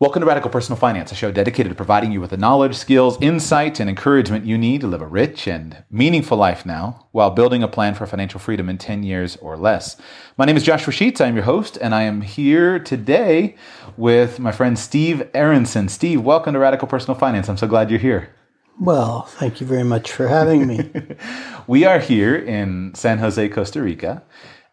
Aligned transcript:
Welcome 0.00 0.20
to 0.20 0.26
Radical 0.26 0.52
Personal 0.52 0.78
Finance, 0.78 1.10
a 1.10 1.16
show 1.16 1.32
dedicated 1.32 1.70
to 1.70 1.74
providing 1.74 2.12
you 2.12 2.20
with 2.20 2.30
the 2.30 2.36
knowledge, 2.36 2.76
skills, 2.76 3.20
insight, 3.20 3.80
and 3.80 3.90
encouragement 3.90 4.46
you 4.46 4.56
need 4.56 4.80
to 4.82 4.86
live 4.86 5.02
a 5.02 5.06
rich 5.08 5.48
and 5.48 5.82
meaningful 5.90 6.38
life 6.38 6.64
now 6.64 7.08
while 7.10 7.30
building 7.30 7.64
a 7.64 7.66
plan 7.66 7.96
for 7.96 8.06
financial 8.06 8.38
freedom 8.38 8.68
in 8.68 8.78
10 8.78 9.02
years 9.02 9.34
or 9.38 9.56
less. 9.56 9.96
My 10.36 10.44
name 10.44 10.56
is 10.56 10.62
Joshua 10.62 10.92
Sheets. 10.92 11.20
I 11.20 11.26
am 11.26 11.34
your 11.34 11.46
host, 11.46 11.78
and 11.82 11.96
I 11.96 12.02
am 12.02 12.20
here 12.20 12.78
today 12.78 13.56
with 13.96 14.38
my 14.38 14.52
friend 14.52 14.78
Steve 14.78 15.28
Aronson. 15.34 15.88
Steve, 15.88 16.20
welcome 16.20 16.52
to 16.52 16.60
Radical 16.60 16.86
Personal 16.86 17.18
Finance. 17.18 17.48
I'm 17.48 17.56
so 17.56 17.66
glad 17.66 17.90
you're 17.90 17.98
here. 17.98 18.32
Well, 18.78 19.22
thank 19.22 19.60
you 19.60 19.66
very 19.66 19.82
much 19.82 20.12
for 20.12 20.28
having 20.28 20.68
me. 20.68 20.92
we 21.66 21.84
are 21.84 21.98
here 21.98 22.36
in 22.36 22.94
San 22.94 23.18
Jose, 23.18 23.48
Costa 23.48 23.82
Rica. 23.82 24.22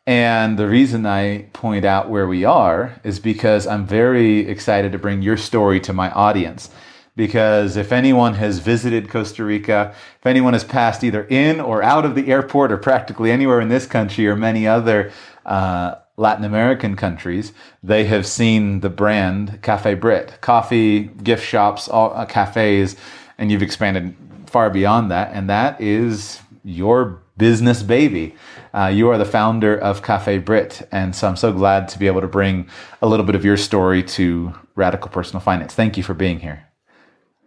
And 0.07 0.59
the 0.59 0.67
reason 0.67 1.05
I 1.05 1.47
point 1.53 1.83
out 1.83 2.09
where 2.09 2.27
we 2.27 2.45
are 2.45 2.99
is 3.03 3.19
because 3.19 3.65
I'm 3.65 3.87
very 3.87 4.47
excited 4.47 4.91
to 4.91 4.99
bring 4.99 5.23
your 5.23 5.37
story 5.37 5.79
to 5.81 5.93
my 5.93 6.11
audience. 6.11 6.69
Because 7.15 7.75
if 7.77 7.91
anyone 7.91 8.35
has 8.35 8.59
visited 8.59 9.09
Costa 9.09 9.43
Rica, 9.43 9.95
if 10.19 10.25
anyone 10.25 10.53
has 10.53 10.65
passed 10.65 11.03
either 11.03 11.23
in 11.23 11.59
or 11.59 11.81
out 11.81 12.05
of 12.05 12.13
the 12.13 12.27
airport 12.27 12.71
or 12.71 12.77
practically 12.77 13.31
anywhere 13.31 13.61
in 13.61 13.69
this 13.69 13.87
country 13.87 14.27
or 14.27 14.35
many 14.35 14.67
other 14.67 15.11
uh, 15.45 15.95
Latin 16.17 16.45
American 16.45 16.95
countries, 16.95 17.53
they 17.81 18.03
have 18.05 18.27
seen 18.27 18.81
the 18.81 18.89
brand 18.89 19.61
Cafe 19.61 19.95
Britt, 19.95 20.39
coffee, 20.41 21.03
gift 21.03 21.45
shops, 21.45 21.87
all, 21.87 22.13
uh, 22.13 22.25
cafes, 22.25 22.95
and 23.37 23.51
you've 23.51 23.63
expanded 23.63 24.15
far 24.45 24.69
beyond 24.69 25.09
that. 25.09 25.33
And 25.33 25.49
that 25.49 25.79
is 25.81 26.41
your 26.65 27.21
business 27.37 27.83
baby. 27.83 28.35
Uh, 28.73 28.87
you 28.87 29.09
are 29.09 29.17
the 29.17 29.25
founder 29.25 29.77
of 29.77 30.01
Cafe 30.01 30.39
Britt, 30.39 30.87
and 30.91 31.15
so 31.15 31.27
I'm 31.27 31.37
so 31.37 31.53
glad 31.53 31.87
to 31.89 31.99
be 31.99 32.07
able 32.07 32.21
to 32.21 32.27
bring 32.27 32.67
a 33.01 33.07
little 33.07 33.25
bit 33.25 33.35
of 33.35 33.45
your 33.45 33.55
story 33.55 34.03
to 34.03 34.53
Radical 34.75 35.09
Personal 35.09 35.41
Finance. 35.41 35.73
Thank 35.73 35.95
you 35.95 36.03
for 36.03 36.13
being 36.13 36.39
here. 36.39 36.67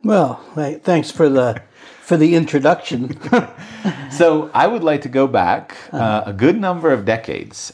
Well, 0.04 0.36
thanks 0.84 1.10
for 1.10 1.28
the 1.28 1.60
for 2.00 2.16
the 2.16 2.36
introduction. 2.36 3.18
so 4.10 4.50
I 4.54 4.66
would 4.66 4.84
like 4.84 5.02
to 5.02 5.08
go 5.08 5.26
back 5.26 5.76
uh, 5.92 6.22
a 6.24 6.32
good 6.32 6.58
number 6.58 6.90
of 6.92 7.04
decades. 7.04 7.72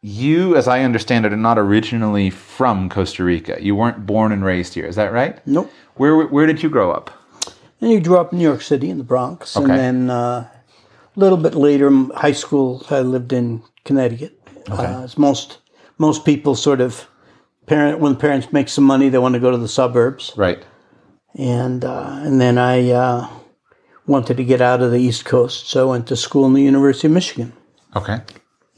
You, 0.00 0.56
as 0.56 0.66
I 0.66 0.80
understand 0.80 1.26
it, 1.26 1.32
are 1.32 1.36
not 1.36 1.58
originally 1.58 2.30
from 2.30 2.88
Costa 2.88 3.24
Rica. 3.24 3.58
You 3.60 3.74
weren't 3.74 4.06
born 4.06 4.32
and 4.32 4.44
raised 4.44 4.74
here. 4.74 4.86
Is 4.86 4.96
that 4.96 5.12
right? 5.12 5.44
Nope. 5.46 5.70
Where 5.96 6.26
Where 6.26 6.46
did 6.46 6.62
you 6.62 6.70
grow 6.70 6.90
up? 6.90 7.10
And 7.80 7.90
you 7.90 8.00
grew 8.00 8.16
up 8.16 8.32
in 8.32 8.38
New 8.38 8.44
York 8.44 8.62
City 8.62 8.88
in 8.88 8.96
the 8.96 9.04
Bronx, 9.04 9.54
okay. 9.54 9.70
and 9.70 9.78
then 9.78 10.10
uh, 10.10 10.48
little 11.16 11.38
bit 11.38 11.54
later, 11.54 11.90
high 12.14 12.32
school, 12.32 12.84
I 12.90 13.00
lived 13.00 13.32
in 13.32 13.62
Connecticut. 13.84 14.40
Okay. 14.68 14.84
Uh, 14.84 15.04
as 15.04 15.18
most 15.18 15.58
most 15.98 16.24
people 16.24 16.54
sort 16.54 16.80
of 16.80 17.08
parent 17.66 18.00
when 18.00 18.16
parents 18.16 18.52
make 18.52 18.68
some 18.68 18.84
money, 18.84 19.08
they 19.08 19.18
want 19.18 19.34
to 19.34 19.40
go 19.40 19.50
to 19.50 19.58
the 19.58 19.68
suburbs. 19.68 20.32
Right. 20.36 20.64
And 21.34 21.84
uh, 21.84 22.20
and 22.22 22.40
then 22.40 22.58
I 22.58 22.90
uh, 22.90 23.28
wanted 24.06 24.36
to 24.36 24.44
get 24.44 24.60
out 24.60 24.82
of 24.82 24.90
the 24.90 24.98
East 24.98 25.24
Coast, 25.24 25.68
so 25.68 25.88
I 25.88 25.90
went 25.90 26.06
to 26.08 26.16
school 26.16 26.46
in 26.46 26.54
the 26.54 26.62
University 26.62 27.08
of 27.08 27.12
Michigan. 27.12 27.52
Okay. 27.94 28.20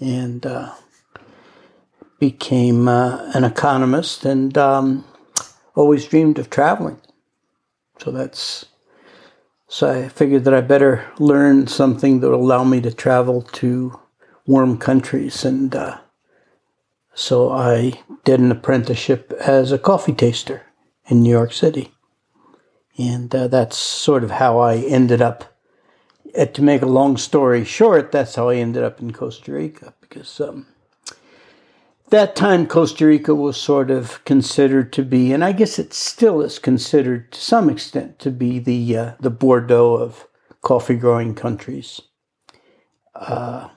And 0.01 0.47
uh, 0.47 0.75
became 2.19 2.89
uh, 2.89 3.31
an 3.35 3.45
economist, 3.45 4.25
and 4.25 4.57
um, 4.59 5.05
always 5.75 6.07
dreamed 6.07 6.39
of 6.39 6.51
traveling. 6.51 7.01
So 7.99 8.11
that's 8.11 8.67
so 9.69 9.91
I 9.91 10.09
figured 10.09 10.45
that 10.45 10.55
I 10.55 10.63
better 10.63 11.05
learn 11.19 11.67
something 11.67 12.21
that 12.21 12.31
will 12.31 12.41
allow 12.41 12.65
me 12.65 12.81
to 12.81 12.91
travel 12.91 13.43
to 13.43 14.01
warm 14.47 14.79
countries. 14.79 15.45
And 15.45 15.77
uh, 15.77 15.99
so 17.15 17.51
I 17.53 18.01
did 18.25 18.41
an 18.41 18.51
apprenticeship 18.51 19.31
as 19.39 19.71
a 19.71 19.79
coffee 19.79 20.15
taster 20.15 20.63
in 21.09 21.23
New 21.23 21.31
York 21.31 21.53
City. 21.53 21.93
And 22.97 23.33
uh, 23.35 23.49
that's 23.49 23.77
sort 23.77 24.25
of 24.25 24.33
how 24.33 24.59
I 24.59 24.77
ended 24.77 25.21
up. 25.21 25.55
Uh, 26.37 26.47
to 26.47 26.63
make 26.63 26.83
a 26.83 26.87
long 26.87 27.17
story 27.17 27.65
short, 27.65 28.11
that's 28.11 28.35
how 28.35 28.49
I 28.49 28.57
ended 28.57 28.83
up 28.83 29.01
in 29.01 29.13
Costa 29.13 29.53
Rica 29.53 29.95
because 30.01 30.41
um, 30.41 30.67
that 32.11 32.37
time 32.37 32.67
Costa 32.67 33.07
Rica 33.07 33.35
was 33.35 33.57
sort 33.57 33.91
of 33.91 34.25
considered 34.25 34.93
to 34.95 35.03
be, 35.03 35.33
and 35.33 35.45
I 35.45 35.53
guess 35.53 35.79
it 35.79 35.93
still 35.93 36.41
is 36.41 36.59
considered 36.59 37.33
to 37.33 37.41
some 37.41 37.69
extent 37.69 38.19
to 38.21 38.31
be 38.31 38.59
the 38.59 38.97
uh, 38.97 39.13
the 39.21 39.31
Bordeaux 39.31 39.95
of 39.95 40.27
coffee 40.63 40.97
growing 40.97 41.35
countries. 41.35 42.01
Uh, 43.15 43.69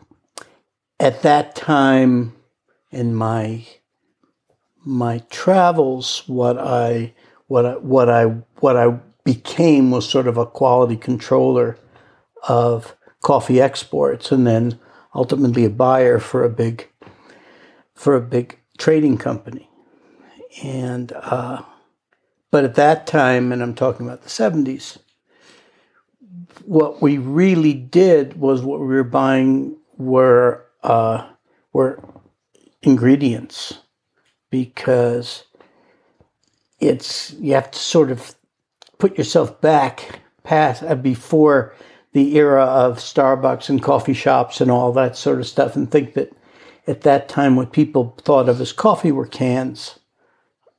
at 1.00 1.22
that 1.24 1.56
time, 1.56 2.34
in 2.92 3.16
my 3.16 3.66
my 4.84 5.20
travels, 5.30 6.24
what 6.28 6.58
I 6.58 7.14
what 7.48 7.66
I, 7.66 7.74
what 7.74 8.10
I 8.10 8.26
what 8.60 8.78
I 8.78 9.00
became 9.24 9.92
was 9.92 10.10
sort 10.10 10.28
of 10.28 10.38
a 10.38 10.46
quality 10.46 10.98
controller 10.98 11.78
of 12.48 12.96
coffee 13.22 13.62
exports, 13.62 14.32
and 14.32 14.48
then 14.48 14.80
ultimately 15.14 15.66
a 15.66 15.70
buyer 15.70 16.20
for 16.20 16.44
a 16.44 16.50
big 16.50 16.88
for 18.02 18.16
a 18.16 18.22
big 18.22 18.58
trading 18.80 19.16
company. 19.16 19.70
And, 20.64 21.12
uh, 21.12 21.62
but 22.50 22.64
at 22.64 22.74
that 22.74 23.06
time, 23.06 23.52
and 23.52 23.62
I'm 23.62 23.76
talking 23.76 24.08
about 24.08 24.24
the 24.24 24.30
70s, 24.30 24.98
what 26.66 27.00
we 27.00 27.20
really 27.20 27.76
did 27.76 28.40
was 28.40 28.64
what 28.64 28.80
we 28.80 28.88
were 28.88 29.04
buying 29.04 29.78
were, 30.00 30.66
uh, 30.82 31.30
were 31.74 32.04
ingredients 32.82 33.78
because 34.50 35.44
it's, 36.80 37.34
you 37.34 37.54
have 37.54 37.70
to 37.70 37.78
sort 37.78 38.10
of 38.10 38.34
put 38.98 39.16
yourself 39.16 39.62
back 39.62 40.22
past, 40.44 40.82
uh, 40.82 40.96
before 40.96 41.76
the 42.14 42.36
era 42.36 42.66
of 42.66 42.98
Starbucks 42.98 43.70
and 43.70 43.84
coffee 43.84 44.16
shops 44.16 44.60
and 44.60 44.72
all 44.72 44.92
that 44.92 45.16
sort 45.16 45.40
of 45.40 45.46
stuff 45.46 45.76
and 45.76 45.92
think 45.92 46.16
that 46.16 46.34
at 46.88 47.02
that 47.02 47.30
time 47.30 47.56
what 47.56 47.74
people 47.74 48.16
thought 48.22 48.50
of 48.50 48.60
as 48.60 48.74
coffee 48.74 49.12
were 49.12 49.28
cans, 49.28 50.00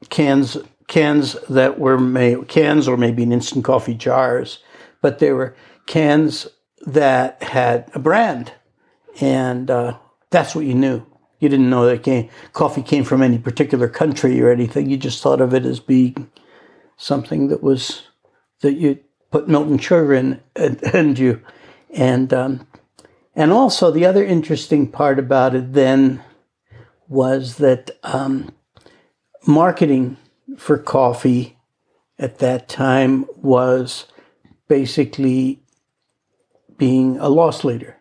cans, 0.08 0.56
cans 0.88 1.36
that 1.48 1.78
were 1.78 1.98
made, 1.98 2.48
cans 2.48 2.88
or 2.88 2.96
maybe 2.96 3.22
in 3.22 3.32
instant 3.32 3.64
coffee 3.64 3.94
jars, 3.94 4.58
but 5.00 5.18
they 5.18 5.32
were 5.32 5.56
cans 5.86 6.48
that 6.86 7.42
had 7.42 7.90
a 7.94 7.98
brand, 7.98 8.52
and 9.20 9.70
uh, 9.70 9.96
that's 10.30 10.54
what 10.54 10.64
you 10.64 10.74
knew. 10.74 11.04
You 11.38 11.48
didn't 11.48 11.70
know 11.70 11.86
that 11.86 12.02
came, 12.02 12.28
coffee 12.52 12.82
came 12.82 13.04
from 13.04 13.22
any 13.22 13.38
particular 13.38 13.88
country 13.88 14.40
or 14.40 14.50
anything. 14.50 14.88
You 14.88 14.96
just 14.96 15.22
thought 15.22 15.40
of 15.40 15.54
it 15.54 15.64
as 15.64 15.80
being 15.80 16.30
something 16.96 17.48
that 17.48 17.62
was 17.62 18.02
that 18.60 18.74
you 18.74 18.98
put 19.30 19.48
milk 19.48 19.66
and 19.66 19.82
sugar 19.82 20.14
in, 20.14 20.40
and, 20.54 20.82
and 20.94 21.18
you, 21.18 21.42
and 21.90 22.32
um, 22.32 22.66
and 23.34 23.50
also, 23.52 23.90
the 23.90 24.04
other 24.04 24.24
interesting 24.24 24.90
part 24.90 25.18
about 25.18 25.54
it 25.54 25.72
then 25.72 26.22
was 27.08 27.56
that 27.56 27.90
um, 28.02 28.54
marketing 29.46 30.18
for 30.56 30.76
coffee 30.76 31.56
at 32.18 32.38
that 32.38 32.68
time 32.68 33.24
was 33.36 34.06
basically 34.68 35.62
being 36.76 37.18
a 37.18 37.28
loss 37.28 37.64
leader. 37.64 37.96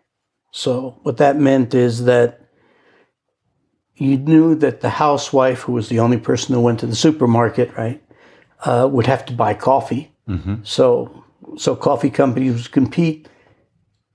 So, 0.52 1.00
what 1.04 1.18
that 1.18 1.38
meant 1.38 1.74
is 1.74 2.04
that 2.06 2.42
you 3.96 4.18
knew 4.18 4.56
that 4.56 4.82
the 4.82 4.90
housewife, 4.90 5.62
who 5.62 5.74
was 5.74 5.88
the 5.88 6.00
only 6.00 6.18
person 6.18 6.56
who 6.56 6.62
went 6.62 6.80
to 6.82 6.88
the 6.88 6.96
supermarket, 6.96 7.76
right, 7.78 8.04
uh, 8.66 8.90
would 8.92 9.08
have 9.08 9.26
to 9.28 9.34
buy 9.34 9.54
coffee. 9.54 10.12
Mm-hmm. 10.28 10.56
So, 10.64 11.24
so 11.58 11.76
coffee 11.76 12.10
companies 12.10 12.54
would 12.54 12.72
compete 12.72 13.30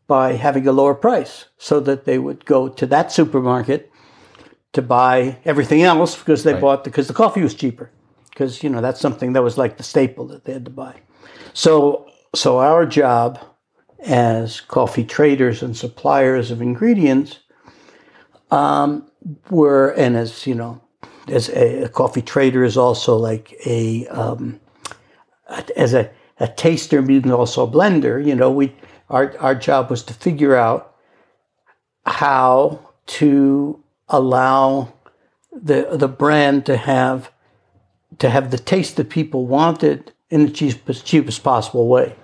by 0.06 0.34
having 0.34 0.66
a 0.68 0.72
lower 0.72 0.94
price 0.94 1.46
so 1.58 1.80
that 1.80 2.04
they 2.04 2.18
would 2.18 2.44
go 2.44 2.68
to 2.68 2.86
that 2.86 3.10
supermarket 3.10 3.90
to 4.72 4.82
buy 4.82 5.38
everything 5.44 5.82
else 5.82 6.16
because 6.16 6.44
they 6.44 6.52
right. 6.52 6.60
bought 6.60 6.84
because 6.84 7.08
the 7.08 7.14
coffee 7.14 7.42
was 7.42 7.54
cheaper 7.54 7.90
because 8.30 8.62
you 8.62 8.68
know 8.68 8.80
that's 8.80 9.00
something 9.00 9.32
that 9.32 9.42
was 9.42 9.56
like 9.56 9.76
the 9.76 9.82
staple 9.82 10.26
that 10.26 10.44
they 10.44 10.52
had 10.52 10.64
to 10.64 10.70
buy 10.70 10.94
so 11.54 12.06
so 12.34 12.58
our 12.58 12.84
job 12.84 13.38
as 14.00 14.60
coffee 14.60 15.04
traders 15.04 15.62
and 15.62 15.76
suppliers 15.76 16.50
of 16.50 16.60
ingredients 16.60 17.40
um, 18.50 19.10
were 19.50 19.88
and 19.90 20.16
as 20.16 20.46
you 20.46 20.54
know 20.54 20.80
as 21.28 21.48
a, 21.48 21.84
a, 21.84 21.88
coffee 21.88 22.22
trader 22.22 22.62
is 22.62 22.76
also 22.76 23.16
like 23.16 23.54
a 23.64 24.06
um, 24.08 24.60
as 25.76 25.94
a, 25.94 26.10
a 26.38 26.46
taster 26.46 27.02
means 27.02 27.30
also 27.30 27.66
a 27.66 27.70
blender 27.70 28.24
you 28.24 28.34
know 28.34 28.50
we 28.50 28.74
our, 29.08 29.36
our 29.38 29.54
job 29.54 29.90
was 29.90 30.02
to 30.04 30.14
figure 30.14 30.56
out 30.56 30.94
how 32.04 32.80
to 33.06 33.82
allow 34.08 34.92
the 35.52 35.88
the 35.92 36.08
brand 36.08 36.66
to 36.66 36.76
have 36.76 37.32
to 38.18 38.30
have 38.30 38.50
the 38.50 38.58
taste 38.58 38.96
that 38.96 39.10
people 39.10 39.46
wanted 39.46 40.12
in 40.30 40.46
the 40.46 40.52
cheapest 40.52 41.04
cheapest 41.04 41.42
possible 41.42 41.88
way. 41.88 42.14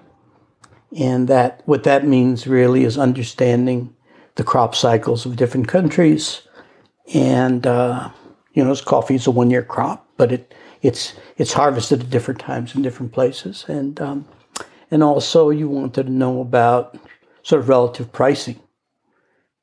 And 0.97 1.29
that 1.29 1.63
what 1.65 1.85
that 1.85 2.07
means 2.07 2.47
really 2.47 2.85
is 2.85 2.99
understanding 2.99 3.95
the 4.35 4.45
crop 4.45 4.75
cycles 4.75 5.25
of 5.25 5.37
different 5.37 5.69
countries. 5.69 6.43
And 7.15 7.67
uh, 7.67 8.11
you 8.53 8.63
know, 8.65 8.75
coffee 8.77 9.15
is 9.15 9.27
a 9.27 9.31
one 9.31 9.51
year 9.51 9.63
crop. 9.63 10.07
but 10.17 10.33
it 10.33 10.55
it's 10.83 11.15
it's 11.37 11.53
harvested 11.53 12.01
at 12.01 12.11
different 12.11 12.41
times 12.41 12.75
in 12.75 12.83
different 12.83 13.13
places, 13.13 13.65
and 13.69 14.01
um, 14.01 14.29
and 14.93 15.03
also 15.03 15.49
you 15.49 15.69
wanted 15.69 16.05
to 16.05 16.13
know 16.13 16.43
about 16.43 16.97
sort 17.43 17.63
of 17.63 17.69
relative 17.69 18.13
pricing 18.13 18.61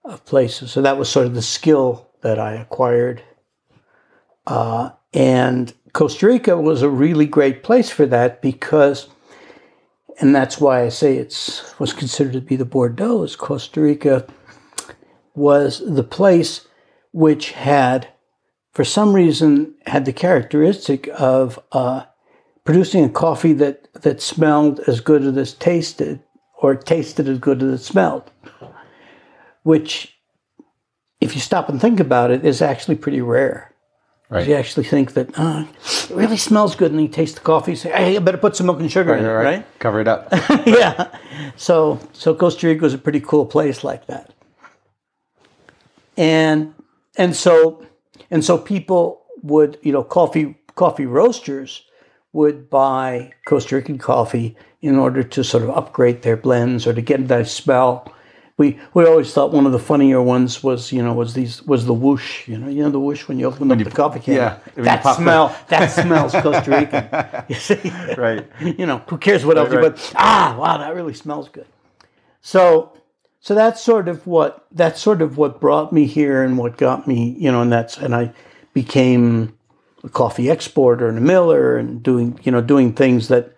of 0.04 0.26
places. 0.26 0.72
So 0.72 0.82
that 0.82 0.98
was 0.98 1.08
sort 1.08 1.28
of 1.28 1.36
the 1.36 1.42
skill 1.42 2.10
that 2.22 2.40
I 2.40 2.54
acquired. 2.54 3.22
Uh, 4.48 4.90
and 5.14 5.72
Costa 5.94 6.26
Rica 6.26 6.58
was 6.58 6.82
a 6.82 6.90
really 6.90 7.28
great 7.28 7.62
place 7.62 7.92
for 7.92 8.08
that 8.08 8.42
because, 8.42 9.08
and 10.20 10.36
that's 10.36 10.60
why 10.60 10.82
I 10.82 10.90
say 10.90 11.18
it's 11.18 11.80
was 11.80 11.94
considered 11.94 12.34
to 12.34 12.42
be 12.42 12.56
the 12.56 12.66
Bordeaux. 12.66 13.28
Costa 13.38 13.82
Rica 13.82 14.26
was 15.36 15.80
the 15.86 16.04
place 16.04 16.68
which 17.12 17.52
had, 17.52 18.08
for 18.72 18.84
some 18.84 19.14
reason, 19.14 19.76
had 19.86 20.06
the 20.06 20.14
characteristic 20.14 21.08
of 21.14 21.60
uh, 21.72 22.06
producing 22.70 23.04
a 23.04 23.10
coffee 23.10 23.54
that 23.54 23.92
that 24.04 24.22
smelled 24.22 24.80
as 24.82 25.00
good 25.00 25.24
as 25.24 25.36
it 25.36 25.60
tasted, 25.60 26.22
or 26.62 26.76
tasted 26.76 27.28
as 27.28 27.40
good 27.40 27.64
as 27.64 27.82
it 27.82 27.84
smelled, 27.84 28.30
which, 29.64 30.16
if 31.20 31.34
you 31.34 31.42
stop 31.42 31.68
and 31.68 31.82
think 31.82 32.00
about 32.00 32.30
it, 32.30 32.46
is 32.46 32.62
actually 32.62 32.96
pretty 32.96 33.22
rare. 33.22 33.74
Right. 34.30 34.48
You 34.48 34.54
actually 34.54 34.84
think 34.84 35.14
that 35.14 35.32
oh, 35.36 35.68
it 35.84 36.12
really 36.12 36.38
smells 36.38 36.76
good, 36.76 36.92
and 36.92 37.02
you 37.02 37.08
taste 37.08 37.38
the 37.38 37.42
coffee. 37.42 37.72
You 37.72 37.78
say, 37.78 37.90
"Hey, 37.90 38.16
I 38.16 38.20
better 38.20 38.38
put 38.38 38.56
some 38.56 38.68
milk 38.68 38.80
and 38.80 38.92
sugar 38.92 39.16
in 39.16 39.26
it, 39.26 39.28
right?" 39.28 39.66
Cover 39.80 40.00
it 40.00 40.08
up. 40.08 40.28
yeah. 40.68 41.18
So, 41.56 42.00
so 42.14 42.36
Costa 42.36 42.68
Rica 42.68 42.84
was 42.84 42.94
a 42.94 43.00
pretty 43.00 43.22
cool 43.22 43.48
place 43.48 43.84
like 43.84 44.06
that, 44.06 44.32
and 46.16 46.76
and 47.18 47.36
so 47.36 47.84
and 48.30 48.46
so 48.46 48.60
people 48.60 49.24
would, 49.42 49.80
you 49.82 49.92
know, 49.92 50.04
coffee 50.04 50.56
coffee 50.76 51.08
roasters 51.08 51.89
would 52.34 52.70
buy 52.70 53.32
Costa 53.46 53.76
Rican 53.76 53.98
coffee 53.98 54.56
in 54.82 54.96
order 54.98 55.24
to 55.24 55.44
sort 55.44 55.64
of 55.64 55.70
upgrade 55.72 56.22
their 56.22 56.38
blends 56.38 56.86
or 56.88 56.94
to 56.94 57.02
get 57.02 57.28
that 57.28 57.48
smell. 57.48 58.12
We 58.58 58.78
we 58.94 59.06
always 59.06 59.34
thought 59.34 59.54
one 59.54 59.66
of 59.66 59.72
the 59.72 59.80
funnier 59.80 60.22
ones 60.22 60.62
was 60.62 60.92
you 60.92 61.02
know 61.02 61.14
was 61.14 61.34
these 61.34 61.64
was 61.64 61.86
the 61.86 61.94
whoosh 61.94 62.46
you 62.48 62.58
know 62.58 62.68
you 62.68 62.84
know 62.84 62.90
the 62.90 63.00
whoosh 63.00 63.26
when 63.28 63.40
you 63.40 63.46
open 63.48 63.72
up 63.72 63.80
you- 63.80 63.86
the 63.86 63.92
coffee 63.92 64.20
can 64.20 64.34
yeah, 64.34 64.58
that 64.76 65.02
smell 65.16 65.56
that 65.70 65.88
smells 65.88 66.34
Costa 66.34 66.70
Rican 66.70 67.08
you 67.48 67.56
see 67.56 67.80
Right. 68.18 68.46
you 68.60 68.86
know 68.86 68.98
who 69.08 69.18
cares 69.18 69.46
what 69.46 69.58
else 69.58 69.72
you 69.72 69.80
right. 69.80 69.96
but 69.96 70.14
ah 70.18 70.58
wow 70.60 70.78
that 70.78 70.94
really 70.94 71.14
smells 71.14 71.48
good 71.48 71.68
so 72.42 72.92
so 73.40 73.56
that's 73.56 73.82
sort 73.82 74.10
of 74.10 74.28
what 74.28 74.66
that's 74.74 75.02
sort 75.02 75.22
of 75.22 75.38
what 75.38 75.62
brought 75.62 75.94
me 75.94 76.06
here 76.06 76.44
and 76.44 76.58
what 76.58 76.76
got 76.78 77.08
me 77.08 77.38
you 77.40 77.50
know 77.50 77.62
and 77.62 77.72
that's 77.72 77.96
and 77.98 78.14
I 78.14 78.34
became 78.74 79.58
a 80.04 80.10
coffee 80.10 80.50
exporter 80.50 81.08
and 81.08 81.18
a 81.18 81.22
miller 81.22 81.78
and 81.78 82.02
doing 82.04 82.40
you 82.44 82.52
know 82.52 82.62
doing 82.62 82.94
things 82.94 83.28
that 83.28 83.56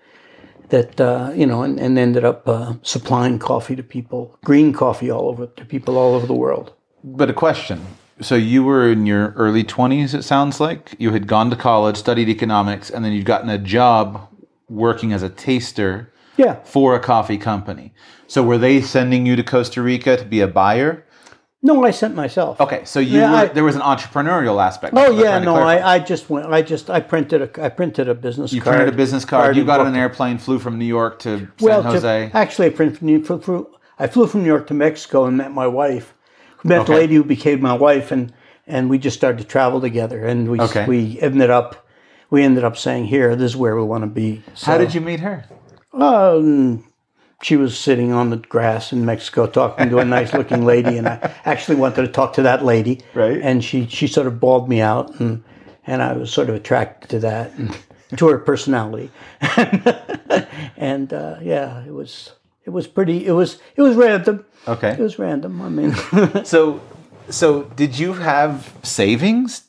that 0.70 1.00
uh, 1.02 1.32
you 1.36 1.46
know 1.46 1.64
and, 1.64 1.80
and 1.80 1.98
ended 1.98 2.24
up 2.24 2.48
uh, 2.48 2.74
supplying 2.82 3.40
coffee 3.40 3.76
to 3.76 3.84
people 3.84 4.38
green 4.44 4.74
coffee 4.74 5.12
all 5.12 5.28
over 5.30 5.48
to 5.48 5.66
people 5.66 5.98
all 5.98 6.16
over 6.16 6.26
the 6.26 6.34
world 6.34 6.74
But 7.04 7.30
a 7.30 7.34
question. 7.34 7.86
So 8.22 8.36
you 8.36 8.64
were 8.64 8.92
in 8.92 9.08
your 9.08 9.32
early 9.32 9.64
20s, 9.64 10.14
it 10.14 10.22
sounds 10.22 10.60
like. 10.60 10.94
You 11.00 11.12
had 11.12 11.26
gone 11.26 11.50
to 11.50 11.56
college, 11.56 11.98
studied 11.98 12.30
economics, 12.30 12.92
and 12.92 13.04
then 13.04 13.14
you'd 13.14 13.26
gotten 13.26 13.50
a 13.50 13.58
job 13.58 14.30
working 14.70 15.12
as 15.12 15.24
a 15.24 15.30
taster 15.30 16.14
yeah 16.38 16.56
for 16.64 16.96
a 16.96 17.00
coffee 17.00 17.38
company. 17.38 17.94
So 18.28 18.44
were 18.44 18.58
they 18.58 18.82
sending 18.82 19.26
you 19.26 19.36
to 19.36 19.44
Costa 19.44 19.82
Rica 19.82 20.18
to 20.18 20.26
be 20.26 20.40
a 20.40 20.48
buyer? 20.48 21.06
No 21.64 21.84
I 21.86 21.92
sent 21.92 22.16
myself 22.16 22.60
Okay, 22.60 22.84
so 22.86 23.00
you 23.00 23.20
Yeah, 23.20 23.32
were, 23.32 23.38
I- 23.38 23.46
there 23.48 23.64
was 23.64 23.76
an 23.76 23.82
entrepreneurial 23.82 24.62
aspect. 24.64 24.94
Oh 24.96 25.02
That's 25.02 25.14
what 25.16 25.28
I'm 25.28 25.44
yeah, 25.44 25.46
no. 25.46 25.56
I, 25.56 25.96
I 25.96 26.00
just 26.00 26.30
went. 26.30 26.48
I 26.48 26.62
just 26.62 26.90
I 26.90 27.00
printed 27.00 27.42
a 27.58 27.64
I 27.66 27.70
printed 27.70 28.08
a 28.10 28.16
business 28.16 28.52
card. 28.52 28.56
you 28.56 28.62
card. 28.62 28.76
printed 28.78 28.94
a 28.94 28.98
business 28.98 29.26
card. 29.26 29.56
You 29.56 29.64
got 29.66 29.80
on 29.80 29.88
an 29.88 29.96
airplane, 29.96 30.38
flew 30.38 30.60
from 30.60 30.78
New 30.80 30.86
York 30.86 31.20
to 31.20 31.48
Well, 31.60 31.82
San 31.84 31.92
to- 31.92 31.98
Jose. 31.98 32.32
actually, 32.34 32.68
I 32.68 32.70
printed 32.72 33.02
New, 33.02 33.24
flew, 33.24 33.40
flew, 33.42 33.68
I 34.00 34.08
flew 34.08 34.28
from 34.28 34.42
New 34.42 34.48
York 34.48 34.68
to 34.68 34.74
Mexico 34.74 35.26
and 35.26 35.38
met 35.38 35.52
my 35.52 35.68
wife. 35.68 36.14
Met 36.64 36.86
the 36.86 36.94
lady 36.94 37.16
who 37.16 37.24
became 37.24 37.60
my 37.62 37.74
wife, 37.74 38.12
and 38.12 38.32
and 38.68 38.90
we 38.90 38.98
just 39.00 39.18
started 39.18 39.40
to 39.40 39.44
travel 39.44 39.82
together. 39.82 40.26
And 40.26 40.50
we 40.50 40.60
Okay. 40.62 40.86
we 40.86 41.20
ended 41.20 41.50
up 41.50 41.88
we 42.30 42.44
ended 42.44 42.64
up 42.64 42.78
saying, 42.78 43.06
"Here, 43.06 43.36
this 43.36 43.52
is 43.52 43.58
where 43.58 43.76
we 43.76 43.84
want 43.84 44.04
to 44.04 44.08
be." 44.08 44.44
So, 44.54 44.72
How 44.72 44.78
did 44.78 44.94
you 44.94 45.02
meet 45.02 45.20
her? 45.22 45.46
Um, 45.94 46.86
she 47.42 47.56
was 47.56 47.78
sitting 47.78 48.12
on 48.12 48.30
the 48.30 48.38
grass 48.38 48.92
in 48.92 49.06
Mexico 49.06 49.48
talking 49.48 49.90
to 49.90 50.00
a 50.00 50.06
nice 50.06 50.34
looking 50.34 50.66
lady, 50.66 50.98
and 50.98 51.08
I 51.08 51.34
actually 51.46 51.76
wanted 51.76 52.04
to 52.04 52.08
talk 52.08 52.34
to 52.34 52.44
that 52.44 52.64
lady. 52.64 53.02
Right. 53.14 53.40
And 53.42 53.64
she, 53.64 53.88
she 53.88 54.08
sort 54.08 54.28
of 54.28 54.40
bawled 54.40 54.70
me 54.70 54.82
out, 54.82 55.20
and, 55.20 55.44
and 55.88 56.02
I 56.02 56.14
was 56.14 56.32
sort 56.32 56.50
of 56.50 56.56
attracted 56.56 57.10
to 57.12 57.20
that 57.20 57.52
and 57.58 57.76
to 58.18 58.28
her 58.28 58.38
personality. 58.38 59.12
and 60.78 61.12
uh, 61.14 61.38
yeah, 61.42 61.84
it 61.86 61.94
was 61.94 62.32
it 62.66 62.70
was 62.70 62.88
pretty. 62.88 63.26
It 63.26 63.32
was 63.32 63.58
it 63.76 63.82
was 63.82 63.96
random. 63.96 64.46
Okay. 64.68 64.92
It 64.92 65.00
was 65.00 65.18
random. 65.18 65.62
I 65.62 65.70
mean, 65.70 66.46
So, 66.46 66.82
so 67.30 67.64
did 67.64 67.98
you 67.98 68.14
have 68.14 68.74
savings? 68.84 69.64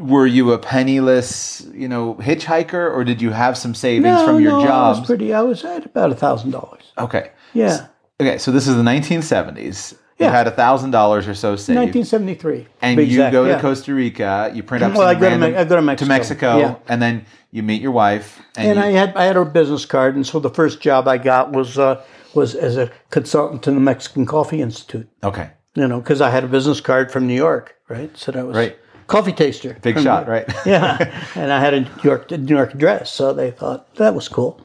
Were 0.00 0.26
you 0.26 0.52
a 0.52 0.58
penniless, 0.58 1.66
you 1.74 1.88
know, 1.88 2.14
hitchhiker, 2.14 2.92
or 2.92 3.04
did 3.04 3.20
you 3.22 3.30
have 3.30 3.56
some 3.56 3.74
savings 3.74 4.04
no, 4.20 4.26
from 4.26 4.40
your 4.40 4.52
no, 4.52 4.60
I 4.68 4.88
was 4.90 5.06
pretty. 5.06 5.32
I 5.34 5.42
was 5.42 5.64
at 5.64 5.84
about 5.86 6.10
a 6.10 6.14
thousand 6.14 6.50
dollars. 6.52 6.82
okay. 6.98 7.30
Yeah, 7.52 7.86
Okay. 8.20 8.38
So 8.38 8.50
this 8.52 8.66
is 8.68 8.76
the 8.76 8.82
1970s. 8.82 9.94
Yeah. 10.18 10.26
You 10.26 10.32
had 10.32 10.46
a 10.46 10.50
thousand 10.50 10.90
dollars 10.90 11.26
or 11.26 11.34
so 11.34 11.56
saved, 11.56 11.76
nineteen 11.76 12.04
seventy 12.04 12.34
three. 12.34 12.66
and 12.82 13.00
you 13.00 13.18
go 13.30 13.46
to 13.48 13.58
Costa 13.58 13.94
Rica. 13.94 14.50
You 14.54 14.62
print 14.62 14.84
up 14.84 14.92
Well, 14.92 15.00
some 15.00 15.08
I 15.08 15.14
go 15.14 15.20
to 15.20 15.26
random, 15.26 15.52
Me- 15.52 15.56
I 15.56 15.64
go 15.64 15.76
to 15.76 15.82
Mexico. 15.82 16.08
Mexico, 16.08 16.58
Yeah. 16.58 16.74
and 16.88 17.00
then 17.00 17.24
you 17.52 17.62
meet 17.62 17.80
your 17.80 17.92
wife. 17.92 18.38
And, 18.56 18.78
and 18.78 18.92
you, 18.92 18.98
I 18.98 19.00
had 19.00 19.16
I 19.16 19.24
had 19.24 19.36
a 19.38 19.44
business 19.46 19.86
card, 19.86 20.16
and 20.16 20.26
so 20.26 20.38
the 20.38 20.50
first 20.50 20.80
job 20.80 21.08
I 21.08 21.16
got 21.16 21.52
was 21.52 21.78
uh, 21.78 22.02
was 22.34 22.54
as 22.54 22.76
a 22.76 22.90
consultant 23.08 23.62
to 23.62 23.70
the 23.70 23.80
Mexican 23.80 24.26
Coffee 24.26 24.60
Institute. 24.60 25.08
okay, 25.24 25.50
You 25.74 25.88
know, 25.88 26.00
because 26.00 26.20
I 26.20 26.28
had 26.28 26.44
a 26.44 26.48
business 26.48 26.80
card 26.82 27.10
from 27.10 27.26
New 27.26 27.34
York, 27.34 27.76
right? 27.88 28.14
So 28.16 28.30
that 28.32 28.46
was 28.46 28.54
Right. 28.56 28.76
Coffee 29.10 29.32
taster. 29.32 29.76
big 29.82 29.94
from 29.96 30.04
shot, 30.04 30.28
right? 30.28 30.48
yeah, 30.66 31.24
and 31.34 31.52
I 31.52 31.60
had 31.60 31.74
a 31.74 31.80
New 31.80 32.02
York 32.02 32.30
New 32.30 32.54
York 32.56 32.74
address, 32.74 33.12
so 33.12 33.32
they 33.32 33.50
thought 33.50 33.94
that 33.96 34.14
was 34.14 34.28
cool. 34.28 34.64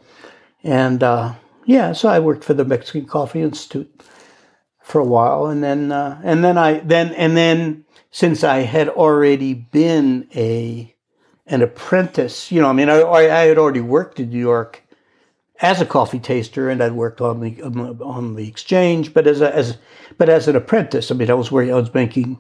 And 0.64 1.04
uh, 1.04 1.34
yeah, 1.66 1.94
so 1.94 2.10
I 2.10 2.20
worked 2.20 2.44
for 2.44 2.54
the 2.54 2.66
Mexican 2.66 3.06
Coffee 3.08 3.42
Institute 3.42 4.04
for 4.82 5.00
a 5.02 5.06
while, 5.06 5.48
and 5.48 5.64
then 5.64 5.92
uh, 5.92 6.22
and 6.24 6.44
then 6.44 6.58
I 6.58 6.80
then 6.80 7.14
and 7.14 7.36
then 7.36 7.86
since 8.12 8.44
I 8.44 8.60
had 8.60 8.88
already 8.90 9.54
been 9.54 10.28
a 10.36 10.94
an 11.48 11.62
apprentice, 11.62 12.52
you 12.52 12.62
know, 12.62 12.70
I 12.70 12.74
mean, 12.74 12.90
I, 12.90 13.02
I 13.04 13.46
had 13.46 13.58
already 13.58 13.82
worked 13.82 14.20
in 14.20 14.30
New 14.30 14.40
York 14.40 14.82
as 15.62 15.80
a 15.82 15.86
coffee 15.86 16.20
taster, 16.20 16.70
and 16.70 16.82
I'd 16.82 16.94
worked 16.94 17.22
on 17.22 17.40
the 17.40 17.62
on 17.62 17.74
the- 17.74 18.04
on 18.04 18.36
the 18.36 18.48
exchange, 18.48 19.14
but 19.14 19.28
as 19.28 19.42
a, 19.42 19.54
as 19.56 19.78
but 20.18 20.30
as 20.30 20.48
an 20.48 20.56
apprentice, 20.56 21.12
I 21.12 21.16
mean, 21.16 21.30
I 21.30 21.34
was 21.34 21.52
where 21.52 21.66
I 21.72 21.80
was 21.80 21.94
making 21.94 22.40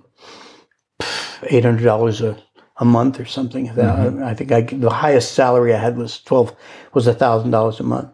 eight 1.49 1.63
hundred 1.63 1.83
dollars 1.83 2.21
a 2.21 2.37
a 2.77 2.85
month 2.85 3.19
or 3.19 3.25
something. 3.25 3.69
I 3.79 4.33
think 4.33 4.51
I 4.51 4.61
the 4.61 4.89
highest 4.89 5.33
salary 5.33 5.73
I 5.73 5.77
had 5.77 5.97
was 5.97 6.21
twelve 6.21 6.55
was 6.93 7.07
a 7.07 7.13
thousand 7.13 7.51
dollars 7.51 7.79
a 7.79 7.83
month, 7.83 8.09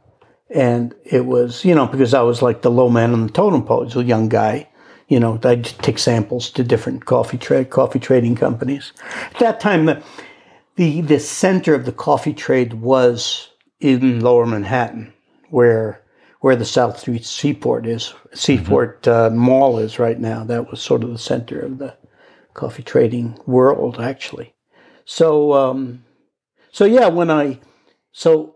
and 0.50 0.94
it 1.04 1.26
was 1.26 1.66
you 1.66 1.74
know 1.74 1.88
because 1.88 2.14
I 2.14 2.22
was 2.22 2.42
like 2.42 2.62
the 2.62 2.72
low 2.72 2.90
man 2.90 3.14
on 3.14 3.28
the 3.28 3.34
totem 3.34 3.64
pole, 3.64 3.90
a 3.94 4.04
young 4.04 4.30
guy. 4.30 4.68
You 5.08 5.20
know, 5.20 5.38
I'd 5.44 5.66
take 5.66 6.00
samples 6.00 6.50
to 6.52 6.64
different 6.64 7.04
coffee 7.06 7.38
trade 7.38 7.70
coffee 7.70 8.00
trading 8.00 8.36
companies. 8.36 8.94
At 9.34 9.40
that 9.40 9.60
time, 9.60 9.86
the 9.86 10.02
the 10.76 11.02
the 11.02 11.20
center 11.20 11.74
of 11.74 11.86
the 11.86 11.92
coffee 11.92 12.34
trade 12.34 12.76
was 12.76 13.50
in 13.80 14.22
Lower 14.22 14.46
Manhattan, 14.46 15.12
where 15.50 16.02
where 16.40 16.56
the 16.56 16.66
South 16.66 17.00
Street 17.00 17.26
Seaport 17.26 17.86
is, 17.86 18.14
Seaport 18.34 19.08
uh, 19.08 19.30
Mall 19.32 19.78
is 19.78 20.00
right 20.00 20.20
now. 20.20 20.44
That 20.44 20.72
was 20.72 20.82
sort 20.82 21.04
of 21.04 21.12
the 21.12 21.20
center 21.20 21.60
of 21.60 21.78
the 21.78 21.96
coffee 22.54 22.84
trading 22.84 23.40
world, 23.46 24.00
actually. 24.00 24.54
So, 25.06 25.54
um, 25.54 26.06
so 26.72 26.86
yeah, 26.86 27.08
when 27.08 27.30
I 27.30 27.60
so 28.12 28.56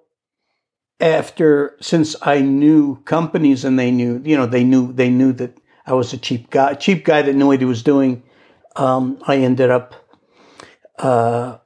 after 0.99 1.75
since 1.81 2.15
I 2.21 2.41
knew 2.41 2.97
companies 3.03 3.65
and 3.65 3.77
they 3.77 3.91
knew, 3.91 4.21
you 4.23 4.37
know, 4.37 4.45
they 4.45 4.63
knew 4.63 4.93
they 4.93 5.09
knew 5.09 5.33
that 5.33 5.57
I 5.85 5.93
was 5.93 6.13
a 6.13 6.17
cheap 6.17 6.49
guy, 6.49 6.73
cheap 6.73 7.05
guy 7.05 7.21
that 7.21 7.35
knew 7.35 7.47
what 7.47 7.59
he 7.59 7.65
was 7.65 7.83
doing. 7.83 8.23
Um, 8.75 9.19
I 9.27 9.37
ended 9.37 9.69
up 9.69 9.95
uh, 10.97 11.57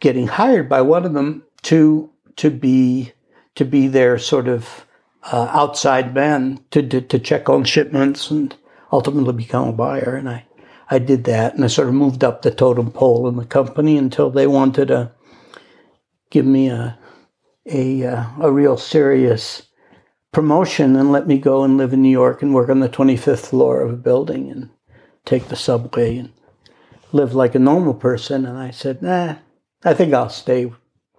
getting 0.00 0.26
hired 0.26 0.68
by 0.68 0.82
one 0.82 1.04
of 1.04 1.12
them 1.12 1.44
to 1.62 2.10
to 2.36 2.50
be 2.50 3.12
to 3.54 3.64
be 3.64 3.88
their 3.88 4.18
sort 4.18 4.48
of 4.48 4.86
uh, 5.24 5.48
outside 5.50 6.14
man 6.14 6.64
to, 6.70 6.82
to 6.82 7.00
to 7.00 7.18
check 7.18 7.48
on 7.48 7.64
shipments 7.64 8.30
and 8.30 8.54
ultimately 8.92 9.32
become 9.32 9.68
a 9.68 9.72
buyer. 9.72 10.16
And 10.16 10.28
I 10.28 10.44
I 10.92 10.98
did 10.98 11.24
that, 11.24 11.54
and 11.54 11.64
I 11.64 11.68
sort 11.68 11.88
of 11.88 11.94
moved 11.94 12.22
up 12.22 12.42
the 12.42 12.50
totem 12.50 12.90
pole 12.90 13.26
in 13.26 13.36
the 13.36 13.46
company 13.46 13.96
until 13.96 14.30
they 14.30 14.46
wanted 14.46 14.88
to 14.88 15.10
give 16.30 16.44
me 16.44 16.68
a 16.68 16.98
a 17.64 18.04
uh, 18.04 18.26
a 18.40 18.52
real 18.52 18.76
serious 18.76 19.62
promotion 20.32 20.94
and 20.96 21.10
let 21.10 21.26
me 21.26 21.38
go 21.38 21.62
and 21.62 21.78
live 21.78 21.94
in 21.94 22.02
New 22.02 22.10
York 22.10 22.42
and 22.42 22.52
work 22.52 22.68
on 22.68 22.80
the 22.80 22.90
25th 22.90 23.46
floor 23.46 23.80
of 23.80 23.90
a 23.90 23.96
building 23.96 24.50
and 24.50 24.68
take 25.24 25.48
the 25.48 25.56
subway 25.56 26.18
and 26.18 26.30
live 27.12 27.34
like 27.34 27.54
a 27.54 27.58
normal 27.58 27.94
person. 27.94 28.44
And 28.44 28.58
I 28.58 28.70
said, 28.70 29.00
nah, 29.00 29.36
I 29.84 29.94
think 29.94 30.12
I'll 30.12 30.28
stay 30.28 30.72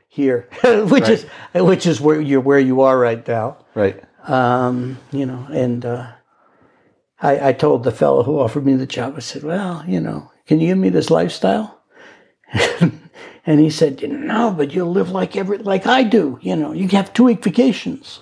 here, 0.08 0.50
which 0.64 1.10
is 1.10 1.24
which 1.56 1.88
is 1.88 2.00
where 2.00 2.22
you're 2.22 2.42
where 2.42 2.60
you 2.60 2.82
are 2.82 3.00
right 3.00 3.28
now. 3.28 3.58
Right. 3.74 4.04
Um, 4.30 5.00
you 5.12 5.26
know, 5.26 5.48
and 5.52 5.84
uh, 5.84 6.12
I, 7.24 7.50
I 7.50 7.54
told 7.54 7.84
the 7.84 7.92
fellow 7.92 8.24
who 8.24 8.38
offered 8.38 8.66
me 8.66 8.76
the 8.76 8.86
job, 8.86 9.14
I 9.16 9.22
said, 9.22 9.44
"Well, 9.44 9.84
you 9.88 10.02
know, 10.02 10.30
can 10.46 10.60
you 10.60 10.68
give 10.68 10.78
me 10.78 10.90
this 10.90 11.10
lifestyle?" 11.10 11.82
and 13.46 13.60
he 13.60 13.70
said, 13.70 14.04
"No, 14.04 14.52
but 14.52 14.74
you'll 14.74 14.92
live 14.92 15.10
like 15.10 15.38
every 15.38 15.58
like 15.60 15.88
I 15.88 16.04
do. 16.04 16.38
You 16.42 16.58
know, 16.58 16.74
you 16.74 16.90
have 16.90 17.14
two 17.14 17.24
week 17.24 17.42
vacations 17.42 18.20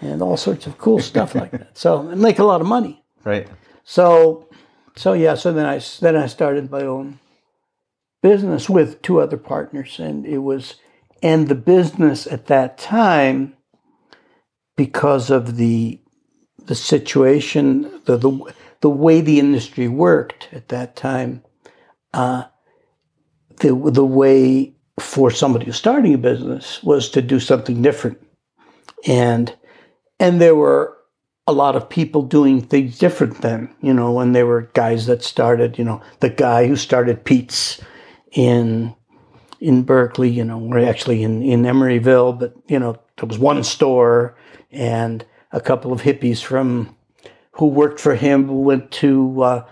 and 0.00 0.22
all 0.22 0.36
sorts 0.36 0.66
of 0.66 0.78
cool 0.78 1.00
stuff 1.00 1.34
like 1.34 1.50
that. 1.50 1.76
So 1.76 2.08
and 2.08 2.22
make 2.22 2.38
a 2.38 2.44
lot 2.44 2.60
of 2.60 2.68
money." 2.68 3.04
Right. 3.24 3.48
So, 3.82 4.48
so 4.94 5.12
yeah. 5.12 5.34
So 5.34 5.52
then 5.52 5.66
I 5.66 5.80
then 6.00 6.14
I 6.14 6.26
started 6.26 6.70
my 6.70 6.82
own 6.82 7.18
business 8.22 8.70
with 8.70 9.02
two 9.02 9.20
other 9.20 9.36
partners, 9.36 9.98
and 9.98 10.24
it 10.24 10.38
was 10.38 10.76
and 11.20 11.48
the 11.48 11.56
business 11.56 12.28
at 12.28 12.46
that 12.46 12.78
time 12.78 13.56
because 14.76 15.30
of 15.30 15.56
the 15.56 16.00
the 16.66 16.74
situation, 16.74 18.00
the 18.04 18.16
the, 18.16 18.54
the 18.80 18.90
way 18.90 19.20
the 19.20 19.38
industry 19.38 19.88
worked 19.88 20.48
at 20.52 20.68
that 20.68 20.96
time, 20.96 21.42
uh, 22.14 22.44
the 23.60 23.74
the 23.90 24.04
way 24.04 24.74
for 24.98 25.30
somebody 25.30 25.66
who's 25.66 25.76
starting 25.76 26.14
a 26.14 26.18
business 26.18 26.82
was 26.82 27.10
to 27.10 27.22
do 27.22 27.40
something 27.40 27.82
different, 27.82 28.18
and 29.06 29.54
and 30.18 30.40
there 30.40 30.54
were 30.54 30.96
a 31.46 31.52
lot 31.52 31.76
of 31.76 31.88
people 31.88 32.22
doing 32.22 32.60
things 32.60 32.98
different 32.98 33.40
then. 33.40 33.72
You 33.80 33.94
know, 33.94 34.12
when 34.12 34.32
there 34.32 34.46
were 34.46 34.70
guys 34.74 35.06
that 35.06 35.22
started, 35.22 35.78
you 35.78 35.84
know, 35.84 36.02
the 36.20 36.30
guy 36.30 36.66
who 36.66 36.76
started 36.76 37.24
Pete's 37.24 37.80
in 38.32 38.94
in 39.60 39.82
Berkeley, 39.82 40.28
you 40.28 40.44
know, 40.44 40.58
we're 40.58 40.86
actually 40.86 41.22
in, 41.22 41.42
in 41.42 41.62
Emeryville, 41.62 42.38
but 42.38 42.54
you 42.68 42.78
know, 42.78 42.98
there 43.16 43.26
was 43.26 43.38
one 43.38 43.62
store 43.64 44.36
and 44.70 45.24
a 45.56 45.60
couple 45.60 45.90
of 45.90 46.02
hippies 46.02 46.42
from 46.42 46.94
who 47.52 47.66
worked 47.66 47.98
for 47.98 48.14
him 48.14 48.62
went 48.62 48.90
to 48.90 49.42
uh, 49.42 49.64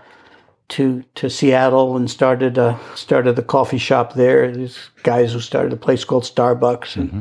to 0.69 1.03
to 1.13 1.29
Seattle 1.29 1.95
and 1.95 2.09
started 2.09 2.57
a 2.57 2.79
started 2.95 3.37
a 3.37 3.43
coffee 3.43 3.77
shop 3.77 4.13
there. 4.13 4.51
These 4.51 4.89
guys 5.03 5.31
who 5.31 5.39
started 5.39 5.71
a 5.71 5.77
place 5.77 6.03
called 6.03 6.23
Starbucks, 6.23 6.95
and, 6.95 7.09
mm-hmm. 7.09 7.19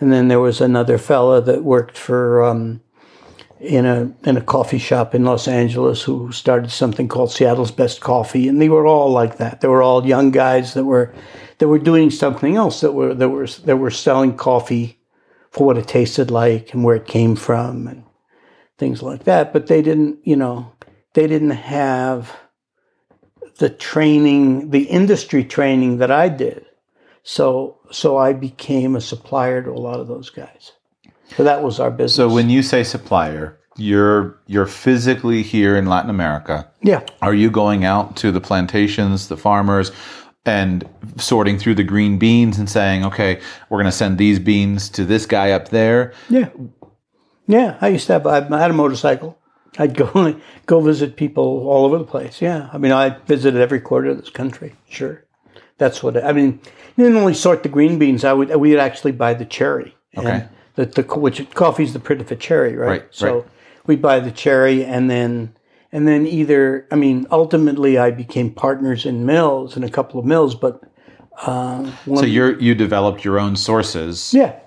and 0.00 0.12
then 0.12 0.26
there 0.26 0.40
was 0.40 0.60
another 0.60 0.98
fella 0.98 1.40
that 1.42 1.62
worked 1.62 1.96
for 1.96 2.42
um, 2.42 2.80
in 3.60 3.86
a 3.86 4.12
in 4.24 4.36
a 4.36 4.42
coffee 4.42 4.78
shop 4.78 5.14
in 5.14 5.24
Los 5.24 5.46
Angeles 5.46 6.02
who 6.02 6.32
started 6.32 6.72
something 6.72 7.06
called 7.06 7.30
Seattle's 7.30 7.70
Best 7.70 8.00
Coffee, 8.00 8.48
and 8.48 8.60
they 8.60 8.68
were 8.68 8.88
all 8.88 9.12
like 9.12 9.36
that. 9.36 9.60
They 9.60 9.68
were 9.68 9.84
all 9.84 10.04
young 10.04 10.32
guys 10.32 10.74
that 10.74 10.84
were 10.84 11.14
that 11.58 11.68
were 11.68 11.78
doing 11.78 12.10
something 12.10 12.56
else 12.56 12.80
that 12.80 12.92
were 12.92 13.14
that 13.14 13.28
were 13.28 13.46
that 13.46 13.76
were 13.76 13.92
selling 13.92 14.36
coffee 14.36 14.99
what 15.66 15.78
it 15.78 15.88
tasted 15.88 16.30
like 16.30 16.72
and 16.72 16.84
where 16.84 16.96
it 16.96 17.06
came 17.06 17.36
from 17.36 17.86
and 17.86 18.04
things 18.78 19.02
like 19.02 19.24
that. 19.24 19.52
But 19.52 19.66
they 19.66 19.82
didn't, 19.82 20.18
you 20.24 20.36
know, 20.36 20.72
they 21.14 21.26
didn't 21.26 21.50
have 21.50 22.36
the 23.58 23.70
training, 23.70 24.70
the 24.70 24.84
industry 24.84 25.44
training 25.44 25.98
that 25.98 26.10
I 26.10 26.28
did. 26.28 26.66
So 27.22 27.78
so 27.90 28.16
I 28.16 28.32
became 28.32 28.96
a 28.96 29.00
supplier 29.00 29.62
to 29.62 29.70
a 29.70 29.72
lot 29.72 30.00
of 30.00 30.08
those 30.08 30.30
guys. 30.30 30.72
So 31.36 31.44
that 31.44 31.62
was 31.62 31.78
our 31.78 31.90
business. 31.90 32.14
So 32.14 32.28
when 32.28 32.50
you 32.50 32.62
say 32.62 32.82
supplier, 32.82 33.58
you're 33.76 34.40
you're 34.46 34.66
physically 34.66 35.42
here 35.42 35.76
in 35.76 35.86
Latin 35.86 36.10
America. 36.10 36.70
Yeah. 36.82 37.04
Are 37.22 37.34
you 37.34 37.50
going 37.50 37.84
out 37.84 38.16
to 38.16 38.32
the 38.32 38.40
plantations, 38.40 39.28
the 39.28 39.36
farmers? 39.36 39.92
And 40.44 40.88
sorting 41.16 41.58
through 41.58 41.74
the 41.74 41.84
green 41.84 42.18
beans 42.18 42.58
and 42.58 42.68
saying, 42.68 43.04
okay, 43.04 43.40
we're 43.68 43.78
going 43.78 43.86
to 43.86 43.92
send 43.92 44.18
these 44.18 44.38
beans 44.38 44.88
to 44.90 45.04
this 45.04 45.26
guy 45.26 45.50
up 45.50 45.68
there. 45.68 46.12
Yeah. 46.28 46.48
Yeah. 47.46 47.76
I 47.80 47.88
used 47.88 48.06
to 48.06 48.14
have, 48.14 48.26
I 48.26 48.58
had 48.58 48.70
a 48.70 48.74
motorcycle. 48.74 49.38
I'd 49.78 49.96
go 49.96 50.40
go 50.66 50.80
visit 50.80 51.16
people 51.16 51.68
all 51.68 51.84
over 51.84 51.98
the 51.98 52.04
place. 52.04 52.40
Yeah. 52.40 52.70
I 52.72 52.78
mean, 52.78 52.92
I 52.92 53.10
visited 53.26 53.60
every 53.60 53.80
quarter 53.80 54.10
of 54.10 54.18
this 54.18 54.30
country. 54.30 54.74
Sure. 54.88 55.24
That's 55.78 56.02
what, 56.02 56.22
I 56.22 56.32
mean, 56.32 56.60
you 56.96 57.04
didn't 57.04 57.18
only 57.18 57.34
sort 57.34 57.62
the 57.62 57.68
green 57.68 57.98
beans. 57.98 58.24
I 58.24 58.32
would, 58.32 58.54
we 58.56 58.70
would 58.70 58.80
actually 58.80 59.12
buy 59.12 59.34
the 59.34 59.44
cherry. 59.44 59.94
Okay. 60.16 60.46
The, 60.74 60.86
the, 60.86 61.02
which 61.02 61.48
coffee's 61.50 61.92
the 61.92 62.00
print 62.00 62.20
of 62.20 62.30
a 62.30 62.36
cherry, 62.36 62.76
right? 62.76 62.88
Right. 62.88 63.04
So 63.10 63.34
right. 63.34 63.46
we'd 63.86 64.02
buy 64.02 64.20
the 64.20 64.30
cherry 64.30 64.84
and 64.84 65.10
then 65.10 65.54
and 65.92 66.06
then 66.06 66.26
either 66.26 66.86
I 66.90 66.96
mean 66.96 67.26
ultimately 67.30 67.98
I 67.98 68.10
became 68.10 68.50
partners 68.50 69.06
in 69.06 69.26
mills 69.26 69.76
in 69.76 69.84
a 69.84 69.90
couple 69.90 70.20
of 70.20 70.26
mills, 70.26 70.54
but 70.54 70.82
uh, 71.42 71.90
so 72.06 72.24
you 72.24 72.56
you 72.58 72.74
developed 72.74 73.24
your 73.24 73.38
own 73.38 73.56
sources. 73.56 74.32
Yeah. 74.34 74.58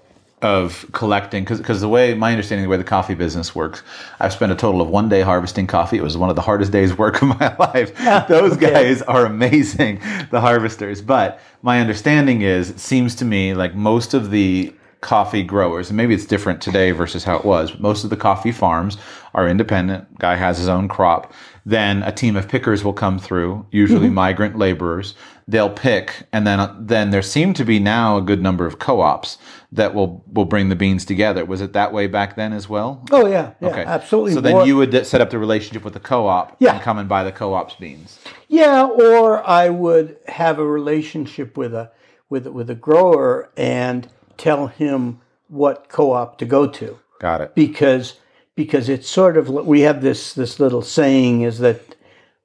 Of 0.42 0.86
collecting, 0.92 1.46
because 1.46 1.80
the 1.80 1.88
way 1.88 2.14
my 2.16 2.32
understanding 2.32 2.66
of 2.66 2.68
the 2.68 2.72
way 2.72 2.76
the 2.76 2.84
coffee 2.84 3.14
business 3.14 3.56
works, 3.56 3.82
I've 4.20 4.34
spent 4.34 4.52
a 4.52 4.56
total 4.56 4.82
of 4.82 4.90
one 4.90 5.08
day 5.08 5.22
harvesting 5.22 5.68
coffee. 5.68 5.96
It 5.96 6.04
was 6.04 6.18
one 6.18 6.30
of 6.30 6.36
the 6.36 6.42
hardest 6.42 6.74
days 6.74 6.98
work 6.98 7.22
of 7.22 7.30
my 7.30 7.56
life. 7.60 7.96
Those 8.28 8.58
guys 8.58 9.02
are 9.04 9.26
amazing, 9.26 10.02
the 10.32 10.42
harvesters. 10.42 11.02
But 11.02 11.40
my 11.62 11.80
understanding 11.80 12.42
is, 12.42 12.72
it 12.72 12.82
seems 12.82 13.16
to 13.16 13.26
me 13.26 13.54
like 13.54 13.74
most 13.74 14.14
of 14.14 14.32
the 14.32 14.74
coffee 15.04 15.44
growers, 15.44 15.90
and 15.90 15.98
maybe 15.98 16.16
it's 16.16 16.26
different 16.26 16.62
today 16.62 16.92
versus 16.92 17.24
how 17.24 17.38
it 17.38 17.46
was. 17.46 17.78
Most 17.78 18.04
of 18.04 18.10
the 18.10 18.18
coffee 18.18 18.52
farms 18.52 18.98
are 19.36 19.48
independent. 19.48 20.18
Guy 20.18 20.36
has 20.36 20.58
his 20.58 20.68
own 20.68 20.88
crop. 20.88 21.32
Then 21.66 22.02
a 22.04 22.12
team 22.12 22.36
of 22.36 22.48
pickers 22.48 22.84
will 22.84 22.94
come 22.94 23.20
through, 23.20 23.66
usually 23.72 24.08
mm-hmm. 24.08 24.16
migrant 24.16 24.58
laborers. 24.58 25.14
They'll 25.48 25.70
pick, 25.70 26.24
and 26.32 26.48
then 26.48 26.76
then 26.80 27.12
there 27.12 27.22
seem 27.22 27.54
to 27.56 27.66
be 27.66 27.78
now 27.80 28.18
a 28.18 28.22
good 28.22 28.42
number 28.42 28.66
of 28.66 28.80
co-ops 28.80 29.38
that 29.74 29.94
will 29.94 30.24
will 30.32 30.46
bring 30.46 30.70
the 30.70 30.76
beans 30.76 31.04
together. 31.04 31.44
Was 31.44 31.60
it 31.60 31.74
that 31.74 31.92
way 31.92 32.08
back 32.08 32.36
then 32.36 32.54
as 32.54 32.70
well? 32.70 33.04
Oh 33.12 33.28
yeah, 33.28 33.52
yeah 33.60 33.68
okay, 33.70 33.84
absolutely. 33.84 34.34
So 34.34 34.42
then 34.42 34.66
you 34.66 34.78
would 34.78 35.06
set 35.06 35.20
up 35.20 35.30
the 35.30 35.38
relationship 35.38 35.84
with 35.84 35.94
the 35.94 36.00
co-op 36.00 36.56
yeah. 36.60 36.74
and 36.74 36.82
come 36.82 36.98
and 36.98 37.10
buy 37.10 37.26
the 37.26 37.32
co-op's 37.32 37.76
beans. 37.76 38.20
Yeah, 38.48 38.86
or 38.86 39.46
I 39.46 39.68
would 39.70 40.18
have 40.28 40.60
a 40.60 40.66
relationship 40.66 41.58
with 41.58 41.74
a 41.74 41.92
with 42.30 42.48
with 42.48 42.70
a 42.70 42.76
grower 42.76 43.50
and 43.58 44.08
tell 44.38 44.68
him 44.68 45.20
what 45.48 45.90
co-op 45.90 46.38
to 46.40 46.46
go 46.46 46.68
to. 46.68 47.00
Got 47.20 47.42
it. 47.42 47.56
Because 47.56 48.16
because 48.56 48.90
it's 48.90 49.10
sort 49.10 49.38
of 49.38 49.50
we 49.50 49.82
have 49.82 50.02
this 50.02 50.34
this 50.34 50.60
little 50.60 50.82
saying 50.82 51.42
is 51.42 51.60
that 51.60 51.96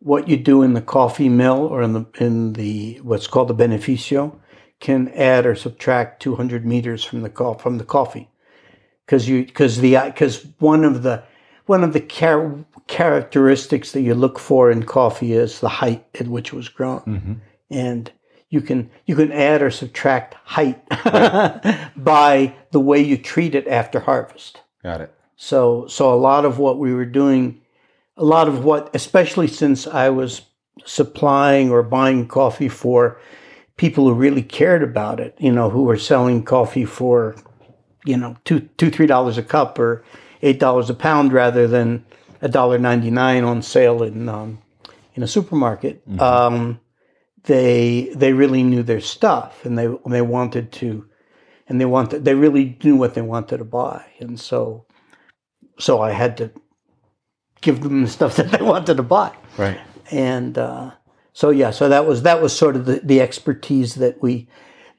what 0.00 0.28
you 0.28 0.36
do 0.36 0.62
in 0.62 0.74
the 0.74 0.80
coffee 0.80 1.28
mill 1.28 1.66
or 1.66 1.82
in 1.82 1.92
the 1.92 2.06
in 2.18 2.52
the 2.54 3.00
what's 3.02 3.26
called 3.26 3.48
the 3.48 3.54
beneficio 3.54 4.38
can 4.80 5.08
add 5.08 5.44
or 5.44 5.54
subtract 5.54 6.22
200 6.22 6.64
meters 6.64 7.04
from 7.04 7.22
the 7.22 7.56
from 7.58 7.78
the 7.78 7.84
coffee 7.84 8.28
because 9.04 9.28
you 9.28 9.44
because 9.44 9.80
the 9.80 9.96
because 10.06 10.46
one 10.58 10.84
of 10.84 11.02
the 11.02 11.22
one 11.66 11.84
of 11.84 11.92
the 11.92 12.00
char- 12.00 12.64
characteristics 12.86 13.92
that 13.92 14.00
you 14.00 14.14
look 14.14 14.38
for 14.38 14.70
in 14.70 14.84
coffee 14.84 15.32
is 15.32 15.60
the 15.60 15.68
height 15.68 16.04
at 16.18 16.28
which 16.28 16.48
it 16.48 16.56
was 16.56 16.68
grown 16.68 17.00
mm-hmm. 17.00 17.34
and 17.70 18.12
you 18.50 18.60
can 18.60 18.90
you 19.06 19.14
can 19.14 19.30
add 19.32 19.62
or 19.62 19.70
subtract 19.70 20.34
height 20.44 20.82
by 21.96 22.54
the 22.70 22.80
way 22.80 23.00
you 23.00 23.16
treat 23.16 23.54
it 23.54 23.66
after 23.68 24.00
harvest. 24.00 24.60
Got 24.82 25.00
it. 25.02 25.14
So 25.36 25.86
so 25.86 26.12
a 26.12 26.16
lot 26.16 26.44
of 26.44 26.58
what 26.58 26.78
we 26.78 26.94
were 26.94 27.04
doing, 27.04 27.60
a 28.16 28.24
lot 28.24 28.48
of 28.48 28.64
what, 28.64 28.90
especially 28.94 29.48
since 29.48 29.86
I 29.86 30.08
was 30.08 30.42
supplying 30.84 31.70
or 31.70 31.82
buying 31.82 32.26
coffee 32.26 32.68
for 32.68 33.20
people 33.76 34.08
who 34.08 34.14
really 34.14 34.42
cared 34.42 34.82
about 34.82 35.20
it, 35.20 35.34
you 35.38 35.52
know, 35.52 35.70
who 35.70 35.84
were 35.84 35.98
selling 35.98 36.42
coffee 36.42 36.84
for, 36.84 37.36
you 38.04 38.16
know, 38.16 38.36
two 38.44 38.60
two 38.78 38.90
three 38.90 39.06
dollars 39.06 39.36
a 39.36 39.42
cup 39.42 39.78
or 39.78 40.04
eight 40.42 40.58
dollars 40.58 40.88
a 40.88 40.94
pound 40.94 41.32
rather 41.32 41.66
than 41.66 42.04
a 42.40 42.48
dollar 42.48 42.78
ninety 42.78 43.10
nine 43.10 43.44
on 43.44 43.60
sale 43.60 44.02
in 44.02 44.28
um, 44.28 44.58
in 45.14 45.22
a 45.22 45.28
supermarket. 45.28 46.08
Mm-hmm. 46.08 46.20
Um, 46.20 46.80
they 47.48 48.12
they 48.14 48.34
really 48.34 48.62
knew 48.62 48.82
their 48.82 49.00
stuff 49.00 49.64
and 49.64 49.76
they 49.78 49.88
they 50.06 50.20
wanted 50.20 50.70
to 50.70 51.06
and 51.66 51.80
they 51.80 51.86
wanted 51.86 52.24
they 52.24 52.34
really 52.34 52.76
knew 52.84 52.94
what 52.94 53.14
they 53.14 53.22
wanted 53.22 53.56
to 53.56 53.64
buy. 53.64 54.04
And 54.20 54.38
so 54.38 54.84
so 55.78 56.02
I 56.02 56.10
had 56.10 56.36
to 56.36 56.52
give 57.62 57.80
them 57.80 58.02
the 58.02 58.08
stuff 58.08 58.36
that 58.36 58.52
they 58.52 58.62
wanted 58.62 58.98
to 58.98 59.02
buy. 59.02 59.34
Right. 59.56 59.80
And 60.10 60.58
uh, 60.58 60.92
so 61.32 61.48
yeah 61.48 61.70
so 61.70 61.88
that 61.88 62.06
was 62.06 62.22
that 62.22 62.42
was 62.42 62.56
sort 62.56 62.76
of 62.76 62.84
the, 62.84 63.00
the 63.02 63.22
expertise 63.22 63.94
that 63.94 64.22
we 64.22 64.46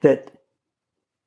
that 0.02 0.32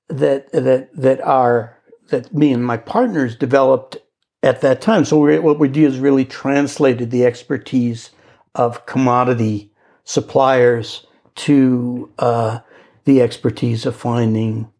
that 0.08 0.50
that 0.50 0.88
that 0.92 1.20
our 1.20 1.78
that 2.08 2.34
me 2.34 2.52
and 2.52 2.66
my 2.66 2.76
partners 2.76 3.36
developed 3.36 3.96
at 4.42 4.60
that 4.62 4.80
time. 4.80 5.04
So 5.04 5.20
we 5.20 5.38
what 5.38 5.60
we 5.60 5.68
did 5.68 5.84
is 5.84 6.00
really 6.00 6.24
translated 6.24 7.12
the 7.12 7.24
expertise 7.24 8.10
of 8.56 8.86
commodity 8.86 9.70
suppliers 10.02 11.06
to 11.34 12.10
uh, 12.18 12.60
the 13.04 13.20
expertise 13.20 13.86
of 13.86 13.96
finding 13.96 14.70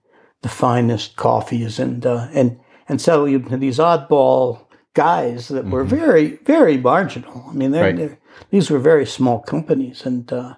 the 0.42 0.48
finest 0.48 1.16
coffees 1.16 1.78
and 1.78 2.04
uh, 2.04 2.28
and 2.32 2.58
and 2.88 3.00
selling 3.00 3.44
to 3.48 3.56
these 3.56 3.78
oddball 3.78 4.66
guys 4.94 5.48
that 5.48 5.66
were 5.66 5.84
mm-hmm. 5.84 5.96
very 5.96 6.36
very 6.44 6.76
marginal. 6.76 7.46
I 7.48 7.52
mean, 7.52 7.70
they're, 7.70 7.84
right. 7.84 7.96
they're, 7.96 8.18
these 8.50 8.70
were 8.70 8.78
very 8.78 9.06
small 9.06 9.40
companies, 9.40 10.04
and 10.04 10.30
uh, 10.32 10.56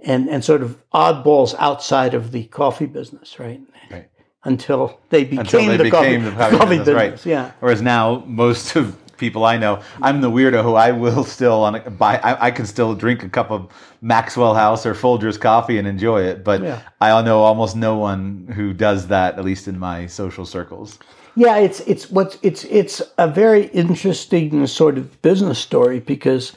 and 0.00 0.28
and 0.28 0.44
sort 0.44 0.62
of 0.62 0.82
oddballs 0.92 1.54
outside 1.58 2.14
of 2.14 2.32
the 2.32 2.44
coffee 2.44 2.86
business, 2.86 3.38
right? 3.38 3.60
Right. 3.90 4.08
Until 4.44 5.00
they 5.10 5.24
became, 5.24 5.38
Until 5.40 5.66
they 5.66 5.76
the, 5.76 5.84
became 5.84 6.22
coffee, 6.22 6.30
the 6.30 6.36
coffee 6.36 6.56
coffee 6.56 6.78
business, 6.78 6.94
right. 6.94 7.10
business. 7.12 7.26
Yeah. 7.26 7.52
Whereas 7.60 7.82
now, 7.82 8.24
most 8.26 8.76
of 8.76 8.96
people 9.16 9.44
I 9.44 9.56
know, 9.56 9.82
I'm 10.02 10.20
the 10.20 10.30
weirdo 10.30 10.62
who 10.62 10.74
I 10.74 10.92
will 10.92 11.24
still 11.24 11.62
on 11.64 11.74
a, 11.76 11.90
buy. 11.90 12.18
I, 12.18 12.46
I 12.46 12.50
can 12.50 12.66
still 12.66 12.94
drink 12.94 13.22
a 13.22 13.28
cup 13.28 13.50
of 13.50 13.70
Maxwell 14.00 14.54
House 14.54 14.86
or 14.86 14.94
Folgers 14.94 15.40
coffee 15.40 15.78
and 15.78 15.88
enjoy 15.88 16.22
it, 16.22 16.44
but 16.44 16.62
Yeah. 16.62 16.80
I 17.00 17.22
know 17.22 17.40
almost 17.40 17.76
no 17.76 17.96
one 17.96 18.52
who 18.54 18.72
does 18.72 19.08
that, 19.08 19.38
at 19.38 19.44
least 19.44 19.68
in 19.68 19.78
my 19.78 20.06
social 20.06 20.44
circles. 20.46 20.98
Yeah, 21.34 21.58
it's 21.58 21.80
it's 21.80 22.10
what's 22.10 22.38
it's 22.42 22.64
it's 22.64 23.02
a 23.18 23.28
very 23.28 23.66
interesting 23.66 24.66
sort 24.66 24.96
of 24.96 25.20
business 25.20 25.58
story 25.58 26.00
because 26.00 26.54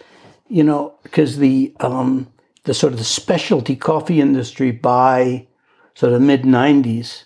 you 0.47 0.63
know 0.63 0.93
because 1.03 1.37
the 1.37 1.75
um, 1.81 2.31
the 2.63 2.73
sort 2.73 2.93
of 2.93 2.99
the 2.99 3.05
specialty 3.05 3.75
coffee 3.75 4.21
industry 4.21 4.71
by 4.71 5.47
sort 5.95 6.13
of 6.13 6.21
mid 6.21 6.43
'90s 6.43 7.25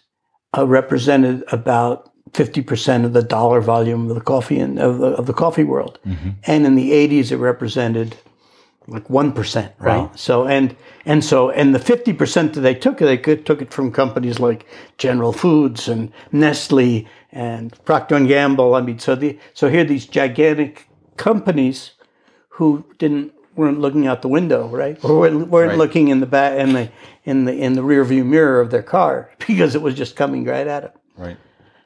uh, 0.58 0.66
represented 0.66 1.44
about 1.52 2.12
fifty 2.34 2.62
percent 2.62 3.06
of 3.06 3.13
the 3.13 3.24
dollar 3.24 3.62
volume 3.62 4.10
of 4.10 4.16
the 4.16 4.22
coffee 4.22 4.60
in, 4.60 4.78
of 4.78 5.00
the 5.00 5.08
of 5.08 5.25
the 5.25 5.34
coffee 5.34 5.63
world, 5.63 6.00
mm-hmm. 6.06 6.32
and 6.46 6.66
in 6.66 6.75
the 6.75 6.92
'80s 6.92 7.32
it 7.32 7.38
represented 7.38 8.16
like 8.88 9.10
one 9.10 9.32
percent, 9.32 9.74
right? 9.80 9.98
Wow. 10.04 10.12
So 10.16 10.46
and 10.46 10.75
and 11.06 11.24
so 11.24 11.50
and 11.50 11.74
the 11.74 11.80
fifty 11.80 12.13
percent 12.13 12.54
that 12.54 12.62
they 12.62 12.75
took, 12.75 12.98
they 12.98 13.18
could, 13.18 13.46
took 13.46 13.62
it 13.62 13.72
from 13.74 13.92
companies 13.92 14.40
like 14.40 14.66
General 14.98 15.34
Foods 15.34 15.88
and 15.88 16.12
Nestle 16.32 17.08
and 17.32 17.74
Procter 17.86 18.16
and 18.16 18.28
Gamble. 18.28 18.75
I 18.75 18.82
mean, 18.82 19.00
so 19.00 19.16
the 19.16 19.40
so 19.54 19.70
here 19.70 19.82
are 19.82 19.86
these 19.86 20.06
gigantic 20.06 20.88
companies 21.18 21.92
who 22.50 22.86
didn't 22.98 23.34
weren't 23.56 23.80
looking 23.80 24.08
out 24.08 24.22
the 24.22 24.28
window, 24.28 24.68
right? 24.68 24.98
Or 25.04 25.20
weren't, 25.20 25.48
weren't 25.48 25.70
Right. 25.70 25.78
looking 25.78 26.08
in 26.08 26.20
the 26.20 26.25
back 26.25 26.58
in 26.60 26.74
the 26.74 26.90
in 27.24 27.46
the 27.46 27.54
in 27.54 27.74
the 27.74 27.84
rear 27.84 28.04
view 28.04 28.25
mirror 28.25 28.60
of 28.60 28.72
their 28.72 28.84
car 28.84 29.30
because 29.48 29.75
it 29.75 29.82
was 29.82 29.96
just 29.96 30.16
coming 30.16 30.44
right 30.44 30.68
at 30.68 30.84
them. 30.84 30.92
Right. 31.16 31.38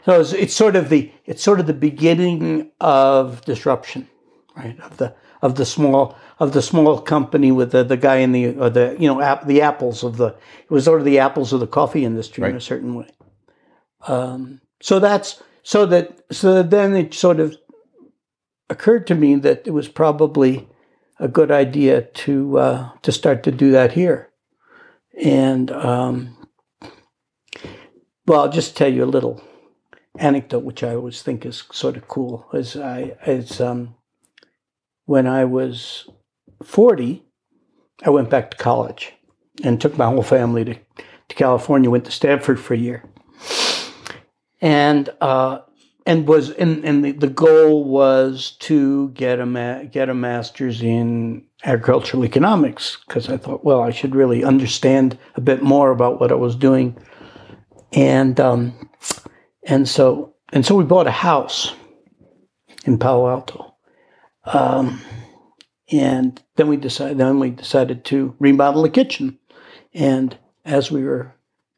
So 0.08 0.22
it's, 0.22 0.32
it's 0.32 0.56
sort 0.56 0.78
of 0.78 0.88
the 0.88 1.12
it's 1.26 1.44
sort 1.44 1.60
of 1.60 1.68
the 1.68 1.74
beginning 1.74 2.72
of 2.80 3.44
disruption, 3.44 4.08
right? 4.56 4.80
Of 4.80 4.96
the 4.96 5.14
of 5.42 5.56
the 5.56 5.66
small 5.66 6.16
of 6.40 6.54
the 6.54 6.62
small 6.62 7.02
company 7.02 7.52
with 7.52 7.74
the, 7.74 7.84
the 7.84 7.98
guy 7.98 8.16
in 8.20 8.32
the 8.32 8.56
or 8.56 8.70
the 8.70 8.96
you 8.98 9.06
know 9.10 9.20
app, 9.20 9.46
the 9.48 9.62
apples 9.62 10.06
of 10.06 10.16
the 10.16 10.28
it 10.28 10.70
was 10.70 10.86
sort 10.86 11.02
of 11.02 11.06
the 11.06 11.20
apples 11.20 11.52
of 11.52 11.60
the 11.60 11.68
coffee 11.68 12.06
industry 12.06 12.50
in 12.50 12.56
a 12.56 12.62
certain 12.62 12.96
way. 12.96 13.10
Um, 14.08 14.62
so 14.82 14.98
that's 14.98 15.44
so 15.62 15.86
that 15.88 16.22
so 16.32 16.54
that 16.54 16.70
then 16.70 16.96
it 16.96 17.14
sort 17.14 17.42
of 17.42 17.58
occurred 18.70 19.08
to 19.08 19.16
me 19.16 19.36
that 19.36 19.68
it 19.68 19.72
was 19.72 19.90
probably 19.90 20.70
a 21.20 21.28
good 21.28 21.52
idea 21.52 22.04
to 22.04 22.58
uh, 22.60 22.90
to 23.02 23.12
start 23.12 23.44
to 23.44 23.52
do 23.52 23.72
that 23.72 23.92
here, 23.92 24.30
and 25.22 25.70
um, 25.70 26.38
well, 28.26 28.44
I'll 28.44 28.50
just 28.50 28.78
tell 28.78 28.94
you 28.94 29.04
a 29.04 29.06
little 29.06 29.44
anecdote, 30.20 30.64
which 30.64 30.84
I 30.84 30.96
always 30.96 31.22
think 31.22 31.46
is 31.46 31.64
sort 31.72 31.98
of 31.98 32.08
cool. 32.08 32.48
Is 32.54 32.76
I 32.76 33.16
is 33.26 33.62
um, 33.62 33.96
when 35.06 35.28
I 35.28 35.46
was 35.46 36.10
forty, 36.64 37.24
I 38.04 38.10
went 38.10 38.30
back 38.30 38.52
to 38.52 38.58
college 38.58 39.14
and 39.64 39.80
took 39.80 39.98
my 39.98 40.06
whole 40.06 40.24
family 40.24 40.66
to, 40.66 40.74
to 40.74 41.36
California. 41.36 41.90
Went 41.90 42.06
to 42.06 42.12
Stanford 42.12 42.60
for 42.60 42.74
a 42.74 42.78
year, 42.78 43.04
and 44.62 45.10
uh, 45.22 45.60
and 46.08 46.28
was 46.28 46.52
and, 46.52 46.84
and 46.86 47.04
the, 47.04 47.12
the 47.12 47.28
goal 47.28 47.84
was 47.84 48.52
to 48.60 49.10
get 49.10 49.40
a 49.40 49.46
ma- 49.46 49.84
get 49.84 50.10
a 50.10 50.14
master's 50.14 50.82
in 50.82 51.44
agricultural 51.66 52.24
economics 52.24 52.98
because 53.08 53.30
I 53.30 53.38
thought, 53.38 53.66
well, 53.66 53.82
I 53.82 53.92
should 53.92 54.16
really 54.16 54.44
understand 54.44 55.18
a 55.36 55.42
bit 55.42 55.62
more 55.62 55.92
about 55.92 56.20
what 56.20 56.32
I 56.32 56.36
was 56.36 56.56
doing, 56.56 56.98
and 57.92 58.40
um, 58.40 58.90
and 59.68 59.88
so 59.88 60.34
and 60.52 60.66
so 60.66 60.76
we 60.76 60.86
bought 60.86 61.08
a 61.08 61.12
house 61.12 61.76
in 62.86 62.98
Palo 62.98 63.30
Alto, 63.30 63.76
um, 64.46 65.02
and 65.92 66.42
then 66.56 66.70
we 66.70 66.78
decided 66.78 67.18
then 67.18 67.40
we 67.40 67.52
decided 67.52 68.06
to 68.06 68.34
remodel 68.40 68.82
the 68.82 68.90
kitchen, 68.90 69.38
and 69.94 70.38
as 70.66 70.90
we 70.90 71.04
were 71.04 71.34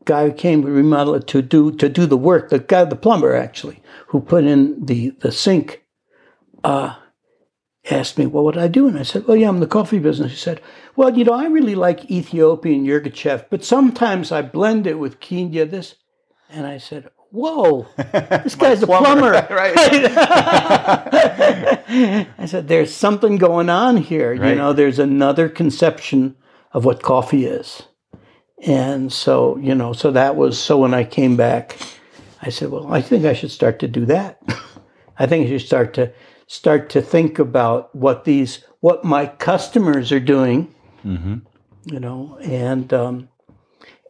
guy 0.05 0.25
who 0.25 0.33
came 0.33 0.61
to 0.61 0.71
remodel 0.71 1.15
it 1.15 1.27
to 1.27 1.41
do 1.41 1.71
to 1.71 1.89
do 1.89 2.05
the 2.05 2.17
work, 2.17 2.49
the 2.49 2.59
guy 2.59 2.85
the 2.85 2.95
plumber 2.95 3.35
actually 3.35 3.81
who 4.07 4.21
put 4.21 4.43
in 4.43 4.85
the 4.85 5.09
the 5.21 5.31
sink, 5.31 5.83
uh, 6.63 6.95
asked 7.89 8.19
me, 8.19 8.27
"Well, 8.27 8.43
what 8.43 8.53
did 8.53 8.63
I 8.63 8.67
do?" 8.67 8.87
And 8.87 8.99
I 8.99 9.03
said, 9.03 9.27
"Well, 9.27 9.35
yeah, 9.35 9.49
I'm 9.49 9.55
in 9.55 9.61
the 9.61 9.67
coffee 9.67 9.99
business." 9.99 10.31
He 10.31 10.37
said, 10.37 10.61
"Well, 10.95 11.17
you 11.17 11.25
know, 11.25 11.33
I 11.33 11.47
really 11.47 11.75
like 11.75 12.11
Ethiopian 12.11 12.85
Yirgacheffe, 12.85 13.45
but 13.49 13.65
sometimes 13.65 14.31
I 14.31 14.43
blend 14.43 14.85
it 14.85 14.99
with 14.99 15.19
Kenya 15.19 15.65
this." 15.65 15.95
And 16.51 16.65
I 16.65 16.79
said, 16.79 17.09
"Whoa, 17.31 17.87
this 17.97 18.55
guy's 18.55 18.83
a 18.83 18.87
plumber!" 18.87 19.31
right. 19.49 19.73
I 22.37 22.45
said, 22.45 22.67
"There's 22.67 22.93
something 22.93 23.37
going 23.37 23.69
on 23.69 23.97
here. 23.97 24.33
You 24.33 24.55
know, 24.55 24.73
there's 24.73 24.99
another 24.99 25.49
conception 25.49 26.35
of 26.71 26.85
what 26.85 27.01
coffee 27.01 27.45
is." 27.45 27.83
And 28.65 29.11
so, 29.13 29.57
you 29.57 29.73
know, 29.73 29.93
so 29.93 30.11
that 30.11 30.35
was 30.35 30.59
so 30.59 30.77
when 30.77 30.93
I 30.93 31.05
came 31.05 31.37
back, 31.37 31.77
I 32.41 32.49
said, 32.49 32.71
"Well, 32.71 32.91
I 32.91 33.01
think 33.01 33.25
I 33.25 33.33
should 33.33 33.51
start 33.51 33.79
to 33.79 33.87
do 33.87 34.05
that. 34.05 34.41
I 35.17 35.25
think 35.25 35.45
I 35.45 35.49
should 35.49 35.65
start 35.67 35.93
to 35.95 36.11
start 36.47 36.89
to 36.89 37.01
think 37.01 37.39
about 37.39 37.95
what 37.95 38.25
these 38.25 38.63
what 38.81 39.03
my 39.05 39.25
customers 39.27 40.11
are 40.11 40.19
doing, 40.19 40.73
you 41.85 41.99
know, 41.99 42.37
and 42.41 42.91
um, 42.93 43.28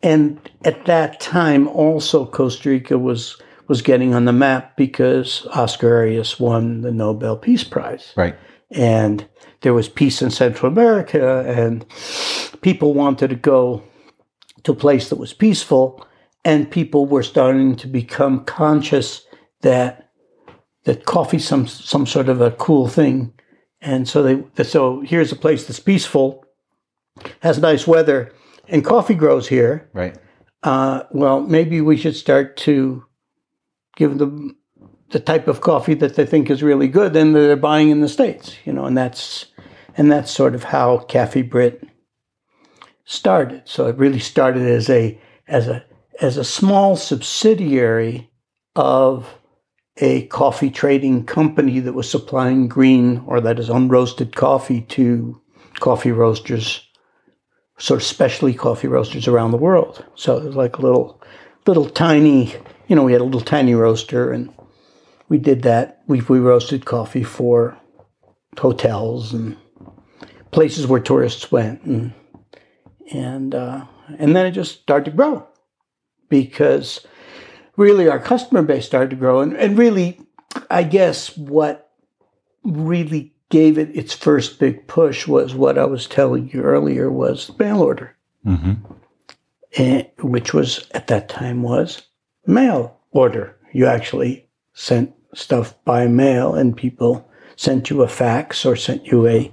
and 0.01 0.39
at 0.65 0.85
that 0.85 1.19
time 1.19 1.67
also 1.67 2.25
Costa 2.25 2.69
Rica 2.69 2.97
was 2.97 3.37
was 3.67 3.81
getting 3.81 4.15
on 4.15 4.25
the 4.25 4.33
map 4.33 4.75
because 4.75 5.45
Oscar 5.53 5.95
Arias 5.97 6.39
won 6.39 6.81
the 6.81 6.91
Nobel 6.91 7.37
Peace 7.37 7.63
Prize. 7.63 8.13
Right. 8.15 8.35
and 8.71 9.27
there 9.61 9.73
was 9.73 9.89
peace 9.89 10.21
in 10.21 10.31
Central 10.31 10.71
America, 10.71 11.43
and 11.45 11.85
people 12.61 12.93
wanted 12.93 13.29
to 13.29 13.35
go 13.35 13.83
to 14.63 14.71
a 14.71 14.75
place 14.75 15.09
that 15.09 15.19
was 15.19 15.33
peaceful, 15.33 16.05
and 16.45 16.71
people 16.71 17.05
were 17.05 17.23
starting 17.23 17.75
to 17.77 17.87
become 17.87 18.45
conscious 18.45 19.25
that 19.61 20.09
that 20.85 21.05
coffee's 21.05 21.45
some 21.45 21.67
some 21.67 22.05
sort 22.05 22.29
of 22.29 22.41
a 22.41 22.51
cool 22.51 22.87
thing, 22.87 23.33
and 23.81 24.07
so 24.07 24.23
they 24.23 24.63
so 24.63 25.01
here's 25.01 25.31
a 25.31 25.35
place 25.35 25.65
that's 25.65 25.79
peaceful, 25.79 26.45
has 27.41 27.59
nice 27.59 27.85
weather, 27.85 28.31
and 28.69 28.85
coffee 28.85 29.15
grows 29.15 29.47
here. 29.47 29.89
Right. 29.93 30.17
Uh, 30.63 31.03
well, 31.11 31.41
maybe 31.41 31.81
we 31.81 31.97
should 31.97 32.15
start 32.15 32.57
to 32.57 33.05
give 33.95 34.17
them 34.17 34.57
the 35.11 35.19
type 35.19 35.47
of 35.47 35.61
coffee 35.61 35.95
that 35.95 36.15
they 36.15 36.25
think 36.25 36.49
is 36.49 36.61
really 36.61 36.87
good 36.87 37.15
and 37.15 37.35
that 37.35 37.39
they're 37.39 37.55
buying 37.55 37.89
in 37.89 38.01
the 38.01 38.09
states, 38.09 38.55
you 38.65 38.73
know, 38.73 38.85
and 38.85 38.97
that's 38.97 39.47
and 39.97 40.11
that's 40.11 40.31
sort 40.31 40.55
of 40.55 40.63
how 40.63 40.99
Cafe 40.99 41.41
Britt 41.43 41.87
started. 43.05 43.63
So 43.65 43.87
it 43.87 43.97
really 43.97 44.19
started 44.19 44.63
as 44.63 44.89
a 44.89 45.19
as 45.47 45.67
a 45.67 45.83
as 46.21 46.37
a 46.37 46.43
small 46.43 46.95
subsidiary 46.95 48.29
of 48.75 49.35
a 49.97 50.27
coffee 50.27 50.69
trading 50.69 51.25
company 51.25 51.79
that 51.79 51.93
was 51.93 52.09
supplying 52.09 52.67
green 52.67 53.23
or 53.25 53.41
that 53.41 53.59
is 53.59 53.69
unroasted 53.69 54.35
coffee 54.35 54.81
to 54.81 55.41
coffee 55.79 56.11
roasters, 56.11 56.87
sort 57.79 58.01
of 58.01 58.05
specialty 58.05 58.53
coffee 58.53 58.87
roasters 58.87 59.27
around 59.27 59.51
the 59.51 59.57
world. 59.57 60.05
So 60.15 60.37
it 60.37 60.45
was 60.45 60.55
like 60.55 60.77
a 60.77 60.81
little 60.81 61.21
little 61.65 61.89
tiny, 61.89 62.55
you 62.87 62.95
know, 62.95 63.03
we 63.03 63.11
had 63.11 63.21
a 63.21 63.25
little 63.25 63.41
tiny 63.41 63.73
roaster 63.73 64.31
and 64.31 64.53
we 65.29 65.37
did 65.37 65.61
that. 65.63 66.01
We, 66.07 66.21
we 66.21 66.39
roasted 66.39 66.85
coffee 66.85 67.23
for 67.23 67.77
hotels 68.57 69.33
and 69.33 69.55
places 70.51 70.87
where 70.87 70.99
tourists 70.99 71.51
went, 71.51 71.83
and 71.83 72.13
and 73.11 73.55
uh, 73.55 73.85
and 74.17 74.35
then 74.35 74.45
it 74.45 74.51
just 74.51 74.81
started 74.81 75.05
to 75.05 75.15
grow 75.15 75.47
because 76.29 77.05
really 77.77 78.09
our 78.09 78.19
customer 78.19 78.63
base 78.63 78.85
started 78.85 79.11
to 79.11 79.15
grow, 79.15 79.39
and, 79.41 79.55
and 79.55 79.77
really, 79.77 80.19
I 80.69 80.83
guess 80.83 81.37
what 81.37 81.91
really 82.63 83.33
gave 83.49 83.77
it 83.77 83.95
its 83.95 84.13
first 84.13 84.59
big 84.59 84.87
push 84.87 85.27
was 85.27 85.55
what 85.55 85.77
I 85.77 85.85
was 85.85 86.07
telling 86.07 86.49
you 86.51 86.61
earlier 86.61 87.11
was 87.11 87.47
the 87.47 87.63
mail 87.63 87.81
order, 87.81 88.15
hmm 88.43 88.73
and, 89.77 90.07
which 90.21 90.51
was 90.53 90.87
at 90.91 91.07
that 91.07 91.29
time 91.29 91.61
was 91.61 92.01
mail 92.47 92.97
order. 93.11 93.55
You 93.71 93.85
actually 93.85 94.47
sent 94.73 95.13
stuff 95.35 95.75
by 95.85 96.07
mail, 96.07 96.55
and 96.55 96.75
people 96.75 97.29
sent 97.55 97.89
you 97.89 98.01
a 98.01 98.07
fax 98.07 98.65
or 98.65 98.75
sent 98.75 99.05
you 99.07 99.27
a 99.27 99.51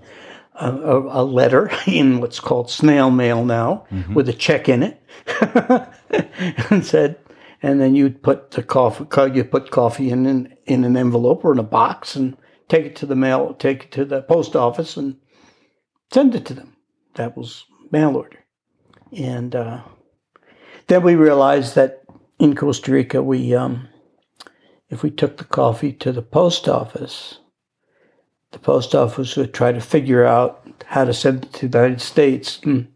a, 0.59 0.71
a- 0.71 1.25
letter 1.25 1.71
in 1.87 2.21
what's 2.21 2.41
called 2.41 2.71
snail 2.71 3.11
mail 3.11 3.45
now, 3.45 3.85
with 4.15 4.29
a 4.29 4.33
check 4.33 4.69
in 4.71 4.83
it, 4.83 5.03
and 6.71 6.85
said, 6.85 7.19
and 7.63 7.79
then 7.79 7.95
you'd 7.95 8.23
put 8.23 8.53
the 8.53 8.63
coffee, 8.63 9.05
you 9.35 9.45
put 9.45 9.71
coffee 9.71 10.09
in 10.11 10.25
an, 10.25 10.55
in 10.65 10.85
an 10.85 10.97
envelope 10.97 11.45
or 11.45 11.53
in 11.53 11.59
a 11.59 11.63
box, 11.63 12.17
and 12.17 12.39
take 12.69 12.87
it 12.87 12.97
to 12.97 13.07
the 13.07 13.17
mail, 13.17 13.55
take 13.55 13.85
it 13.85 13.91
to 13.93 14.05
the 14.05 14.23
post 14.23 14.57
office, 14.57 14.97
and 14.97 15.17
send 16.13 16.35
it 16.35 16.45
to 16.47 16.55
them. 16.55 16.77
That 17.15 17.37
was 17.37 17.65
mail 17.91 18.17
order. 18.17 18.45
And 19.13 19.55
uh, 19.55 19.83
then 20.89 21.03
we 21.03 21.15
realized 21.15 21.75
that 21.75 22.03
in 22.39 22.55
Costa 22.55 22.93
Rica, 22.93 23.23
we 23.23 23.55
um, 23.55 23.89
if 24.89 25.03
we 25.03 25.11
took 25.11 25.37
the 25.37 25.45
coffee 25.45 25.93
to 25.93 26.13
the 26.13 26.23
post 26.23 26.69
office, 26.69 27.39
the 28.53 28.59
post 28.59 28.95
office 28.95 29.37
would 29.37 29.53
try 29.53 29.73
to 29.73 29.81
figure 29.81 30.25
out 30.25 30.67
how 30.87 31.05
to 31.05 31.15
send 31.15 31.45
it 31.45 31.53
to 31.55 31.69
the 31.69 31.79
United 31.79 32.01
States. 32.01 32.61
And 32.63 32.89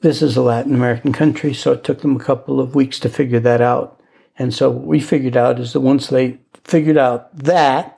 this 0.00 0.22
is 0.22 0.36
a 0.36 0.42
Latin 0.42 0.74
American 0.74 1.12
country, 1.12 1.54
so 1.54 1.72
it 1.72 1.84
took 1.84 2.00
them 2.00 2.16
a 2.16 2.24
couple 2.24 2.60
of 2.60 2.74
weeks 2.74 2.98
to 3.00 3.08
figure 3.08 3.40
that 3.40 3.60
out. 3.60 4.00
And 4.38 4.54
so 4.54 4.70
what 4.70 4.86
we 4.86 5.00
figured 5.00 5.36
out 5.36 5.58
is 5.58 5.72
that 5.72 5.80
once 5.80 6.08
they 6.08 6.38
figured 6.64 6.96
out 6.96 7.36
that, 7.36 7.97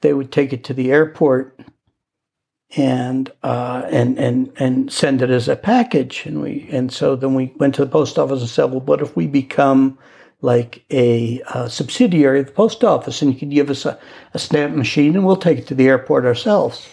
they 0.00 0.12
would 0.12 0.32
take 0.32 0.52
it 0.52 0.64
to 0.64 0.74
the 0.74 0.90
airport 0.90 1.58
and 2.76 3.32
uh, 3.42 3.82
and 3.90 4.18
and 4.18 4.52
and 4.56 4.92
send 4.92 5.22
it 5.22 5.30
as 5.30 5.48
a 5.48 5.56
package. 5.56 6.24
And 6.26 6.40
we 6.40 6.68
and 6.70 6.92
so 6.92 7.16
then 7.16 7.34
we 7.34 7.52
went 7.56 7.74
to 7.76 7.84
the 7.84 7.90
post 7.90 8.18
office 8.18 8.40
and 8.40 8.48
said, 8.48 8.64
well, 8.70 8.80
what 8.80 9.02
if 9.02 9.16
we 9.16 9.26
become 9.26 9.98
like 10.42 10.84
a, 10.90 11.42
a 11.54 11.68
subsidiary 11.68 12.40
of 12.40 12.46
the 12.46 12.52
post 12.52 12.82
office, 12.82 13.20
and 13.20 13.32
you 13.32 13.38
can 13.38 13.50
give 13.50 13.68
us 13.68 13.84
a, 13.84 13.98
a 14.32 14.38
stamp 14.38 14.74
machine, 14.74 15.14
and 15.14 15.26
we'll 15.26 15.36
take 15.36 15.58
it 15.58 15.66
to 15.66 15.74
the 15.74 15.86
airport 15.86 16.24
ourselves. 16.24 16.88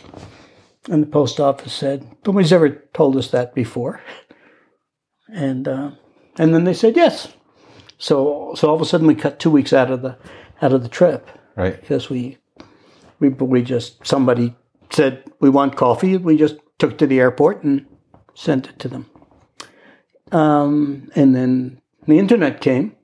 And 0.89 1.01
the 1.01 1.07
post 1.07 1.39
office 1.39 1.73
said, 1.73 2.05
nobody's 2.25 2.53
ever 2.53 2.69
told 2.93 3.15
us 3.17 3.31
that 3.31 3.53
before. 3.55 4.01
And 5.29 5.67
uh, 5.67 5.91
and 6.37 6.53
then 6.53 6.63
they 6.63 6.73
said 6.73 6.95
yes. 6.95 7.33
So 7.97 8.53
so 8.55 8.69
all 8.69 8.75
of 8.75 8.81
a 8.81 8.85
sudden 8.85 9.07
we 9.07 9.15
cut 9.15 9.39
two 9.39 9.51
weeks 9.51 9.73
out 9.73 9.91
of 9.91 10.01
the 10.01 10.17
out 10.61 10.73
of 10.73 10.83
the 10.83 10.89
trip 10.89 11.29
Right. 11.55 11.79
because 11.79 12.09
we 12.09 12.37
we 13.19 13.29
we 13.29 13.61
just 13.61 14.05
somebody 14.05 14.55
said 14.89 15.23
we 15.39 15.49
want 15.49 15.75
coffee. 15.75 16.17
We 16.17 16.37
just 16.37 16.55
took 16.79 16.97
to 16.97 17.07
the 17.07 17.19
airport 17.19 17.63
and 17.63 17.85
sent 18.33 18.67
it 18.67 18.79
to 18.79 18.87
them. 18.87 19.09
Um, 20.31 21.09
and 21.15 21.35
then 21.35 21.81
the 22.05 22.19
internet 22.19 22.61
came, 22.61 22.95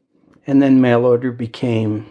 and 0.45 0.61
then 0.61 0.81
mail 0.81 1.05
order 1.05 1.31
became 1.31 2.07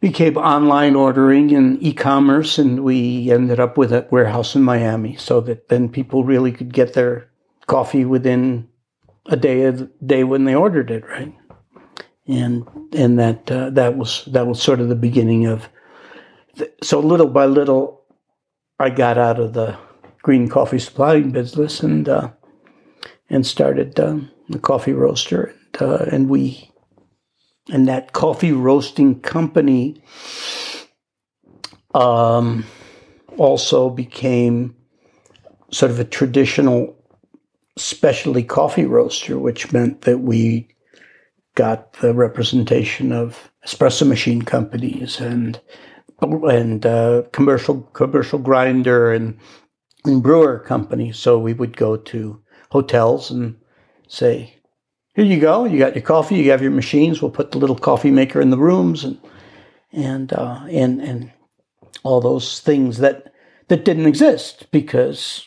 became 0.00 0.36
online 0.36 0.96
ordering 0.96 1.54
and 1.54 1.80
e-commerce, 1.80 2.58
and 2.58 2.82
we 2.82 3.30
ended 3.30 3.60
up 3.60 3.78
with 3.78 3.92
a 3.92 4.06
warehouse 4.10 4.56
in 4.56 4.62
Miami, 4.62 5.14
so 5.16 5.40
that 5.40 5.68
then 5.68 5.88
people 5.88 6.24
really 6.24 6.50
could 6.50 6.72
get 6.72 6.94
their 6.94 7.30
coffee 7.66 8.04
within 8.04 8.68
a 9.26 9.36
day 9.36 9.62
of 9.64 9.88
day 10.04 10.24
when 10.24 10.44
they 10.44 10.54
ordered 10.54 10.90
it, 10.90 11.04
right? 11.08 11.32
And 12.26 12.66
and 12.92 13.18
that 13.18 13.50
uh, 13.50 13.70
that 13.70 13.96
was 13.96 14.24
that 14.26 14.46
was 14.46 14.60
sort 14.60 14.80
of 14.80 14.88
the 14.88 14.96
beginning 14.96 15.46
of 15.46 15.68
so 16.82 17.00
little 17.00 17.28
by 17.28 17.46
little, 17.46 18.02
I 18.78 18.90
got 18.90 19.18
out 19.18 19.38
of 19.38 19.52
the 19.52 19.76
green 20.22 20.48
coffee 20.48 20.78
supplying 20.78 21.30
business 21.30 21.80
and 21.80 22.08
uh, 22.08 22.30
and 23.28 23.46
started 23.46 23.98
um, 23.98 24.30
the 24.48 24.58
coffee 24.58 24.92
roaster, 24.92 25.54
and, 25.80 25.82
uh, 25.82 26.04
and 26.10 26.28
we 26.28 26.70
and 27.70 27.88
that 27.88 28.12
coffee 28.12 28.52
roasting 28.52 29.20
company 29.20 30.02
um, 31.94 32.64
also 33.36 33.90
became 33.90 34.74
sort 35.70 35.90
of 35.90 35.98
a 35.98 36.04
traditional 36.04 36.96
specialty 37.76 38.42
coffee 38.42 38.84
roaster, 38.84 39.38
which 39.38 39.72
meant 39.72 40.02
that 40.02 40.18
we 40.18 40.68
got 41.54 41.94
the 41.94 42.14
representation 42.14 43.12
of 43.12 43.50
espresso 43.66 44.06
machine 44.06 44.42
companies 44.42 45.20
and 45.20 45.60
and 46.22 46.86
uh, 46.86 47.22
commercial 47.32 47.82
commercial 47.92 48.38
grinder 48.38 49.12
and, 49.12 49.38
and 50.04 50.22
brewer 50.22 50.58
company. 50.58 51.12
So 51.12 51.38
we 51.38 51.52
would 51.52 51.76
go 51.76 51.96
to 51.96 52.40
hotels 52.70 53.30
and 53.30 53.56
say, 54.08 54.54
"Here 55.14 55.24
you 55.24 55.40
go. 55.40 55.64
You 55.64 55.78
got 55.78 55.94
your 55.94 56.02
coffee. 56.02 56.36
You 56.36 56.50
have 56.50 56.62
your 56.62 56.70
machines. 56.70 57.20
We'll 57.20 57.30
put 57.30 57.50
the 57.50 57.58
little 57.58 57.76
coffee 57.76 58.10
maker 58.10 58.40
in 58.40 58.50
the 58.50 58.58
rooms 58.58 59.04
and 59.04 59.18
and 59.92 60.32
uh, 60.32 60.64
and 60.70 61.00
and 61.00 61.32
all 62.04 62.20
those 62.20 62.60
things 62.60 62.98
that 62.98 63.32
that 63.68 63.84
didn't 63.84 64.06
exist 64.06 64.70
because 64.70 65.46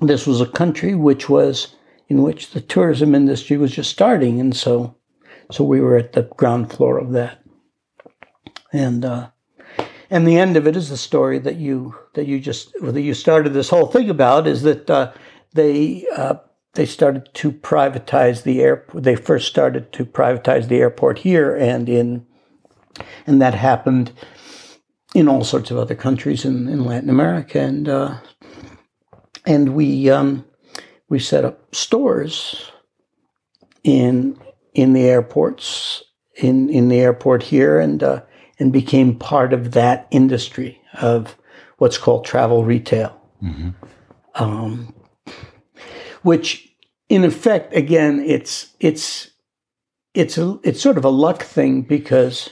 this 0.00 0.26
was 0.26 0.40
a 0.40 0.46
country 0.46 0.94
which 0.94 1.28
was 1.28 1.74
in 2.08 2.22
which 2.22 2.50
the 2.50 2.60
tourism 2.60 3.14
industry 3.14 3.56
was 3.56 3.72
just 3.72 3.90
starting, 3.90 4.40
and 4.40 4.56
so 4.56 4.96
so 5.50 5.64
we 5.64 5.80
were 5.80 5.96
at 5.96 6.12
the 6.12 6.22
ground 6.22 6.72
floor 6.72 6.98
of 6.98 7.12
that, 7.12 7.42
and. 8.72 9.04
Uh, 9.04 9.30
and 10.10 10.26
the 10.26 10.36
end 10.36 10.56
of 10.56 10.66
it 10.66 10.76
is 10.76 10.90
the 10.90 10.96
story 10.96 11.38
that 11.38 11.56
you 11.56 11.94
that 12.14 12.26
you 12.26 12.40
just 12.40 12.72
that 12.82 13.00
you 13.00 13.14
started 13.14 13.52
this 13.52 13.70
whole 13.70 13.86
thing 13.86 14.10
about 14.10 14.46
is 14.46 14.62
that 14.62 14.90
uh, 14.90 15.12
they 15.54 16.04
uh, 16.14 16.34
they 16.74 16.86
started 16.86 17.28
to 17.34 17.52
privatize 17.52 18.42
the 18.42 18.60
airport. 18.60 19.04
They 19.04 19.16
first 19.16 19.48
started 19.48 19.92
to 19.92 20.04
privatize 20.04 20.68
the 20.68 20.78
airport 20.78 21.18
here, 21.18 21.56
and 21.56 21.88
in 21.88 22.26
and 23.26 23.40
that 23.40 23.54
happened 23.54 24.12
in 25.14 25.28
all 25.28 25.44
sorts 25.44 25.70
of 25.70 25.78
other 25.78 25.94
countries 25.94 26.44
in, 26.44 26.68
in 26.68 26.84
Latin 26.84 27.10
America, 27.10 27.60
and 27.60 27.88
uh, 27.88 28.18
and 29.46 29.74
we 29.74 30.10
um, 30.10 30.44
we 31.08 31.18
set 31.18 31.44
up 31.44 31.74
stores 31.74 32.70
in 33.84 34.36
in 34.74 34.92
the 34.92 35.04
airports 35.04 36.02
in 36.36 36.68
in 36.68 36.88
the 36.88 37.00
airport 37.00 37.44
here, 37.44 37.78
and 37.78 38.02
uh, 38.02 38.22
and 38.60 38.72
became 38.72 39.18
part 39.18 39.52
of 39.52 39.72
that 39.72 40.06
industry 40.10 40.80
of 41.00 41.36
what's 41.78 41.98
called 41.98 42.24
travel 42.24 42.64
retail. 42.64 43.20
Mm-hmm. 43.42 43.70
Um, 44.34 44.94
which, 46.22 46.72
in 47.08 47.24
effect, 47.24 47.74
again, 47.74 48.20
it's 48.20 48.74
it's 48.78 49.30
it's 50.14 50.38
a, 50.38 50.58
it's 50.62 50.80
sort 50.80 50.98
of 50.98 51.04
a 51.04 51.10
luck 51.10 51.42
thing 51.42 51.82
because, 51.82 52.50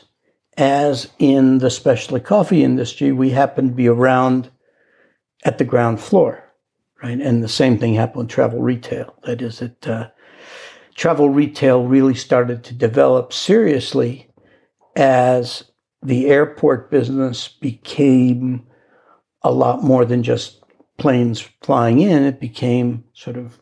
as 0.56 1.08
in 1.18 1.58
the 1.58 1.70
specialty 1.70 2.24
coffee 2.24 2.64
industry, 2.64 3.12
we 3.12 3.30
happen 3.30 3.68
to 3.68 3.74
be 3.74 3.88
around 3.88 4.50
at 5.44 5.58
the 5.58 5.64
ground 5.64 6.00
floor, 6.00 6.42
right? 7.02 7.20
And 7.20 7.42
the 7.42 7.48
same 7.48 7.78
thing 7.78 7.94
happened 7.94 8.24
with 8.24 8.28
travel 8.28 8.60
retail. 8.60 9.14
That 9.24 9.42
is, 9.42 9.58
that 9.58 9.86
uh, 9.86 10.08
travel 10.94 11.28
retail 11.28 11.84
really 11.84 12.14
started 12.14 12.64
to 12.64 12.74
develop 12.74 13.32
seriously 13.32 14.30
as 14.96 15.64
the 16.02 16.26
airport 16.26 16.90
business 16.90 17.48
became 17.48 18.66
a 19.42 19.50
lot 19.50 19.82
more 19.82 20.04
than 20.04 20.22
just 20.22 20.62
planes 20.96 21.40
flying 21.62 22.00
in. 22.00 22.24
It 22.24 22.40
became 22.40 23.04
sort 23.12 23.36
of 23.36 23.58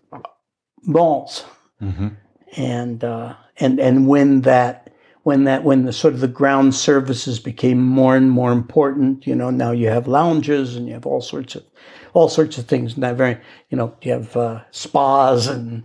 malls, 0.82 1.44
mm-hmm. 1.80 2.08
and 2.56 3.04
uh, 3.04 3.34
and 3.58 3.78
and 3.78 4.08
when 4.08 4.42
that 4.42 4.92
when 5.22 5.44
that 5.44 5.64
when 5.64 5.84
the 5.84 5.92
sort 5.92 6.14
of 6.14 6.20
the 6.20 6.28
ground 6.28 6.74
services 6.74 7.38
became 7.40 7.82
more 7.82 8.16
and 8.16 8.30
more 8.30 8.52
important, 8.52 9.26
you 9.26 9.34
know, 9.34 9.50
now 9.50 9.72
you 9.72 9.88
have 9.88 10.06
lounges 10.06 10.76
and 10.76 10.86
you 10.86 10.94
have 10.94 11.06
all 11.06 11.20
sorts 11.20 11.54
of 11.54 11.64
all 12.12 12.28
sorts 12.28 12.58
of 12.58 12.66
things. 12.66 12.96
Now, 12.96 13.14
very 13.14 13.38
you 13.70 13.76
know, 13.76 13.94
you 14.02 14.12
have 14.12 14.36
uh, 14.36 14.60
spas 14.70 15.48
and 15.48 15.84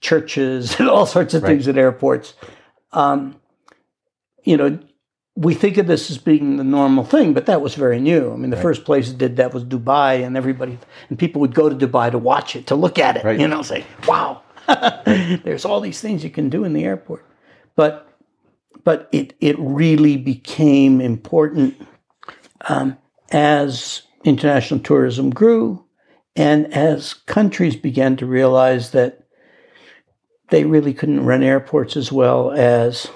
churches 0.00 0.74
and 0.78 0.88
all 0.88 1.06
sorts 1.06 1.34
of 1.34 1.42
right. 1.42 1.50
things 1.50 1.68
at 1.68 1.78
airports. 1.78 2.34
Um, 2.92 3.40
you 4.44 4.56
know, 4.56 4.78
we 5.34 5.54
think 5.54 5.78
of 5.78 5.86
this 5.86 6.10
as 6.10 6.18
being 6.18 6.56
the 6.56 6.64
normal 6.64 7.04
thing, 7.04 7.32
but 7.32 7.46
that 7.46 7.62
was 7.62 7.74
very 7.74 8.00
new. 8.00 8.32
I 8.32 8.36
mean, 8.36 8.50
the 8.50 8.56
right. 8.56 8.62
first 8.62 8.84
place 8.84 9.08
that 9.08 9.18
did 9.18 9.36
that 9.36 9.54
was 9.54 9.64
Dubai, 9.64 10.24
and 10.24 10.36
everybody 10.36 10.78
and 11.08 11.18
people 11.18 11.40
would 11.40 11.54
go 11.54 11.68
to 11.68 11.74
Dubai 11.74 12.10
to 12.10 12.18
watch 12.18 12.54
it, 12.54 12.66
to 12.66 12.74
look 12.74 12.98
at 12.98 13.16
it, 13.16 13.24
right. 13.24 13.40
you 13.40 13.48
know, 13.48 13.62
say, 13.62 13.84
"Wow, 14.06 14.42
there's 15.06 15.64
all 15.64 15.80
these 15.80 16.00
things 16.00 16.22
you 16.22 16.30
can 16.30 16.50
do 16.50 16.64
in 16.64 16.74
the 16.74 16.84
airport." 16.84 17.24
But 17.76 18.08
but 18.84 19.08
it 19.10 19.34
it 19.40 19.56
really 19.58 20.18
became 20.18 21.00
important 21.00 21.76
um, 22.68 22.98
as 23.30 24.02
international 24.24 24.80
tourism 24.80 25.30
grew, 25.30 25.82
and 26.36 26.72
as 26.74 27.14
countries 27.14 27.74
began 27.74 28.16
to 28.16 28.26
realize 28.26 28.90
that 28.90 29.22
they 30.50 30.64
really 30.64 30.92
couldn't 30.92 31.24
run 31.24 31.42
airports 31.42 31.96
as 31.96 32.12
well 32.12 32.52
as 32.52 33.08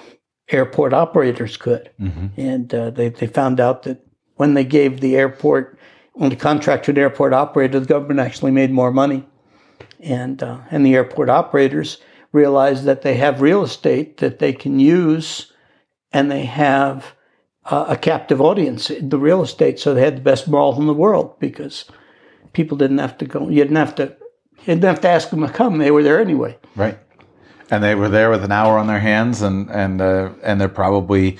airport 0.49 0.93
operators 0.93 1.57
could. 1.57 1.89
Mm-hmm. 1.99 2.27
And 2.39 2.73
uh, 2.73 2.89
they, 2.89 3.09
they 3.09 3.27
found 3.27 3.59
out 3.59 3.83
that 3.83 4.05
when 4.35 4.53
they 4.53 4.63
gave 4.63 4.99
the 5.01 5.15
airport, 5.15 5.77
when 6.13 6.29
the 6.29 6.35
contract 6.35 6.85
to 6.85 6.93
the 6.93 7.01
airport 7.01 7.33
operator, 7.33 7.79
the 7.79 7.85
government 7.85 8.19
actually 8.19 8.51
made 8.51 8.71
more 8.71 8.91
money. 8.91 9.25
And, 9.99 10.41
uh, 10.41 10.59
and 10.71 10.85
the 10.85 10.95
airport 10.95 11.29
operators 11.29 11.97
realized 12.31 12.85
that 12.85 13.01
they 13.01 13.15
have 13.15 13.41
real 13.41 13.63
estate 13.63 14.17
that 14.17 14.39
they 14.39 14.53
can 14.53 14.79
use 14.79 15.51
and 16.11 16.31
they 16.31 16.45
have 16.45 17.13
uh, 17.65 17.85
a 17.89 17.97
captive 17.97 18.39
audience 18.39 18.89
in 18.89 19.09
the 19.09 19.19
real 19.19 19.41
estate. 19.41 19.79
So 19.79 19.93
they 19.93 20.01
had 20.01 20.17
the 20.17 20.21
best 20.21 20.47
malls 20.47 20.77
in 20.77 20.87
the 20.87 20.93
world 20.93 21.37
because 21.39 21.85
people 22.53 22.77
didn't 22.77 22.99
have 22.99 23.17
to 23.17 23.25
go, 23.25 23.49
you 23.49 23.63
didn't 23.63 23.75
have 23.75 23.95
to, 23.95 24.15
you 24.59 24.65
didn't 24.65 24.83
have 24.83 25.01
to 25.01 25.09
ask 25.09 25.29
them 25.29 25.41
to 25.41 25.49
come. 25.49 25.77
They 25.77 25.91
were 25.91 26.03
there 26.03 26.21
anyway. 26.21 26.57
Right 26.75 26.99
and 27.69 27.83
they 27.83 27.95
were 27.95 28.09
there 28.09 28.29
with 28.29 28.43
an 28.43 28.51
hour 28.51 28.77
on 28.77 28.87
their 28.87 28.99
hands, 28.99 29.41
and 29.41 29.69
and 29.69 30.01
uh, 30.01 30.29
and 30.43 30.59
they're 30.59 30.69
probably 30.69 31.37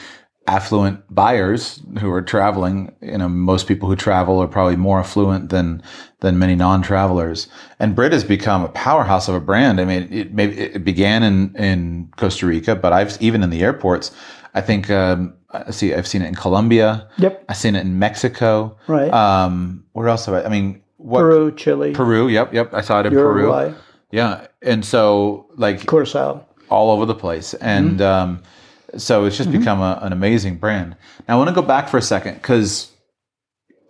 affluent 0.47 1.03
buyers 1.13 1.81
who 1.99 2.09
are 2.11 2.21
traveling. 2.21 2.95
You 3.01 3.17
know, 3.17 3.29
most 3.29 3.67
people 3.67 3.89
who 3.89 3.95
travel 3.95 4.39
are 4.41 4.47
probably 4.47 4.75
more 4.75 4.99
affluent 4.99 5.49
than 5.49 5.81
than 6.19 6.39
many 6.39 6.55
non-travelers. 6.55 7.47
And 7.79 7.95
Britt 7.95 8.13
has 8.13 8.23
become 8.23 8.63
a 8.63 8.69
powerhouse 8.69 9.27
of 9.27 9.35
a 9.35 9.39
brand. 9.39 9.79
I 9.79 9.85
mean, 9.85 10.11
it 10.11 10.33
maybe 10.33 10.57
it 10.57 10.83
began 10.83 11.23
in 11.23 11.55
in 11.55 12.11
Costa 12.17 12.45
Rica, 12.45 12.75
but 12.75 12.93
I've 12.93 13.21
even 13.21 13.43
in 13.43 13.49
the 13.49 13.61
airports. 13.61 14.11
I 14.53 14.61
think 14.61 14.89
um, 14.89 15.35
I 15.51 15.71
see. 15.71 15.93
I've 15.93 16.07
seen 16.07 16.21
it 16.21 16.27
in 16.27 16.35
Colombia. 16.35 17.07
Yep. 17.17 17.45
I've 17.47 17.57
seen 17.57 17.75
it 17.75 17.81
in 17.81 17.99
Mexico. 17.99 18.77
Right. 18.87 19.11
Um, 19.11 19.85
where 19.93 20.07
else 20.07 20.25
have 20.25 20.35
I? 20.35 20.43
I 20.43 20.49
mean, 20.49 20.81
what 20.97 21.19
Peru, 21.21 21.55
Chile, 21.55 21.93
Peru? 21.93 22.27
Yep, 22.27 22.53
yep. 22.53 22.73
I 22.73 22.81
saw 22.81 22.99
it 22.99 23.05
in 23.05 23.13
Uruguay, 23.13 23.69
Peru. 23.69 23.75
Yeah, 24.11 24.47
and 24.61 24.85
so 24.85 25.47
like 25.55 25.87
Curacao. 25.87 26.45
all 26.69 26.91
over 26.91 27.05
the 27.05 27.15
place, 27.15 27.53
and 27.55 27.99
mm-hmm. 27.99 28.01
um, 28.01 28.43
so 28.97 29.25
it's 29.25 29.37
just 29.37 29.49
mm-hmm. 29.49 29.59
become 29.59 29.81
a, 29.81 29.99
an 30.01 30.13
amazing 30.13 30.57
brand. 30.57 30.95
Now 31.27 31.35
I 31.35 31.37
want 31.37 31.49
to 31.49 31.55
go 31.55 31.61
back 31.61 31.89
for 31.89 31.97
a 31.97 32.01
second 32.01 32.35
because 32.35 32.91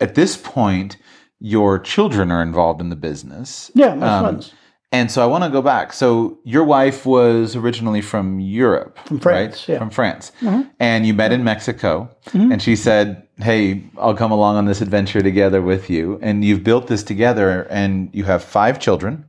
at 0.01 0.15
this 0.15 0.37
point, 0.37 0.97
your 1.39 1.79
children 1.79 2.31
are 2.31 2.41
involved 2.41 2.81
in 2.81 2.89
the 2.89 2.95
business. 2.95 3.71
Yeah, 3.75 3.93
my 3.95 4.07
Um, 4.07 4.25
sons. 4.25 4.53
And 4.93 5.11
so 5.11 5.21
I 5.21 5.25
want 5.25 5.43
to 5.43 5.49
go 5.49 5.61
back. 5.61 5.91
So 5.91 6.37
your 6.45 6.63
wife 6.63 7.05
was 7.05 7.57
originally 7.57 8.01
from 8.01 8.39
Europe, 8.39 8.97
from 9.05 9.19
France, 9.19 9.67
right? 9.67 9.73
yeah. 9.73 9.79
From 9.79 9.89
France, 9.89 10.31
mm-hmm. 10.41 10.61
and 10.79 11.05
you 11.05 11.13
met 11.13 11.33
in 11.33 11.43
Mexico. 11.43 12.09
And 12.33 12.61
she 12.61 12.75
said, 12.77 13.23
"Hey, 13.37 13.83
I'll 13.97 14.15
come 14.15 14.31
along 14.31 14.55
on 14.55 14.65
this 14.65 14.79
adventure 14.79 15.21
together 15.21 15.61
with 15.61 15.89
you." 15.89 16.17
And 16.21 16.45
you've 16.45 16.63
built 16.63 16.87
this 16.87 17.03
together, 17.03 17.67
and 17.69 18.09
you 18.13 18.23
have 18.23 18.41
five 18.41 18.79
children. 18.79 19.25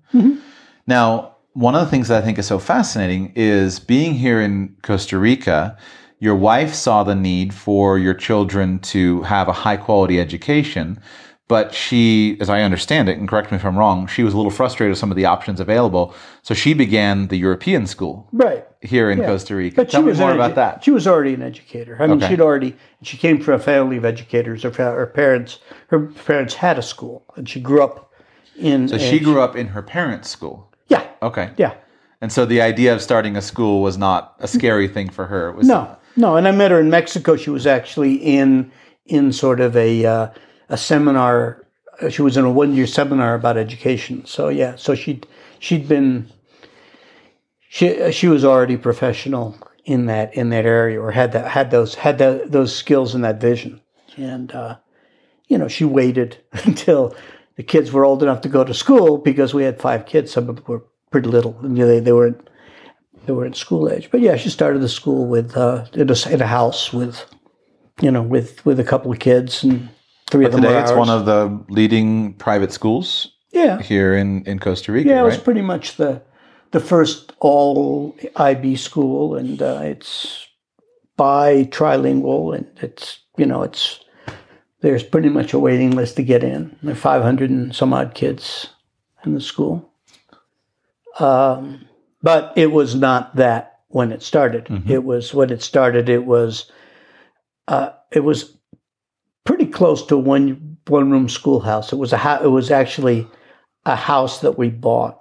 Now, 0.88 1.36
one 1.52 1.74
of 1.74 1.82
the 1.84 1.90
things 1.90 2.08
that 2.08 2.22
I 2.22 2.24
think 2.24 2.38
is 2.38 2.46
so 2.46 2.58
fascinating 2.58 3.30
is 3.36 3.78
being 3.78 4.14
here 4.14 4.40
in 4.40 4.74
Costa 4.82 5.18
Rica. 5.18 5.76
Your 6.18 6.34
wife 6.34 6.72
saw 6.72 7.04
the 7.04 7.14
need 7.14 7.52
for 7.52 7.98
your 7.98 8.14
children 8.14 8.78
to 8.94 9.20
have 9.22 9.48
a 9.48 9.52
high 9.52 9.76
quality 9.76 10.18
education, 10.18 10.98
but 11.46 11.74
she, 11.74 12.38
as 12.40 12.48
I 12.48 12.62
understand 12.62 13.10
it, 13.10 13.18
and 13.18 13.28
correct 13.28 13.50
me 13.52 13.56
if 13.56 13.66
I'm 13.66 13.76
wrong, 13.78 14.06
she 14.06 14.22
was 14.22 14.32
a 14.32 14.38
little 14.38 14.50
frustrated 14.50 14.92
with 14.92 14.98
some 14.98 15.10
of 15.10 15.16
the 15.16 15.26
options 15.26 15.60
available. 15.60 16.14
So 16.42 16.54
she 16.54 16.72
began 16.72 17.28
the 17.28 17.36
European 17.36 17.86
school 17.86 18.26
Right. 18.32 18.66
here 18.80 19.10
in 19.10 19.22
Costa 19.22 19.56
Rica. 19.56 19.76
But 19.76 19.90
Tell 19.90 20.00
she 20.00 20.04
me 20.06 20.10
was 20.12 20.18
more 20.20 20.30
an 20.30 20.36
about 20.36 20.54
that. 20.54 20.82
She 20.84 20.90
was 20.90 21.06
already 21.06 21.34
an 21.34 21.42
educator. 21.42 21.98
I 22.00 22.06
mean, 22.06 22.16
Okay. 22.16 22.28
she'd 22.28 22.40
already 22.40 22.74
she 23.02 23.18
came 23.18 23.40
from 23.42 23.54
a 23.54 23.58
family 23.58 23.98
of 23.98 24.06
educators. 24.06 24.62
Her, 24.62 24.70
her 24.70 25.06
parents 25.06 25.58
her 25.88 26.06
parents 26.26 26.54
had 26.54 26.78
a 26.78 26.82
school, 26.82 27.24
and 27.36 27.46
she 27.46 27.60
grew 27.60 27.82
up 27.82 28.10
in. 28.58 28.88
So 28.88 28.96
she 28.96 29.18
grew 29.18 29.42
up 29.42 29.54
in 29.54 29.68
her 29.68 29.82
parents' 29.82 30.30
school. 30.30 30.64
Okay. 31.22 31.50
yeah. 31.56 31.74
And 32.20 32.32
so 32.32 32.44
the 32.44 32.60
idea 32.60 32.92
of 32.94 33.00
starting 33.00 33.36
a 33.36 33.42
school 33.42 33.80
was 33.80 33.96
not 33.96 34.34
a 34.40 34.48
scary 34.48 34.88
thing 34.88 35.08
for 35.08 35.26
her. 35.26 35.50
It 35.50 35.56
was 35.56 35.68
No, 35.68 35.96
no. 36.16 36.36
And 36.36 36.48
I 36.48 36.50
met 36.50 36.70
her 36.72 36.80
in 36.80 36.90
Mexico. 36.90 37.36
She 37.36 37.50
was 37.50 37.66
actually 37.66 38.14
in 38.16 38.72
in 39.06 39.32
sort 39.32 39.60
of 39.60 39.76
a 39.76 40.04
uh, 40.04 40.28
a 40.68 40.76
seminar. 40.76 41.64
uh, 42.02 42.08
She 42.08 42.22
was 42.22 42.36
in 42.36 42.44
a 42.44 42.50
one 42.50 42.74
year 42.74 42.86
seminar 42.88 43.34
about 43.36 43.56
education. 43.56 44.24
So 44.26 44.48
yeah, 44.48 44.74
so 44.76 44.96
she 44.96 45.20
she'd 45.60 45.86
been 45.88 46.28
she 47.68 48.10
she 48.12 48.26
was 48.28 48.44
already 48.44 48.76
professional 48.76 49.56
in 49.84 50.06
that 50.06 50.34
in 50.34 50.50
that 50.50 50.66
area, 50.66 51.00
or 51.00 51.12
had 51.12 51.32
that 51.32 51.46
had 51.48 51.70
those 51.70 51.94
had 51.94 52.18
that, 52.18 52.50
those 52.50 52.74
skills 52.74 53.14
and 53.14 53.22
that 53.24 53.40
vision. 53.40 53.80
And 54.16 54.50
uh, 54.52 54.76
you 55.46 55.56
know, 55.56 55.68
she 55.68 55.84
waited 55.84 56.38
until 56.64 57.14
the 57.56 57.62
kids 57.62 57.92
were 57.92 58.04
old 58.04 58.22
enough 58.22 58.40
to 58.42 58.48
go 58.48 58.64
to 58.64 58.74
school 58.74 59.18
because 59.18 59.54
we 59.54 59.62
had 59.64 59.80
five 59.80 60.04
kids. 60.06 60.32
Some 60.32 60.48
of 60.48 60.56
them 60.56 60.64
were 60.66 60.84
pretty 61.10 61.28
little, 61.28 61.56
you 61.62 61.68
know, 61.68 61.86
they 61.86 62.00
they 62.00 62.12
were 62.12 62.38
they 63.26 63.32
were 63.32 63.46
in 63.46 63.54
school 63.54 63.90
age. 63.90 64.10
But 64.10 64.20
yeah, 64.20 64.36
she 64.36 64.50
started 64.50 64.80
the 64.80 64.88
school 64.88 65.26
with 65.26 65.56
uh, 65.56 65.86
in, 65.92 66.10
a, 66.10 66.28
in 66.30 66.40
a 66.40 66.46
house 66.46 66.92
with, 66.92 67.24
you 68.00 68.10
know, 68.10 68.22
with 68.22 68.64
with 68.64 68.80
a 68.80 68.84
couple 68.84 69.12
of 69.12 69.18
kids 69.18 69.64
and 69.64 69.88
three 70.30 70.44
of 70.44 70.52
them 70.52 70.62
Today 70.62 70.80
it's 70.80 70.92
one 70.92 71.10
of 71.10 71.26
the 71.26 71.64
leading 71.68 72.34
private 72.34 72.72
schools 72.72 73.32
yeah, 73.52 73.80
here 73.80 74.14
in, 74.14 74.44
in 74.44 74.58
Costa 74.58 74.92
Rica, 74.92 75.08
yeah. 75.08 75.20
It 75.20 75.24
was 75.24 75.38
pretty 75.38 75.62
much 75.62 75.96
the 75.96 76.22
the 76.70 76.80
first 76.80 77.32
all 77.40 78.14
IB 78.36 78.76
school, 78.76 79.34
and 79.36 79.60
uh, 79.62 79.80
it's 79.82 80.46
bi 81.16 81.64
trilingual, 81.64 82.56
and 82.56 82.66
it's 82.82 83.20
you 83.36 83.46
know 83.46 83.62
it's 83.62 84.00
there's 84.80 85.02
pretty 85.02 85.28
much 85.28 85.52
a 85.52 85.58
waiting 85.58 85.92
list 85.92 86.16
to 86.16 86.22
get 86.22 86.44
in. 86.44 86.76
There 86.82 86.92
are 86.92 86.96
500 86.96 87.50
and 87.50 87.74
some 87.74 87.92
odd 87.92 88.14
kids 88.14 88.68
in 89.24 89.34
the 89.34 89.40
school. 89.40 89.90
Um, 91.18 91.86
but 92.22 92.52
it 92.56 92.72
was 92.72 92.94
not 92.94 93.36
that 93.36 93.80
when 93.88 94.12
it 94.12 94.22
started. 94.22 94.66
Mhm. 94.66 94.88
It 94.90 95.04
was 95.04 95.32
when 95.34 95.50
it 95.50 95.62
started. 95.62 96.08
It 96.08 96.24
was 96.26 96.70
uh, 97.68 97.90
it 98.12 98.20
was 98.24 98.56
pretty 99.44 99.66
close 99.66 100.04
to 100.06 100.16
one 100.16 100.76
one 100.86 101.10
room 101.10 101.28
schoolhouse. 101.28 101.92
It 101.92 101.96
was 101.96 102.12
a 102.12 102.18
ho- 102.18 102.42
it 102.44 102.48
was 102.48 102.70
actually 102.70 103.26
a 103.84 103.96
house 103.96 104.40
that 104.40 104.58
we 104.58 104.70
bought. 104.70 105.20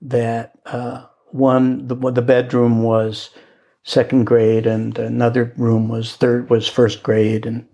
That 0.00 0.52
uh, 0.66 1.04
one 1.32 1.86
the 1.88 1.96
the 2.12 2.22
bedroom 2.22 2.82
was 2.82 3.30
second 3.84 4.24
grade, 4.26 4.66
and 4.66 4.96
another 4.98 5.52
room 5.56 5.88
was 5.88 6.14
third 6.16 6.48
was 6.50 6.68
first 6.68 7.02
grade, 7.02 7.46
and 7.46 7.66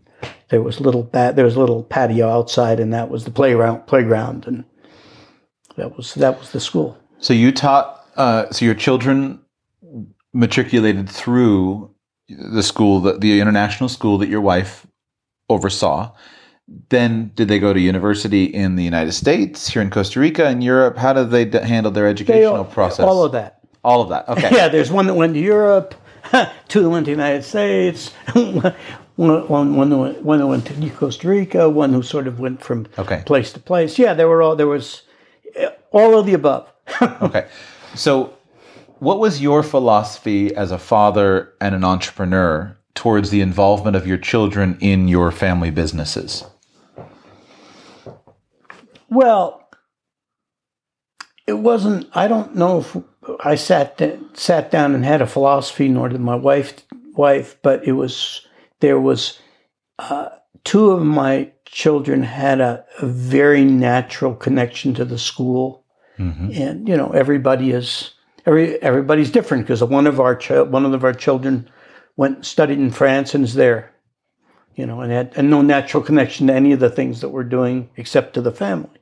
there 0.49 0.63
was 0.63 0.81
little 0.81 1.03
ba- 1.03 1.33
there 1.37 1.45
was 1.45 1.57
a 1.57 1.61
little 1.61 1.83
patio 1.85 2.29
outside, 2.31 2.81
and 2.81 2.93
that 2.95 3.11
was 3.11 3.25
the 3.25 3.31
playground 3.31 3.87
playground, 3.87 4.47
and 4.47 4.65
that 5.77 5.97
was 5.97 6.15
that 6.15 6.39
was 6.39 6.53
the 6.53 6.61
school. 6.61 6.97
So 7.25 7.33
you 7.33 7.53
taught, 7.53 8.05
uh, 8.17 8.51
so 8.51 8.67
your 8.67 8.75
children 8.75 9.41
matriculated 10.35 11.09
through 11.09 11.91
the 12.29 12.63
school, 12.63 13.01
the, 13.01 13.15
the 13.17 13.41
international 13.41 13.89
school 13.89 14.19
that 14.19 14.29
your 14.29 14.43
wife 14.43 14.87
oversaw. 15.49 16.13
Then 16.91 17.31
did 17.35 17.49
they 17.49 17.59
go 17.59 17.73
to 17.73 17.81
university 17.81 18.45
in 18.45 18.77
the 18.77 18.85
United 18.85 19.13
States, 19.13 19.69
here 19.69 19.81
in 19.81 19.89
Costa 19.89 20.21
Rica, 20.21 20.51
in 20.51 20.61
Europe? 20.61 20.99
How 20.99 21.15
did 21.15 21.31
they 21.31 21.47
d- 21.47 21.61
handle 21.61 21.91
their 21.91 22.07
educational 22.07 22.67
process? 22.67 23.07
All 23.07 23.25
of 23.25 23.33
that. 23.33 23.61
All 23.83 24.03
of 24.03 24.11
that. 24.11 24.29
Okay. 24.29 24.51
Yeah, 24.55 24.69
there's 24.69 24.93
one 24.93 25.07
that 25.07 25.15
went 25.15 25.33
to 25.33 25.41
Europe, 25.41 25.95
two 26.69 26.83
that 26.83 26.91
went 26.91 27.07
to 27.07 27.11
the 27.11 27.17
United 27.17 27.43
States, 27.43 28.13
one, 28.35 29.49
one, 29.49 29.77
one, 29.77 29.89
that 29.89 29.97
went, 29.97 30.23
one 30.23 30.39
that 30.41 30.47
went 30.47 30.67
to 30.67 30.91
Costa 30.91 31.27
Rica, 31.27 31.71
one 31.71 31.95
who 31.95 32.03
sort 32.03 32.27
of 32.27 32.39
went 32.39 32.63
from 32.63 32.87
Okay. 32.99 33.23
place 33.25 33.51
to 33.55 33.61
place. 33.61 33.99
Yeah, 33.99 34.13
there 34.13 34.29
were 34.29 34.43
all 34.43 34.57
there 34.57 34.67
was 34.69 35.03
all 35.91 36.19
of 36.19 36.27
the 36.27 36.35
above. 36.35 36.71
Okay. 37.23 37.49
So, 37.95 38.37
what 38.99 39.19
was 39.19 39.41
your 39.41 39.63
philosophy 39.63 40.55
as 40.55 40.71
a 40.71 40.79
father 40.79 41.53
and 41.61 41.75
an 41.75 41.85
entrepreneur 41.85 42.77
towards 42.95 43.31
the 43.31 43.41
involvement 43.41 43.97
of 43.97 44.07
your 44.07 44.19
children 44.19 44.79
in 44.81 45.09
your 45.09 45.31
family 45.31 45.71
businesses? 45.71 46.45
Well, 49.09 49.69
it 51.47 51.55
wasn't. 51.55 52.09
I 52.15 52.29
don't 52.29 52.57
know 52.57 52.81
if 52.81 52.97
I 53.45 53.55
sat 53.55 54.01
sat 54.35 54.71
down 54.71 54.95
and 54.95 55.05
had 55.05 55.23
a 55.23 55.27
philosophy, 55.27 55.89
nor 55.89 56.09
did 56.09 56.21
my 56.21 56.37
wife. 56.37 56.75
Wife, 57.17 57.57
but 57.63 57.87
it 57.87 57.93
was 57.93 58.47
there 58.81 58.99
was 58.99 59.39
uh, 59.99 60.31
two 60.65 60.91
of 60.91 61.03
my 61.03 61.53
children 61.65 62.23
had 62.23 62.61
a, 62.61 62.85
a 63.01 63.07
very 63.07 63.65
natural 63.65 64.35
connection 64.35 64.95
to 64.95 65.05
the 65.05 65.19
school, 65.19 65.84
and 66.53 66.89
you 66.89 66.97
know 66.97 67.11
everybody 67.11 67.71
is 67.71 68.13
every 68.47 68.81
everybody's 68.83 69.31
different 69.31 69.65
because 69.65 69.83
one 69.83 70.07
of 70.07 70.21
our 70.21 70.39
one 70.65 70.95
of 70.95 71.05
our 71.05 71.13
children 71.13 71.69
went 72.17 72.45
studied 72.47 72.79
in 72.79 72.91
France 72.91 73.35
and 73.35 73.45
is 73.45 73.55
there, 73.55 73.93
you 74.75 74.87
know, 74.87 75.01
and 75.01 75.13
had 75.13 75.33
and 75.37 75.51
no 75.51 75.63
natural 75.63 76.03
connection 76.03 76.47
to 76.47 76.55
any 76.55 76.73
of 76.73 76.81
the 76.81 76.91
things 76.91 77.21
that 77.21 77.31
we're 77.31 77.45
doing 77.45 77.91
except 77.97 78.35
to 78.35 78.41
the 78.41 78.53
family. 78.53 79.01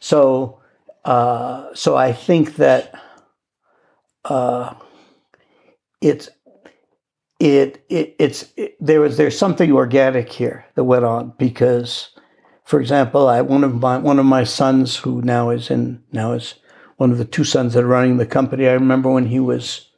So, 0.00 0.60
uh, 1.04 1.74
so 1.74 1.96
I 1.96 2.12
think 2.12 2.56
that 2.56 2.94
uh, 4.24 4.74
it's 6.00 6.28
it, 7.40 7.84
it 7.88 8.16
it's 8.18 8.52
it, 8.56 8.76
there 8.80 9.00
was 9.00 9.16
there's 9.16 9.38
something 9.38 9.72
organic 9.72 10.30
here 10.30 10.66
that 10.74 10.84
went 10.84 11.04
on 11.04 11.34
because, 11.38 12.10
for 12.68 12.82
example, 12.82 13.28
I 13.28 13.40
one 13.40 13.64
of 13.64 13.80
my 13.80 13.96
one 13.96 14.18
of 14.18 14.26
my 14.26 14.44
sons 14.44 14.98
who 14.98 15.22
now 15.22 15.48
is 15.48 15.70
in 15.70 16.02
now 16.12 16.32
is 16.32 16.56
one 16.98 17.10
of 17.10 17.16
the 17.16 17.24
two 17.24 17.42
sons 17.42 17.72
that 17.72 17.82
are 17.82 17.86
running 17.86 18.18
the 18.18 18.26
company. 18.26 18.68
I 18.68 18.72
remember 18.72 19.10
when 19.10 19.24
he 19.24 19.40
was 19.40 19.88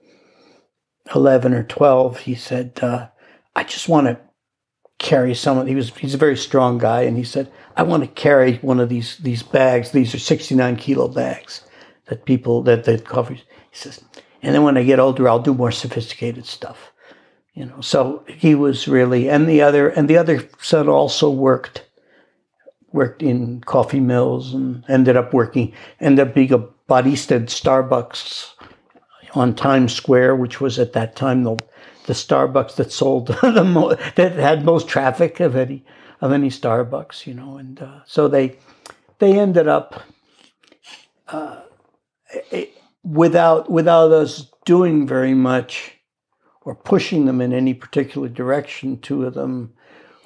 eleven 1.12 1.52
or 1.52 1.64
twelve, 1.64 2.20
he 2.20 2.36
said, 2.36 2.78
uh, 2.80 3.08
"I 3.56 3.64
just 3.64 3.88
want 3.88 4.06
to." 4.06 4.20
carry 5.00 5.34
some 5.34 5.66
he 5.66 5.74
was 5.74 5.96
he's 5.96 6.12
a 6.12 6.18
very 6.18 6.36
strong 6.36 6.76
guy 6.76 7.00
and 7.00 7.16
he 7.16 7.24
said 7.24 7.50
i 7.74 7.82
want 7.82 8.02
to 8.02 8.08
carry 8.10 8.56
one 8.56 8.78
of 8.78 8.90
these 8.90 9.16
these 9.16 9.42
bags 9.42 9.92
these 9.92 10.14
are 10.14 10.18
69 10.18 10.76
kilo 10.76 11.08
bags 11.08 11.64
that 12.08 12.26
people 12.26 12.62
that 12.64 12.84
that 12.84 13.06
coffee 13.06 13.36
he 13.36 13.42
says 13.72 14.04
and 14.42 14.54
then 14.54 14.62
when 14.62 14.76
i 14.76 14.82
get 14.82 15.00
older 15.00 15.26
i'll 15.26 15.38
do 15.38 15.54
more 15.54 15.72
sophisticated 15.72 16.44
stuff 16.44 16.92
you 17.54 17.64
know 17.64 17.80
so 17.80 18.22
he 18.28 18.54
was 18.54 18.86
really 18.86 19.30
and 19.30 19.48
the 19.48 19.62
other 19.62 19.88
and 19.88 20.06
the 20.06 20.18
other 20.18 20.46
son 20.60 20.86
also 20.86 21.30
worked 21.30 21.89
worked 22.92 23.22
in 23.22 23.60
coffee 23.62 24.00
mills 24.00 24.54
and 24.54 24.84
ended 24.88 25.16
up 25.16 25.32
working 25.32 25.72
ended 26.00 26.28
up 26.28 26.34
being 26.34 26.52
a 26.52 26.58
barista 26.88 27.36
at 27.36 27.48
starbucks 27.48 28.52
on 29.34 29.54
times 29.54 29.92
square 29.92 30.34
which 30.34 30.60
was 30.60 30.78
at 30.78 30.92
that 30.92 31.14
time 31.14 31.44
the 31.44 31.56
the 32.10 32.14
Starbucks 32.14 32.74
that 32.74 32.90
sold 32.90 33.26
the 33.42 33.64
mo- 33.64 33.94
that 34.16 34.32
had 34.32 34.64
most 34.64 34.88
traffic 34.88 35.38
of 35.38 35.54
any 35.54 35.84
of 36.20 36.32
any 36.32 36.48
Starbucks, 36.50 37.24
you 37.24 37.34
know, 37.34 37.56
and 37.56 37.80
uh, 37.80 38.00
so 38.04 38.26
they 38.26 38.58
they 39.20 39.38
ended 39.38 39.68
up 39.68 40.02
uh, 41.28 41.60
without 43.04 43.70
without 43.70 44.10
us 44.10 44.50
doing 44.64 45.06
very 45.06 45.34
much 45.34 45.92
or 46.62 46.74
pushing 46.74 47.26
them 47.26 47.40
in 47.40 47.52
any 47.52 47.74
particular 47.74 48.28
direction. 48.28 48.98
Two 48.98 49.24
of 49.24 49.34
them 49.34 49.72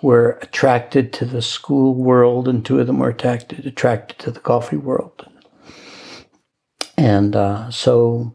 were 0.04 0.38
attracted 0.42 1.14
to 1.14 1.24
the 1.24 1.40
school 1.40 1.94
world, 1.94 2.46
and 2.46 2.62
two 2.62 2.78
of 2.78 2.86
them 2.86 2.98
were 2.98 3.08
attracted 3.08 3.64
attracted 3.64 4.18
to 4.18 4.30
the 4.30 4.38
coffee 4.38 4.76
world, 4.76 5.26
and 6.98 7.34
uh, 7.34 7.70
so 7.70 8.34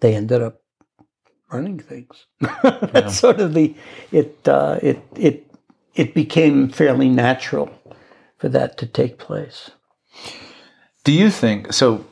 they 0.00 0.14
ended 0.14 0.40
up 0.40 0.62
running 1.52 1.78
things. 1.78 2.24
That's 2.40 2.94
yeah. 2.94 3.08
sort 3.08 3.38
of 3.38 3.52
the 3.52 3.74
it 4.10 4.48
uh, 4.48 4.78
it 4.82 5.02
it 5.14 5.46
it 5.94 6.14
became 6.14 6.70
fairly 6.70 7.10
natural 7.10 7.68
for 8.38 8.48
that 8.48 8.78
to 8.78 8.86
take 8.86 9.18
place. 9.18 9.72
Do 11.04 11.12
you 11.12 11.30
think 11.30 11.74
so? 11.74 12.06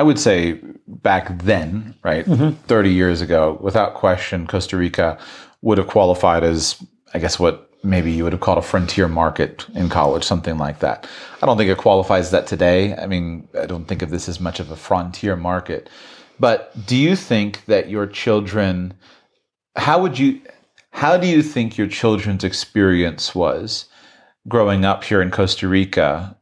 I 0.00 0.02
would 0.02 0.18
say 0.18 0.58
back 0.86 1.40
then, 1.40 1.94
right, 2.02 2.24
mm-hmm. 2.24 2.54
30 2.66 2.90
years 2.90 3.20
ago, 3.20 3.58
without 3.60 3.92
question, 3.92 4.46
Costa 4.46 4.78
Rica 4.78 5.18
would 5.60 5.76
have 5.76 5.88
qualified 5.88 6.42
as, 6.42 6.82
I 7.12 7.18
guess, 7.18 7.38
what 7.38 7.70
maybe 7.82 8.10
you 8.10 8.24
would 8.24 8.32
have 8.32 8.40
called 8.40 8.56
a 8.56 8.62
frontier 8.62 9.08
market 9.08 9.66
in 9.74 9.90
college, 9.90 10.24
something 10.24 10.56
like 10.56 10.78
that. 10.78 11.06
I 11.42 11.44
don't 11.44 11.58
think 11.58 11.68
it 11.68 11.76
qualifies 11.76 12.30
that 12.30 12.46
today. 12.46 12.96
I 12.96 13.06
mean, 13.06 13.46
I 13.60 13.66
don't 13.66 13.84
think 13.84 14.00
of 14.00 14.08
this 14.08 14.26
as 14.26 14.40
much 14.40 14.58
of 14.58 14.70
a 14.70 14.76
frontier 14.76 15.36
market. 15.36 15.90
But 16.38 16.72
do 16.86 16.96
you 16.96 17.14
think 17.14 17.66
that 17.66 17.90
your 17.90 18.06
children, 18.06 18.94
how 19.76 20.00
would 20.00 20.18
you, 20.18 20.40
how 20.92 21.18
do 21.18 21.26
you 21.26 21.42
think 21.42 21.76
your 21.76 21.88
children's 21.88 22.42
experience 22.42 23.34
was 23.34 23.84
growing 24.48 24.86
up 24.86 25.04
here 25.04 25.20
in 25.20 25.30
Costa 25.30 25.68
Rica 25.68 26.38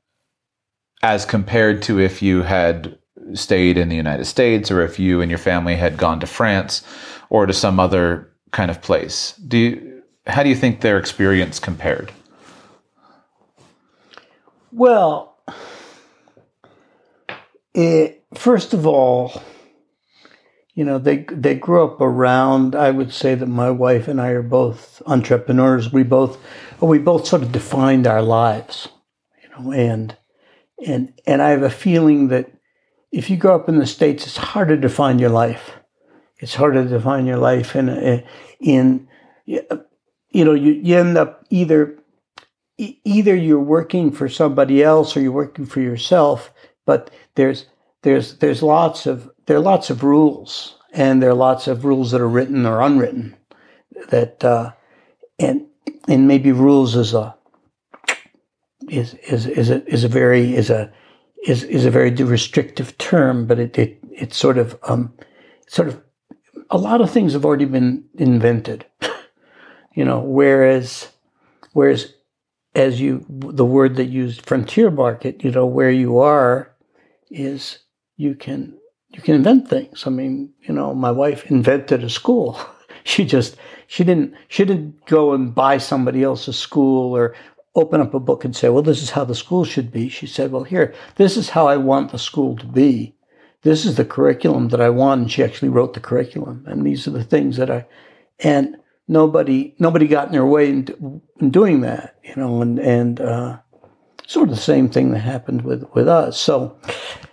as 1.03 1.25
compared 1.25 1.83
to 1.83 1.99
if 1.99 2.23
you 2.23 2.43
had 2.43 2.97
stayed 3.35 3.79
in 3.79 3.89
the 3.89 3.97
United 3.97 4.25
States 4.25 4.71
or 4.71 4.83
if 4.83 4.99
you 4.99 5.21
and 5.21 5.31
your 5.31 5.39
family 5.39 5.77
had 5.77 5.97
gone 5.97 6.21
to 6.21 6.27
France 6.27 6.83
or 7.31 7.47
to 7.47 7.53
some 7.53 7.81
other 7.81 8.33
kind 8.51 8.71
of 8.71 8.81
place? 8.81 9.33
Do 9.47 9.59
you, 9.59 10.03
how 10.27 10.43
do 10.43 10.49
you 10.49 10.57
think 10.57 10.81
their 10.81 10.99
experience 10.99 11.59
compared? 11.59 12.13
Well, 14.73 15.37
it, 17.75 18.25
first 18.35 18.75
of 18.75 18.87
all, 18.87 19.43
you 20.75 20.85
know, 20.85 20.99
they 20.99 21.25
they 21.33 21.57
grew 21.57 21.85
up 21.85 22.01
around. 22.01 22.77
I 22.77 22.93
would 22.93 23.13
say 23.13 23.35
that 23.35 23.47
my 23.47 23.71
wife 23.71 24.07
and 24.07 24.21
I 24.21 24.29
are 24.29 24.43
both 24.43 25.03
entrepreneurs. 25.07 25.93
We 25.93 26.05
both 26.05 26.39
we 26.81 26.99
both 26.99 27.27
sort 27.27 27.43
of 27.43 27.51
defined 27.51 28.07
our 28.07 28.23
lives, 28.23 28.89
you 29.43 29.49
know, 29.51 29.73
and 29.73 30.17
and 30.87 31.13
and 31.27 31.43
I 31.43 31.51
have 31.51 31.63
a 31.63 31.71
feeling 31.71 32.29
that 32.29 32.53
if 33.11 33.31
you 33.31 33.37
grow 33.37 33.55
up 33.55 33.69
in 33.69 33.79
the 33.79 33.87
states, 33.87 34.27
it's 34.27 34.37
harder 34.37 34.77
to 34.77 34.81
define 34.81 35.19
your 35.19 35.31
life. 35.31 35.73
It's 36.39 36.55
harder 36.55 36.85
to 36.85 36.89
define 36.89 37.27
your 37.27 37.39
life 37.39 37.75
in 37.75 38.25
in 38.61 39.09
you 39.47 40.45
know 40.45 40.55
you, 40.55 40.73
you 40.73 40.97
end 40.97 41.19
up 41.19 41.45
either 41.51 41.99
either 42.77 43.35
you're 43.35 43.59
working 43.59 44.13
for 44.13 44.29
somebody 44.29 44.83
else 44.83 45.17
or 45.17 45.21
you're 45.21 45.33
working 45.33 45.67
for 45.67 45.81
yourself, 45.81 46.53
but 46.87 47.11
there's 47.35 47.67
there's 48.03 48.39
there's 48.39 48.63
lots 48.63 49.07
of 49.07 49.31
there 49.47 49.57
are 49.57 49.61
lots 49.61 49.91
of 49.91 50.05
rules, 50.05 50.77
and 50.93 51.23
there 51.23 51.31
are 51.31 51.35
lots 51.35 51.67
of 51.67 51.85
rules 51.85 52.13
that 52.13 52.21
are 52.21 52.29
written 52.29 52.67
or 52.67 52.81
unwritten. 52.81 53.37
That 54.11 54.45
uh, 54.45 54.73
and 55.39 55.67
and 56.07 56.29
maybe 56.29 56.53
rules 56.53 56.95
is 56.95 57.15
a 57.15 57.35
is 58.89 59.15
is 59.15 59.47
is 59.47 59.71
a 59.71 59.85
is 59.87 60.05
a 60.05 60.09
very 60.09 60.55
is 60.55 60.71
a 60.71 60.93
is 61.47 61.63
is 61.65 61.85
a 61.85 61.91
very 61.91 62.11
restrictive 62.11 62.97
term, 62.99 63.47
but 63.47 63.59
it 63.59 63.79
it 63.79 63.99
it's 64.11 64.37
sort 64.37 64.59
of 64.59 64.79
um 64.83 65.13
sort 65.67 65.89
of 65.89 66.03
a 66.71 66.79
lot 66.79 67.01
of 67.01 67.11
things 67.11 67.33
have 67.33 67.45
already 67.45 67.65
been 67.65 68.05
invented, 68.15 68.85
you 69.95 70.05
know. 70.05 70.21
Whereas 70.21 71.09
whereas 71.73 72.15
as 72.75 73.01
you 73.01 73.25
the 73.29 73.65
word 73.65 73.97
that 73.97 74.07
used 74.07 74.45
frontier 74.47 74.91
market, 74.91 75.43
you 75.45 75.51
know, 75.51 75.67
where 75.67 75.91
you 75.91 76.19
are 76.19 76.71
is 77.31 77.79
you 78.17 78.35
can 78.35 78.79
you 79.11 79.23
can 79.23 79.35
invent 79.35 79.69
things. 79.69 80.07
I 80.07 80.11
mean, 80.11 80.53
you 80.63 80.75
know, 80.75 80.95
my 80.95 81.11
wife 81.11 81.51
invented 81.51 82.05
a 82.05 82.11
school. 82.11 82.61
she 83.05 83.25
just 83.25 83.57
she 83.87 84.05
didn't 84.05 84.35
she 84.49 84.65
didn't 84.65 85.07
go 85.07 85.33
and 85.33 85.55
buy 85.55 85.79
somebody 85.79 86.23
else's 86.23 86.59
school 86.59 87.17
or 87.17 87.35
open 87.79 88.01
up 88.01 88.15
a 88.15 88.21
book 88.21 88.45
and 88.45 88.55
say, 88.55 88.69
well, 88.69 88.83
this 88.83 89.03
is 89.03 89.11
how 89.11 89.25
the 89.25 89.35
school 89.35 89.65
should 89.65 89.91
be. 89.91 90.09
She 90.09 90.27
said, 90.27 90.51
well, 90.53 90.65
here, 90.65 90.95
this 91.17 91.37
is 91.37 91.51
how 91.51 91.69
I 91.69 91.77
want 91.77 92.13
the 92.13 92.19
school 92.19 92.57
to 92.57 92.67
be. 92.67 93.15
This 93.63 93.85
is 93.85 93.97
the 93.97 94.05
curriculum 94.05 94.69
that 94.69 94.81
I 94.81 94.91
want. 94.91 95.21
And 95.21 95.31
she 95.31 95.43
actually 95.43 95.69
wrote 95.69 95.95
the 95.95 96.01
curriculum. 96.01 96.65
And 96.67 96.87
these 96.87 97.07
are 97.07 97.13
the 97.13 97.25
things 97.25 97.57
that 97.57 97.71
I, 97.71 97.87
and 98.41 98.77
nobody, 99.07 99.75
nobody 99.79 100.07
got 100.07 100.27
in 100.27 100.33
their 100.33 100.47
way 100.47 100.69
in, 100.69 101.23
in 101.41 101.51
doing 101.51 101.81
that, 101.83 102.17
you 102.23 102.37
know, 102.37 102.63
and, 102.63 102.79
and, 102.79 103.21
uh, 103.21 103.59
sort 104.27 104.51
of 104.51 104.55
the 104.55 104.61
same 104.61 104.91
thing 104.91 105.11
that 105.11 105.21
happened 105.21 105.63
with, 105.63 105.85
with 105.95 106.07
us. 106.07 106.39
So, 106.39 106.79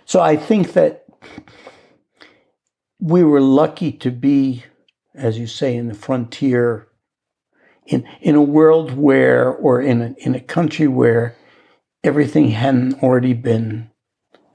so 0.06 0.20
I 0.20 0.36
think 0.36 0.72
that 0.72 1.04
we 2.98 3.22
were 3.22 3.42
lucky 3.42 3.92
to 3.92 4.10
be, 4.10 4.64
as 5.14 5.38
you 5.38 5.46
say, 5.46 5.76
in 5.76 5.88
the 5.88 5.94
frontier 5.94 6.88
in 7.86 8.06
in 8.20 8.34
a 8.34 8.42
world 8.42 8.96
where 8.96 9.50
or 9.50 9.80
in 9.80 10.02
a, 10.02 10.14
in 10.18 10.34
a 10.34 10.40
country 10.40 10.86
where 10.86 11.36
everything 12.02 12.50
hadn't 12.50 13.02
already 13.02 13.32
been 13.32 13.90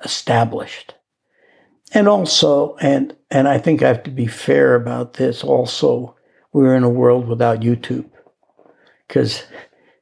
established. 0.03 0.95
And 1.93 2.07
also 2.07 2.75
and 2.77 3.15
and 3.29 3.47
I 3.47 3.57
think 3.57 3.81
I 3.81 3.87
have 3.87 4.03
to 4.03 4.11
be 4.11 4.27
fair 4.27 4.75
about 4.75 5.13
this 5.13 5.43
also 5.43 6.15
we're 6.53 6.75
in 6.75 6.83
a 6.83 6.89
world 6.89 7.27
without 7.27 7.61
YouTube. 7.61 8.09
Because 9.07 9.43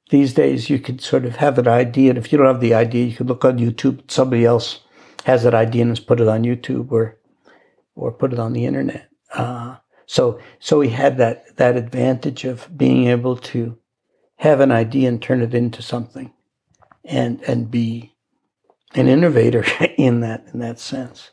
these 0.10 0.34
days 0.34 0.70
you 0.70 0.80
could 0.80 1.02
sort 1.02 1.26
of 1.26 1.36
have 1.36 1.58
an 1.58 1.68
idea 1.68 2.10
and 2.10 2.18
if 2.18 2.32
you 2.32 2.38
don't 2.38 2.48
have 2.48 2.62
the 2.62 2.74
idea 2.74 3.06
you 3.06 3.16
could 3.16 3.28
look 3.28 3.46
on 3.46 3.60
YouTube 3.60 4.10
somebody 4.10 4.46
else 4.46 4.82
has 5.26 5.44
that 5.44 5.54
idea 5.54 5.84
and 5.84 5.92
has 5.92 6.00
put 6.00 6.20
it 6.20 6.28
on 6.28 6.44
YouTube 6.44 6.92
or 6.92 7.18
or 7.96 8.12
put 8.12 8.34
it 8.34 8.40
on 8.40 8.54
the 8.54 8.66
internet. 8.66 9.10
Uh, 9.34 9.76
so 10.10 10.40
so 10.58 10.82
he 10.82 10.90
had 10.90 11.18
that 11.20 11.56
that 11.58 11.78
advantage 11.78 12.44
of 12.44 12.68
being 12.76 13.06
able 13.06 13.36
to 13.36 13.78
have 14.38 14.60
an 14.60 14.72
idea 14.72 15.08
and 15.08 15.22
turn 15.22 15.40
it 15.40 15.54
into 15.54 15.84
something, 15.84 16.34
and 17.06 17.40
and 17.44 17.70
be 17.70 18.16
an 18.96 19.08
innovator 19.08 19.64
in 19.98 20.22
that 20.22 20.48
in 20.52 20.62
that 20.62 20.80
sense. 20.80 21.30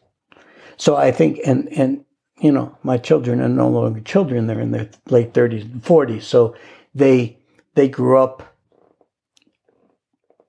So 0.76 0.94
I 0.94 1.10
think 1.10 1.40
and 1.46 1.72
and 1.72 2.04
you 2.38 2.52
know 2.52 2.76
my 2.82 2.98
children 2.98 3.40
are 3.40 3.48
no 3.48 3.66
longer 3.66 4.00
children; 4.00 4.46
they're 4.46 4.60
in 4.60 4.72
their 4.72 4.90
late 5.08 5.32
thirties 5.32 5.64
and 5.64 5.82
forties. 5.82 6.26
So 6.26 6.54
they 6.94 7.38
they 7.76 7.88
grew 7.88 8.18
up 8.18 8.54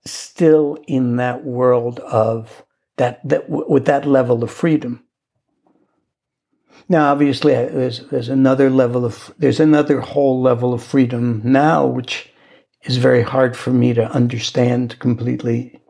still 0.06 0.78
in 0.86 1.16
that 1.16 1.46
world 1.46 2.02
of 2.02 2.66
that 2.98 3.22
that 3.26 3.50
with 3.50 3.86
that 3.86 4.06
level 4.06 4.44
of 4.44 4.52
freedom 4.52 5.07
now, 6.90 7.12
obviously, 7.12 7.54
there's 7.54 8.08
there's 8.08 8.30
another 8.30 8.70
level 8.70 9.04
of 9.04 9.34
there's 9.38 9.60
another 9.60 10.00
whole 10.00 10.42
level 10.42 10.74
of 10.74 10.84
freedom 10.84 11.42
now, 11.44 11.86
which 11.86 12.32
is 12.84 12.98
very 12.98 13.24
hard 13.24 13.58
for 13.58 13.72
me 13.72 13.94
to 13.94 14.10
understand 14.12 14.98
completely. 15.00 15.82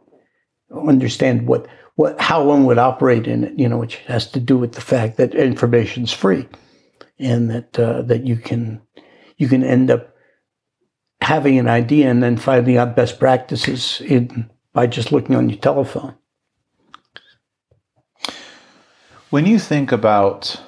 Understand 0.72 1.48
what 1.48 1.68
what 1.96 2.20
how 2.20 2.44
one 2.44 2.66
would 2.66 2.80
operate 2.80 3.28
in 3.28 3.44
it, 3.44 3.60
you 3.60 3.70
know, 3.70 3.78
which 3.78 3.98
has 4.08 4.30
to 4.32 4.40
do 4.40 4.58
with 4.58 4.74
the 4.74 4.82
fact 4.82 5.18
that 5.18 5.36
information 5.36 6.04
is 6.04 6.12
free, 6.12 6.48
and 7.20 7.50
that 7.52 7.80
uh, 7.80 8.02
that 8.04 8.26
you 8.26 8.36
can 8.36 8.82
you 9.38 9.48
can 9.48 9.64
end 9.64 9.92
up 9.92 10.16
having 11.22 11.60
an 11.60 11.68
idea 11.68 12.10
and 12.10 12.24
then 12.24 12.38
finding 12.38 12.78
out 12.78 12.96
best 12.96 13.20
practices 13.20 14.02
in 14.02 14.50
by 14.74 14.88
just 14.88 15.12
looking 15.12 15.36
on 15.36 15.50
your 15.50 15.60
telephone. 15.60 16.16
When 19.30 19.46
you 19.46 19.60
think 19.60 19.92
about 19.92 20.62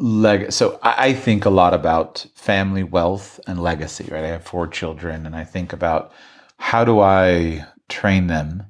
leg 0.00 0.50
so 0.50 0.78
I, 0.82 1.12
think 1.12 1.44
a 1.44 1.50
lot 1.50 1.74
about 1.74 2.24
family 2.34 2.82
wealth 2.82 3.38
and 3.46 3.62
legacy 3.62 4.08
right 4.10 4.24
i 4.24 4.28
have 4.28 4.44
four 4.44 4.66
children 4.66 5.26
and 5.26 5.36
i 5.36 5.44
think 5.44 5.74
about 5.74 6.10
how 6.56 6.84
do 6.84 7.00
i 7.00 7.66
train 7.90 8.26
them 8.26 8.64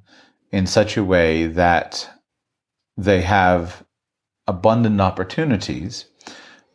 in 0.50 0.66
such 0.66 0.96
a 0.96 1.04
way 1.04 1.46
that 1.46 2.10
they 2.96 3.20
have 3.20 3.84
abundant 4.48 5.00
opportunities 5.00 6.06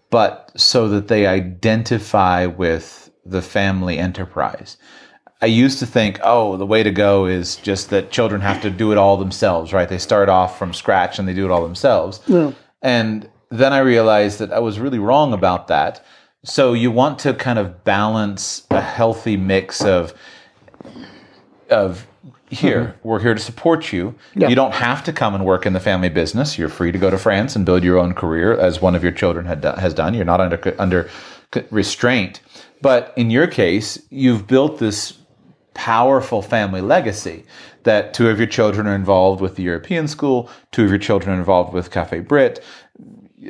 but 0.10 0.52
so 0.56 0.88
that 0.88 1.10
they 1.10 1.28
identify 1.28 2.46
with 2.46 3.12
the 3.26 3.42
family 3.42 3.98
enterprise 3.98 4.78
I 5.42 5.48
used 5.48 5.80
to 5.80 5.86
think, 5.86 6.18
oh, 6.24 6.56
the 6.56 6.66
way 6.66 6.82
to 6.82 6.92
go 6.92 7.26
is 7.26 7.58
just 7.58 7.90
that 7.90 8.10
children 8.10 8.40
have 8.42 8.62
to 8.62 8.70
do 8.70 8.94
it 8.94 8.98
all 8.98 9.18
themselves, 9.18 9.74
right? 9.74 9.88
They 9.88 9.98
start 9.98 10.30
off 10.30 10.58
from 10.58 10.74
scratch 10.74 11.20
and 11.20 11.28
they 11.28 11.34
do 11.34 11.46
it 11.46 11.52
all 11.52 11.62
themselves. 11.62 12.22
Yeah. 12.26 12.54
And 12.82 13.30
then 13.50 13.74
I 13.74 13.80
realized 13.80 14.40
that 14.40 14.52
I 14.52 14.60
was 14.60 14.80
really 14.80 15.00
wrong 15.00 15.34
about 15.34 15.68
that. 15.68 16.04
So 16.44 16.74
you 16.74 16.92
want 16.92 17.20
to 17.20 17.34
kind 17.34 17.58
of 17.58 17.84
balance 17.84 18.68
a 18.70 18.82
healthy 18.82 19.38
mix 19.38 19.84
of 19.84 20.14
of 21.70 22.08
here 22.50 22.82
mm-hmm. 22.82 23.08
we're 23.08 23.20
here 23.20 23.34
to 23.34 23.40
support 23.40 23.92
you. 23.92 24.14
Yeah. 24.36 24.50
You 24.50 24.56
don't 24.56 24.74
have 24.74 25.04
to 25.06 25.14
come 25.14 25.34
and 25.34 25.44
work 25.46 25.66
in 25.66 25.74
the 25.74 25.80
family 25.80 26.10
business. 26.10 26.58
You're 26.58 26.70
free 26.70 26.92
to 26.92 27.00
go 27.00 27.10
to 27.10 27.18
France 27.18 27.56
and 27.56 27.66
build 27.66 27.84
your 27.84 27.98
own 27.98 28.14
career 28.14 28.58
as 28.58 28.82
one 28.82 28.96
of 28.96 29.04
your 29.04 29.12
children 29.12 29.46
had 29.46 29.64
has 29.64 29.94
done. 29.94 30.14
You're 30.14 30.26
not 30.26 30.42
under 30.42 30.76
under 30.80 31.10
restraint. 31.72 32.42
But 32.82 33.14
in 33.16 33.32
your 33.32 33.48
case, 33.48 34.02
you've 34.10 34.46
built 34.48 34.78
this 34.78 35.18
powerful 35.74 36.42
family 36.42 36.82
legacy 36.82 37.46
that 37.84 38.14
two 38.14 38.30
of 38.30 38.40
your 38.40 38.48
children 38.48 38.88
are 38.88 38.96
involved 38.96 39.42
with 39.42 39.56
the 39.56 39.64
European 39.64 40.08
school, 40.08 40.50
two 40.72 40.84
of 40.84 40.90
your 40.90 41.00
children 41.00 41.36
are 41.36 41.40
involved 41.40 41.74
with 41.74 41.92
Cafe 41.92 42.20
Britt. 42.22 42.64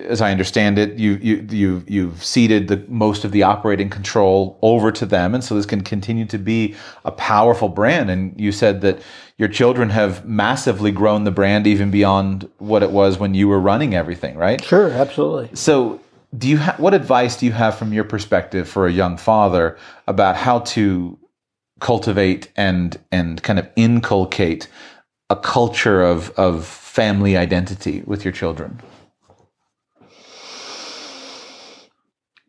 As 0.03 0.21
I 0.21 0.31
understand 0.31 0.77
it, 0.77 0.97
you 0.97 1.13
you 1.21 1.47
you 1.49 1.83
you've 1.87 2.23
ceded 2.23 2.67
the 2.67 2.83
most 2.87 3.23
of 3.23 3.31
the 3.31 3.43
operating 3.43 3.89
control 3.89 4.59
over 4.61 4.91
to 4.91 5.05
them, 5.05 5.33
and 5.33 5.43
so 5.43 5.55
this 5.55 5.65
can 5.65 5.81
continue 5.81 6.25
to 6.25 6.37
be 6.37 6.75
a 7.05 7.11
powerful 7.11 7.69
brand. 7.69 8.09
And 8.09 8.39
you 8.39 8.51
said 8.51 8.81
that 8.81 9.01
your 9.37 9.49
children 9.49 9.89
have 9.89 10.25
massively 10.25 10.91
grown 10.91 11.23
the 11.23 11.31
brand 11.31 11.67
even 11.67 11.91
beyond 11.91 12.49
what 12.57 12.83
it 12.83 12.91
was 12.91 13.17
when 13.19 13.33
you 13.33 13.47
were 13.47 13.59
running 13.59 13.93
everything, 13.93 14.37
right? 14.37 14.63
Sure, 14.63 14.89
absolutely. 14.91 15.49
So, 15.53 15.99
do 16.37 16.47
you 16.47 16.57
ha- 16.57 16.75
what 16.77 16.93
advice 16.93 17.37
do 17.37 17.45
you 17.45 17.51
have 17.51 17.77
from 17.77 17.93
your 17.93 18.03
perspective 18.03 18.67
for 18.67 18.87
a 18.87 18.91
young 18.91 19.17
father 19.17 19.77
about 20.07 20.35
how 20.35 20.59
to 20.59 21.17
cultivate 21.79 22.51
and 22.55 22.97
and 23.11 23.41
kind 23.43 23.59
of 23.59 23.69
inculcate 23.75 24.67
a 25.29 25.35
culture 25.35 26.01
of 26.01 26.29
of 26.31 26.65
family 26.65 27.35
identity 27.35 28.03
with 28.05 28.23
your 28.23 28.31
children? 28.31 28.81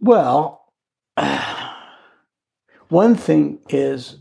Well, 0.01 0.73
one 2.89 3.15
thing 3.15 3.61
is 3.69 4.19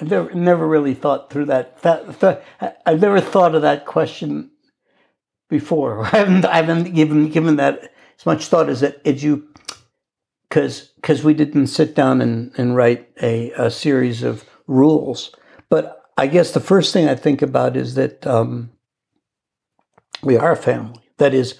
I've 0.00 0.10
never, 0.10 0.32
never 0.34 0.66
really 0.66 0.94
thought 0.94 1.30
through 1.30 1.46
that. 1.46 1.82
that, 1.82 2.44
I've 2.86 3.00
never 3.00 3.20
thought 3.20 3.54
of 3.54 3.62
that 3.62 3.84
question 3.84 4.50
before. 5.48 6.04
I 6.12 6.18
haven't, 6.18 6.44
I 6.44 6.56
haven't 6.56 6.94
given 6.94 7.28
given 7.30 7.56
that 7.56 7.92
as 8.18 8.26
much 8.26 8.46
thought 8.46 8.68
as 8.68 8.82
it 8.82 9.22
you, 9.22 9.48
because 10.48 10.92
because 10.96 11.24
we 11.24 11.34
didn't 11.34 11.68
sit 11.68 11.94
down 11.94 12.20
and, 12.20 12.52
and 12.56 12.76
write 12.76 13.08
a, 13.20 13.50
a 13.52 13.70
series 13.70 14.22
of 14.22 14.44
rules. 14.66 15.34
But 15.68 16.02
I 16.16 16.26
guess 16.26 16.52
the 16.52 16.60
first 16.60 16.92
thing 16.92 17.08
I 17.08 17.14
think 17.14 17.42
about 17.42 17.76
is 17.76 17.94
that 17.94 18.26
um, 18.26 18.70
we 20.22 20.36
are 20.36 20.52
a 20.52 20.56
family. 20.56 21.00
That 21.18 21.34
is, 21.34 21.58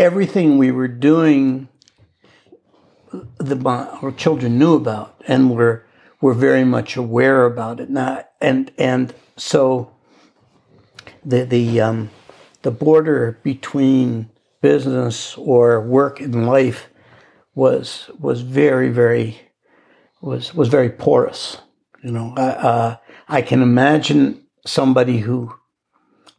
everything 0.00 0.56
we 0.56 0.70
were 0.70 0.88
doing, 0.88 1.68
the 3.36 3.68
our 3.68 4.10
children 4.12 4.58
knew 4.58 4.74
about, 4.74 5.22
and 5.28 5.54
were 5.54 5.84
were 6.20 6.34
very 6.34 6.64
much 6.64 6.96
aware 6.96 7.44
about 7.44 7.80
it. 7.80 7.90
Now, 7.90 8.24
and 8.40 8.72
and 8.78 9.14
so 9.36 9.90
the 11.24 11.44
the 11.44 11.80
um, 11.80 12.10
the 12.62 12.70
border 12.70 13.38
between 13.42 14.30
business 14.62 15.36
or 15.36 15.80
work 15.80 16.20
and 16.20 16.46
life 16.46 16.88
was 17.54 18.10
was 18.18 18.40
very 18.40 18.88
very 18.88 19.38
was 20.22 20.54
was 20.54 20.68
very 20.68 20.88
porous. 20.88 21.58
You 22.02 22.12
know, 22.12 22.32
I, 22.36 22.48
uh, 22.48 22.96
I 23.28 23.42
can 23.42 23.60
imagine 23.60 24.46
somebody 24.66 25.18
who 25.18 25.54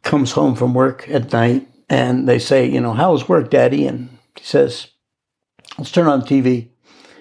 comes 0.02 0.32
home 0.32 0.56
from 0.56 0.74
work 0.74 1.08
at 1.08 1.32
night 1.32 1.68
and 1.92 2.26
they 2.26 2.38
say, 2.38 2.66
you 2.66 2.80
know, 2.80 2.94
how 2.94 3.12
was 3.12 3.28
work, 3.28 3.50
Daddy? 3.50 3.86
And 3.86 4.08
he 4.38 4.44
says, 4.44 4.86
let's 5.76 5.90
turn 5.90 6.06
on 6.06 6.22
TV 6.22 6.70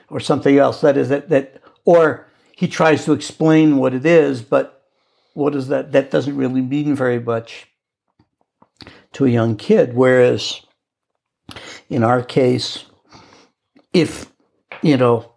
or 0.09 0.22
something 0.22 0.57
else. 0.57 0.80
That 0.80 0.95
is 0.95 1.09
that 1.09 1.28
that 1.28 1.61
or 1.84 2.30
he 2.55 2.69
tries 2.69 3.03
to 3.03 3.11
explain 3.11 3.78
what 3.78 3.93
it 3.93 4.05
is, 4.05 4.41
but 4.41 4.88
what 5.34 5.55
is 5.55 5.67
that? 5.67 5.91
That 5.91 6.09
doesn't 6.09 6.38
really 6.38 6.61
mean 6.61 6.95
very 6.95 7.19
much 7.19 7.67
to 9.11 9.26
a 9.26 9.30
young 9.30 9.57
kid. 9.57 9.93
Whereas 9.93 10.61
in 11.89 12.01
our 12.01 12.24
case, 12.24 12.86
if 13.91 14.32
you 14.82 14.95
know 14.95 15.34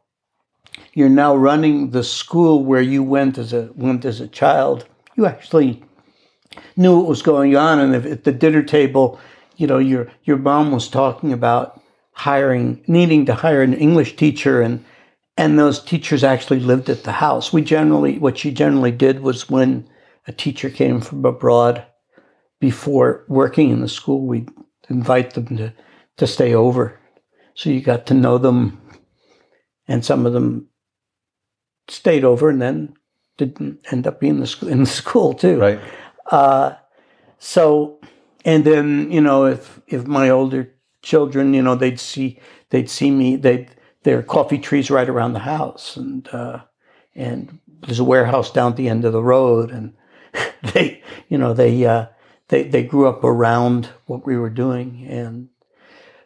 you're 0.93 1.09
now 1.09 1.35
running 1.35 1.91
the 1.91 2.05
school 2.05 2.65
where 2.65 2.83
you 2.83 3.03
went 3.03 3.37
as 3.39 3.53
a 3.53 3.73
went 3.75 4.05
as 4.05 4.21
a 4.21 4.29
child, 4.29 4.87
you 5.17 5.27
actually 5.27 5.83
knew 6.77 6.97
what 6.99 7.09
was 7.09 7.23
going 7.23 7.57
on, 7.57 7.79
and 7.79 7.95
if 7.95 8.05
at 8.07 8.25
the 8.25 8.33
dinner 8.33 8.63
table, 8.63 9.19
you 9.57 9.67
know 9.67 9.79
your 9.79 10.11
your 10.25 10.37
mom 10.37 10.73
was 10.73 10.89
talking 10.89 11.33
about 11.33 11.81
hiring, 12.13 12.83
needing 12.87 13.27
to 13.27 13.35
hire 13.35 13.63
an 13.63 13.75
English 13.75 14.17
teacher, 14.17 14.61
and 14.61 14.85
and 15.37 15.59
those 15.59 15.83
teachers 15.83 16.25
actually 16.25 16.61
lived 16.61 16.89
at 16.89 17.05
the 17.05 17.13
house. 17.13 17.53
We 17.53 17.63
generally, 17.63 18.19
what 18.19 18.39
she 18.39 18.53
generally 18.53 18.93
did 18.93 19.21
was 19.21 19.51
when 19.51 19.89
a 20.27 20.33
teacher 20.33 20.71
came 20.71 21.01
from 21.01 21.25
abroad, 21.25 21.85
before 22.61 23.25
working 23.29 23.71
in 23.71 23.81
the 23.81 23.89
school, 23.89 24.27
we'd 24.27 24.49
invite 24.89 25.35
them 25.35 25.57
to 25.57 25.73
to 26.17 26.27
stay 26.27 26.55
over 26.55 26.99
so 27.55 27.71
you 27.71 27.81
got 27.81 28.07
to 28.07 28.15
know 28.15 28.39
them, 28.39 28.81
and 29.87 30.05
some 30.05 30.27
of 30.27 30.33
them 30.33 30.69
stayed 31.89 32.25
over 32.25 32.49
and 32.51 32.61
then 32.61 32.95
didn't 33.37 33.81
end 33.91 34.07
up 34.07 34.21
being 34.21 34.35
in 34.35 34.41
the 34.41 34.47
school, 34.47 34.69
in 34.69 34.81
the 34.81 34.87
school 34.87 35.35
too. 35.35 35.59
Right. 35.59 35.81
Uh, 36.27 36.75
so, 37.39 38.01
and 38.45 38.65
then 38.65 39.11
you 39.11 39.21
know, 39.21 39.47
if 39.47 39.81
if 39.87 40.07
my 40.07 40.31
older 40.31 40.73
children, 41.03 41.55
you 41.55 41.63
know, 41.63 41.75
they'd 41.75 42.01
see 42.01 42.39
they'd 42.71 42.91
see 42.91 43.11
me. 43.11 43.37
They 43.37 43.69
there 44.03 44.19
are 44.19 44.23
coffee 44.23 44.59
trees 44.59 44.91
right 44.91 45.09
around 45.09 45.33
the 45.33 45.41
house, 45.41 45.97
and 45.97 46.29
uh, 46.29 46.61
and 47.15 47.59
there's 47.81 47.99
a 47.99 48.05
warehouse 48.05 48.51
down 48.51 48.73
at 48.73 48.77
the 48.77 48.89
end 48.89 49.05
of 49.05 49.13
the 49.13 49.23
road, 49.23 49.71
and 49.71 49.95
they, 50.75 51.03
you 51.29 51.39
know, 51.39 51.53
they 51.53 51.85
uh, 51.85 52.07
they 52.49 52.65
they 52.65 52.83
grew 52.83 53.09
up 53.09 53.25
around 53.25 53.91
what 54.07 54.27
we 54.27 54.37
were 54.37 54.51
doing, 54.51 55.07
and 55.09 55.49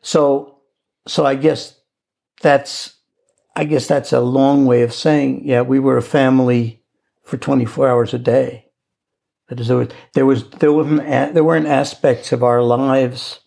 so 0.03 0.59
so 1.07 1.25
I 1.27 1.35
guess 1.35 1.81
that's 2.41 2.97
I 3.57 3.65
guess 3.65 3.89
that's 3.89 4.13
a 4.13 4.21
long 4.21 4.67
way 4.67 4.83
of 4.83 4.95
saying, 4.95 5.43
yeah, 5.45 5.63
we 5.63 5.81
were 5.81 5.97
a 5.97 6.03
family 6.03 6.83
for 7.25 7.37
24 7.37 7.89
hours 7.89 8.15
a 8.15 8.19
day. 8.19 8.68
There 9.49 9.77
was 9.77 9.89
there 10.15 10.27
was 10.27 10.51
there 10.51 10.73
wasn't 10.73 11.35
there 11.35 11.45
weren't 11.45 11.67
aspects 11.67 12.33
of 12.33 12.43
our 12.43 12.63
lives 12.63 13.41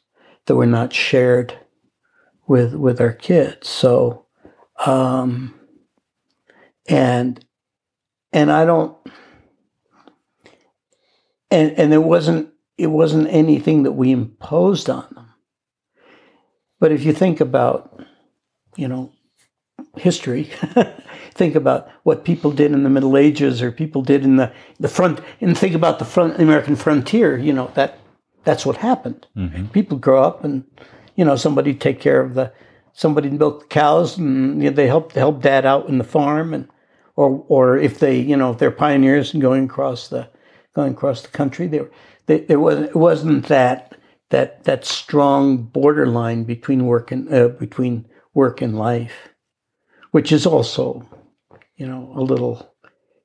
that 0.45 0.56
were 0.56 0.66
not 0.66 0.93
shared 0.93 1.58
with 2.47 2.74
with 2.74 2.99
our 2.99 3.14
kids. 3.14 3.70
So, 3.70 4.26
um, 4.86 5.54
and 6.88 7.43
and 8.34 8.52
I 8.52 8.66
don't 8.66 8.97
and 11.52 11.72
and 11.78 11.91
there 11.91 12.02
wasn't 12.02 12.49
it 12.78 12.88
wasn't 12.88 13.28
anything 13.28 13.84
that 13.84 13.91
we 13.91 14.12
imposed 14.12 14.89
on 14.89 15.08
them. 15.14 15.30
But 16.80 16.91
if 16.91 17.04
you 17.04 17.14
think 17.14 17.39
about, 17.39 18.04
you 18.76 18.88
know, 18.88 19.12
history, 19.98 20.50
think 21.34 21.56
about 21.56 21.89
what 22.04 22.26
people 22.26 22.52
did 22.52 22.72
in 22.72 22.84
the 22.84 22.89
Middle 22.89 23.18
Ages 23.18 23.62
or 23.62 23.72
people 23.72 24.02
did 24.02 24.24
in 24.24 24.38
the, 24.38 24.52
the 24.80 24.88
front, 24.88 25.20
and 25.39 25.58
think 25.58 25.76
about 25.76 26.00
the 26.00 26.06
front 26.06 26.38
the 26.38 26.44
American 26.44 26.76
frontier. 26.76 27.38
You 27.38 27.54
know 27.54 27.72
that 27.76 28.00
that's 28.44 28.66
what 28.66 28.78
happened. 28.78 29.28
Mm-hmm. 29.36 29.68
People 29.68 29.98
grow 29.98 30.24
up, 30.24 30.44
and 30.44 30.64
you 31.16 31.26
know 31.26 31.36
somebody 31.36 31.74
take 31.74 32.00
care 32.00 32.22
of 32.22 32.34
the 32.34 32.52
somebody 32.94 33.30
milk 33.30 33.62
the 33.62 33.68
cows, 33.68 34.18
and 34.18 34.62
you 34.64 34.70
know, 34.70 34.76
they 34.76 34.88
help 34.88 35.14
help 35.14 35.42
dad 35.42 35.66
out 35.66 35.88
in 35.88 35.98
the 35.98 36.04
farm, 36.04 36.54
and 36.54 36.68
or 37.16 37.44
or 37.48 37.78
if 37.78 38.00
they 38.00 38.20
you 38.20 38.38
know 38.38 38.52
if 38.52 38.58
they're 38.58 38.72
pioneers 38.72 39.34
and 39.34 39.42
going 39.42 39.66
across 39.66 40.08
the 40.08 40.30
going 40.74 40.94
across 40.94 41.22
the 41.22 41.28
country, 41.30 41.68
they, 41.68 41.82
they 42.26 42.39
there 42.39 42.60
wasn't 42.60 42.89
it 42.89 42.96
wasn't 42.96 43.48
that 43.48 43.98
that 44.30 44.64
that 44.64 44.86
strong 44.86 45.58
borderline 45.58 46.44
between 46.44 46.86
work 46.86 47.12
and 47.12 47.34
uh, 47.34 47.50
between 47.50 48.06
work 48.34 48.62
and 48.62 48.78
life, 48.78 49.30
which 50.12 50.32
is 50.32 50.45
also, 50.45 51.05
you 51.76 51.88
know, 51.88 52.14
a 52.16 52.22
little. 52.22 52.74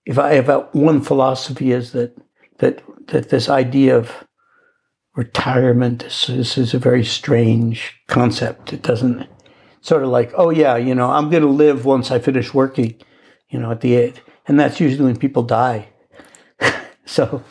If 0.04 0.18
I 0.18 0.34
have 0.34 0.68
one 0.72 1.00
philosophy 1.02 1.72
is 1.72 1.92
that 1.92 2.16
that 2.58 2.82
that 3.08 3.28
this 3.28 3.48
idea 3.48 3.96
of 3.96 4.24
retirement 5.14 6.04
is, 6.04 6.28
is, 6.28 6.58
is 6.58 6.74
a 6.74 6.78
very 6.78 7.04
strange 7.04 7.94
concept. 8.06 8.72
It 8.72 8.82
doesn't 8.82 9.26
sort 9.80 10.02
of 10.02 10.10
like, 10.10 10.32
oh 10.36 10.50
yeah, 10.50 10.76
you 10.76 10.94
know, 10.94 11.10
I'm 11.10 11.30
going 11.30 11.42
to 11.42 11.48
live 11.48 11.84
once 11.84 12.10
I 12.10 12.18
finish 12.18 12.52
working, 12.52 12.96
you 13.48 13.58
know, 13.58 13.70
at 13.70 13.80
the 13.80 13.94
age, 13.94 14.16
and 14.46 14.58
that's 14.58 14.80
usually 14.80 15.04
when 15.04 15.16
people 15.16 15.42
die. 15.42 15.88
so 17.06 17.42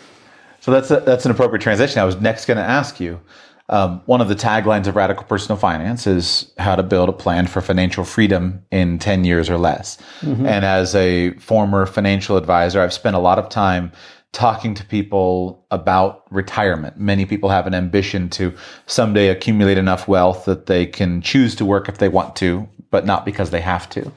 so 0.66 0.72
that's 0.72 0.90
a, 0.90 1.00
that's 1.02 1.26
an 1.26 1.32
appropriate 1.32 1.62
transition. 1.62 2.02
I 2.02 2.06
was 2.06 2.20
next 2.20 2.46
going 2.46 2.58
to 2.58 2.64
ask 2.64 3.00
you. 3.00 3.22
Um, 3.68 4.02
one 4.06 4.22
of 4.22 4.28
the 4.28 4.36
taglines 4.36 4.86
of 4.86 4.96
Radical 4.96 5.24
Personal 5.24 5.58
Finance 5.58 6.06
is 6.06 6.52
how 6.60 6.76
to 6.76 6.84
build 6.84 7.10
a 7.10 7.14
plan 7.14 7.48
for 7.48 7.62
financial 7.62 8.04
freedom 8.04 8.64
in 8.72 9.00
10 9.00 9.26
years 9.26 9.50
or 9.50 9.58
less. 9.58 9.98
Mm-hmm. 10.22 10.46
And 10.46 10.64
as 10.64 10.94
a 10.94 11.32
former 11.40 11.88
financial 11.88 12.38
advisor, 12.38 12.82
I've 12.82 12.94
spent 12.94 13.16
a 13.16 13.20
lot 13.20 13.40
of 13.40 13.50
time 13.50 13.92
talking 14.34 14.76
to 14.76 14.86
people 14.86 15.66
about 15.72 16.26
retirement. 16.30 17.00
Many 17.00 17.26
people 17.26 17.50
have 17.50 17.66
an 17.66 17.74
ambition 17.74 18.30
to 18.32 18.54
someday 18.86 19.30
accumulate 19.30 19.78
enough 19.78 20.08
wealth 20.08 20.46
that 20.46 20.66
they 20.68 20.86
can 20.86 21.22
choose 21.22 21.56
to 21.56 21.66
work 21.66 21.90
if 21.90 21.98
they 21.98 22.10
want 22.10 22.36
to, 22.38 22.68
but 22.92 23.06
not 23.06 23.26
because 23.26 23.50
they 23.50 23.62
have 23.62 23.90
to. 23.92 24.12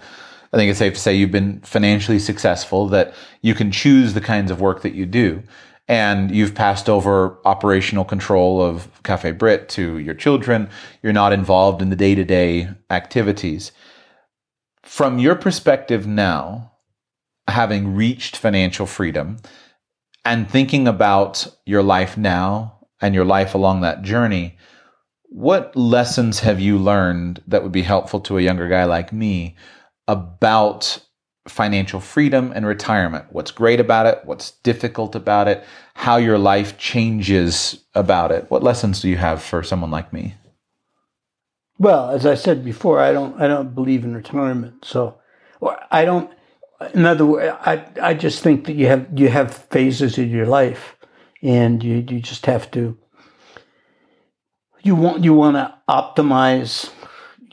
I 0.53 0.57
think 0.57 0.71
it's 0.71 0.79
safe 0.79 0.95
to 0.95 1.01
say 1.01 1.15
you've 1.15 1.31
been 1.31 1.61
financially 1.61 2.19
successful, 2.19 2.89
that 2.89 3.15
you 3.43 3.55
can 3.55 3.71
choose 3.71 4.15
the 4.15 4.21
kinds 4.21 4.51
of 4.51 4.61
work 4.61 4.83
that 4.83 4.95
you 4.95 5.07
do. 5.07 5.43
And 5.89 6.31
you've 6.31 6.55
passed 6.55 6.89
over 6.89 7.39
operational 7.47 8.05
control 8.05 8.61
of 8.61 8.91
Cafe 9.05 9.33
Britt 9.33 9.71
to 9.71 9.99
your 9.99 10.15
children. 10.15 10.69
You're 11.03 11.15
not 11.15 11.33
involved 11.33 11.81
in 11.81 11.89
the 11.89 11.97
day 11.97 12.15
to 12.15 12.25
day 12.25 12.69
activities. 12.91 13.73
From 14.83 15.19
your 15.19 15.35
perspective 15.35 16.07
now, 16.07 16.73
having 17.47 17.95
reached 17.95 18.37
financial 18.37 18.85
freedom, 18.85 19.39
and 20.29 20.51
thinking 20.51 20.87
about 20.87 21.47
your 21.65 21.83
life 21.83 22.19
now 22.19 22.87
and 23.01 23.15
your 23.15 23.25
life 23.25 23.55
along 23.55 23.81
that 23.81 24.03
journey, 24.03 24.59
what 25.31 25.75
lessons 25.75 26.41
have 26.41 26.61
you 26.61 26.77
learned 26.77 27.43
that 27.47 27.63
would 27.63 27.73
be 27.73 27.83
helpful 27.83 28.21
to 28.21 28.37
a 28.37 28.43
younger 28.43 28.69
guy 28.69 28.85
like 28.85 29.11
me 29.11 29.57
about 30.07 31.03
financial 31.49 32.01
freedom 32.01 32.53
and 32.55 32.67
retirement? 32.67 33.27
What's 33.31 33.51
great 33.51 33.81
about 33.81 34.07
it? 34.07 34.21
What's 34.25 34.53
difficult 34.63 35.15
about 35.15 35.49
it? 35.49 35.65
How 35.95 36.17
your 36.17 36.39
life 36.39 36.79
changes 36.79 37.85
about 37.95 38.31
it? 38.33 38.51
What 38.51 38.63
lessons 38.63 39.01
do 39.01 39.09
you 39.09 39.17
have 39.17 39.43
for 39.43 39.63
someone 39.63 39.91
like 39.91 40.13
me? 40.13 40.35
Well, 41.79 42.11
as 42.11 42.27
I 42.27 42.35
said 42.35 42.65
before, 42.65 43.01
I 43.01 43.13
don't 43.13 43.41
I 43.41 43.47
don't 43.47 43.75
believe 43.75 44.05
in 44.05 44.15
retirement. 44.15 44.85
So 44.85 45.19
I 45.91 46.05
don't 46.05 46.31
in 46.95 47.05
other 47.05 47.27
words, 47.27 47.57
I, 47.61 47.85
I 48.01 48.15
just 48.15 48.43
think 48.43 48.67
that 48.67 48.75
you 48.75 48.87
have 48.87 49.07
you 49.15 49.29
have 49.29 49.55
phases 49.55 50.19
in 50.19 50.31
your 50.31 50.47
life, 50.47 50.97
and 51.43 51.83
you, 51.83 51.97
you 51.97 52.21
just 52.21 52.47
have 52.47 52.71
to 52.73 52.97
you 54.83 54.95
want 54.95 55.25
you 55.25 55.35
want 55.35 55.57
to 55.57 55.75
optimize 55.89 56.91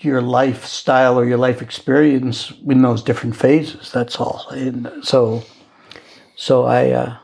your 0.05 0.21
lifestyle 0.21 1.19
or 1.19 1.25
your 1.25 1.37
life 1.37 1.61
experience 1.61 2.53
in 2.67 2.81
those 2.81 3.03
different 3.03 3.35
phases. 3.35 3.91
That's 3.91 4.19
all. 4.19 4.47
And 4.49 4.91
so, 5.03 5.43
so 6.35 6.65
I, 6.65 6.91
uh, 6.91 7.17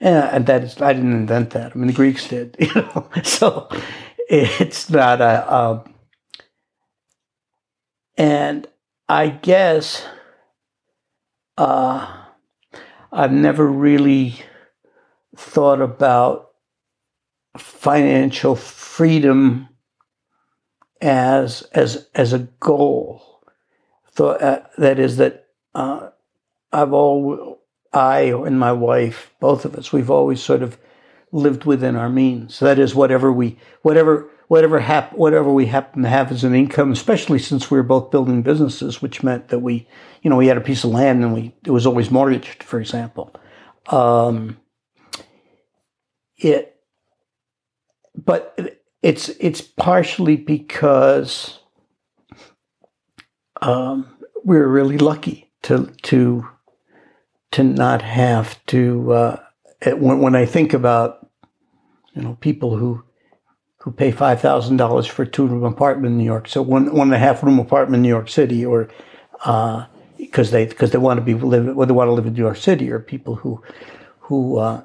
and 0.00 0.46
that 0.46 0.64
is 0.64 0.80
I 0.80 0.92
didn't 0.92 1.14
invent 1.14 1.50
that. 1.50 1.72
I 1.74 1.78
mean, 1.78 1.86
the 1.86 1.92
Greeks 1.92 2.28
did, 2.28 2.56
you 2.60 2.74
know. 2.74 3.08
So 3.22 3.68
it's 4.28 4.90
not 4.90 5.20
a, 5.20 5.50
uh, 5.50 5.84
and 8.16 8.66
I 9.08 9.28
guess 9.28 10.06
uh, 11.56 12.24
I've 13.12 13.32
never 13.32 13.66
really 13.66 14.42
thought 15.36 15.80
about 15.80 16.50
financial 17.56 18.56
freedom 18.56 19.68
as 21.04 21.62
as 21.72 22.08
as 22.14 22.32
a 22.32 22.48
goal. 22.60 23.22
Thought 24.10 24.42
uh, 24.42 24.60
that 24.78 24.98
is 24.98 25.18
that 25.18 25.46
uh, 25.74 26.08
I've 26.72 26.92
all 26.92 27.60
I 27.92 28.20
and 28.22 28.58
my 28.58 28.72
wife, 28.72 29.32
both 29.38 29.64
of 29.64 29.76
us, 29.76 29.92
we've 29.92 30.10
always 30.10 30.42
sort 30.42 30.62
of 30.62 30.78
lived 31.30 31.64
within 31.64 31.94
our 31.94 32.08
means. 32.08 32.58
That 32.60 32.78
is 32.78 32.94
whatever 32.94 33.30
we 33.30 33.58
whatever 33.82 34.30
whatever 34.48 34.80
hap- 34.80 35.12
whatever 35.12 35.52
we 35.52 35.66
happen 35.66 36.02
to 36.02 36.08
have 36.08 36.32
as 36.32 36.42
an 36.42 36.54
income, 36.54 36.90
especially 36.90 37.38
since 37.38 37.70
we 37.70 37.76
were 37.76 37.82
both 37.82 38.10
building 38.10 38.40
businesses, 38.42 39.02
which 39.02 39.22
meant 39.22 39.48
that 39.48 39.58
we, 39.58 39.86
you 40.22 40.30
know, 40.30 40.36
we 40.36 40.46
had 40.46 40.56
a 40.56 40.62
piece 40.62 40.84
of 40.84 40.90
land 40.90 41.22
and 41.22 41.34
we 41.34 41.54
it 41.66 41.70
was 41.70 41.86
always 41.86 42.10
mortgaged, 42.10 42.62
for 42.62 42.80
example. 42.80 43.34
Um, 43.88 44.58
it, 46.38 46.76
but 48.16 48.80
it's 49.04 49.28
it's 49.38 49.60
partially 49.60 50.34
because 50.34 51.58
um, 53.60 54.16
we 54.42 54.56
we're 54.56 54.66
really 54.66 54.96
lucky 54.96 55.52
to 55.64 55.92
to 56.04 56.48
to 57.52 57.62
not 57.62 58.00
have 58.00 58.64
to. 58.66 59.12
Uh, 59.12 59.40
when, 59.88 60.20
when 60.20 60.34
I 60.34 60.46
think 60.46 60.72
about 60.72 61.28
you 62.14 62.22
know 62.22 62.38
people 62.40 62.78
who 62.78 63.04
who 63.80 63.92
pay 63.92 64.10
five 64.10 64.40
thousand 64.40 64.78
dollars 64.78 65.06
for 65.06 65.24
a 65.24 65.26
two 65.26 65.46
room 65.46 65.64
apartment 65.64 66.12
in 66.12 66.18
New 66.18 66.24
York, 66.24 66.48
so 66.48 66.62
one 66.62 66.90
one 66.94 67.08
and 67.08 67.14
a 67.14 67.18
half 67.18 67.42
room 67.42 67.58
apartment 67.58 67.96
in 67.96 68.02
New 68.02 68.08
York 68.08 68.30
City, 68.30 68.64
or 68.64 68.88
because 70.16 70.48
uh, 70.48 70.52
they 70.52 70.64
because 70.64 70.92
they 70.92 70.98
want 70.98 71.18
to 71.18 71.22
be 71.22 71.34
live 71.34 71.76
well, 71.76 71.86
they 71.86 71.92
want 71.92 72.08
to 72.08 72.12
live 72.12 72.26
in 72.26 72.32
New 72.32 72.40
York 72.40 72.56
City, 72.56 72.90
or 72.90 73.00
people 73.00 73.34
who 73.34 73.62
who 74.20 74.56
uh, 74.56 74.82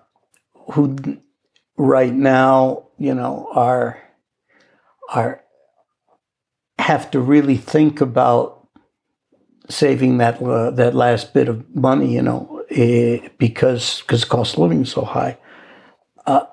who 0.73 0.97
right 1.77 2.13
now 2.13 2.83
you 2.97 3.13
know 3.13 3.47
are 3.53 3.97
are 5.13 5.41
have 6.77 7.11
to 7.11 7.19
really 7.19 7.57
think 7.57 8.01
about 8.01 8.67
saving 9.69 10.17
that 10.17 10.41
uh, 10.41 10.71
that 10.71 10.95
last 10.95 11.33
bit 11.33 11.47
of 11.47 11.75
money, 11.75 12.13
you 12.13 12.21
know, 12.21 12.63
eh, 12.69 13.27
because 13.37 14.01
because 14.01 14.25
cost 14.25 14.53
of 14.53 14.59
living 14.59 14.81
is 14.81 14.91
so 14.91 15.03
high. 15.03 15.37
Uh, 16.25 16.45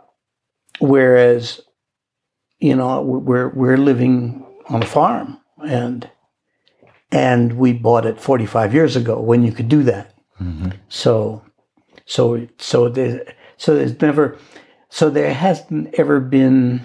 whereas 0.79 1.61
you 2.59 2.75
know, 2.75 3.03
we're 3.03 3.49
we're 3.49 3.77
living 3.77 4.45
on 4.69 4.83
a 4.83 4.87
farm, 4.87 5.39
and 5.65 6.11
and 7.13 7.55
we 7.55 7.73
bought 7.73 8.07
it 8.07 8.21
45 8.21 8.75
years 8.75 8.97
ago 8.97 9.21
when 9.21 9.43
you 9.43 9.53
could 9.53 9.69
do 9.69 9.83
that. 9.85 10.15
Mm-hmm. 10.41 10.71
So, 10.89 11.43
so 12.05 12.47
so 12.59 12.89
there 12.89 13.35
so 13.57 13.75
there's 13.75 14.01
never 14.01 14.39
so 14.89 15.11
there 15.11 15.33
hasn't 15.33 15.95
ever 15.95 16.21
been 16.21 16.83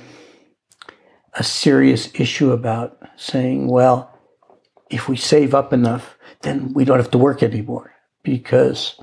a 1.33 1.43
serious 1.43 2.09
issue 2.13 2.51
about 2.51 2.97
saying, 3.15 3.67
well, 3.67 4.17
if 4.89 5.07
we 5.07 5.15
save 5.15 5.55
up 5.55 5.71
enough, 5.71 6.17
then 6.41 6.73
we 6.73 6.83
don't 6.83 6.99
have 6.99 7.11
to 7.11 7.17
work 7.17 7.41
anymore 7.41 7.93
because 8.23 8.99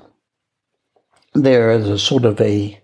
there 1.34 1.70
is 1.70 1.88
a 1.88 1.98
sort 1.98 2.24
of 2.24 2.40
a 2.40 2.80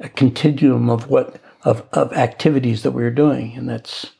a 0.00 0.08
continuum 0.08 0.88
of 0.88 1.10
what 1.10 1.40
of, 1.64 1.86
of 1.92 2.12
activities 2.14 2.82
that 2.82 2.92
we 2.92 3.04
are 3.04 3.10
doing. 3.10 3.54
And 3.56 3.68
that's 3.68 4.10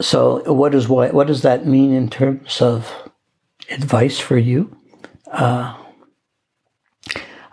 so 0.00 0.52
what 0.52 0.74
is 0.74 0.88
what 0.88 1.14
what 1.14 1.26
does 1.26 1.42
that 1.42 1.66
mean 1.66 1.92
in 1.92 2.10
terms 2.10 2.60
of 2.60 2.92
advice 3.70 4.18
for 4.18 4.36
you? 4.36 4.76
Uh, 5.30 5.74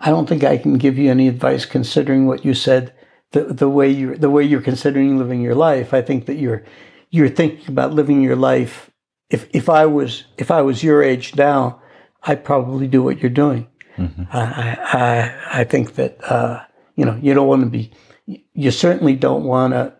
I 0.00 0.10
don't 0.10 0.28
think 0.28 0.44
I 0.44 0.58
can 0.58 0.76
give 0.76 0.98
you 0.98 1.10
any 1.10 1.28
advice 1.28 1.64
considering 1.64 2.26
what 2.26 2.44
you 2.44 2.52
said, 2.52 2.92
the, 3.34 3.44
the 3.44 3.68
way 3.68 3.90
you 3.90 4.16
the 4.16 4.30
way 4.30 4.42
you're 4.42 4.62
considering 4.62 5.18
living 5.18 5.42
your 5.42 5.54
life. 5.54 5.92
I 5.92 6.02
think 6.02 6.26
that 6.26 6.36
you're 6.36 6.64
you're 7.10 7.28
thinking 7.28 7.68
about 7.68 7.92
living 7.92 8.22
your 8.22 8.36
life. 8.36 8.90
If 9.28 9.48
if 9.52 9.68
I 9.68 9.86
was 9.86 10.24
if 10.38 10.50
I 10.50 10.62
was 10.62 10.82
your 10.82 11.02
age 11.02 11.36
now, 11.36 11.82
I'd 12.22 12.44
probably 12.44 12.88
do 12.88 13.02
what 13.02 13.18
you're 13.18 13.30
doing. 13.30 13.68
Mm-hmm. 13.98 14.24
I, 14.32 14.78
I 14.92 15.60
I 15.60 15.64
think 15.64 15.94
that 15.94 16.18
uh, 16.24 16.64
you 16.96 17.04
know, 17.04 17.18
you 17.20 17.34
don't 17.34 17.48
want 17.48 17.62
to 17.62 17.68
be, 17.68 17.92
you 18.26 18.70
certainly 18.70 19.16
don't 19.16 19.44
want 19.44 19.72
to, 19.72 19.94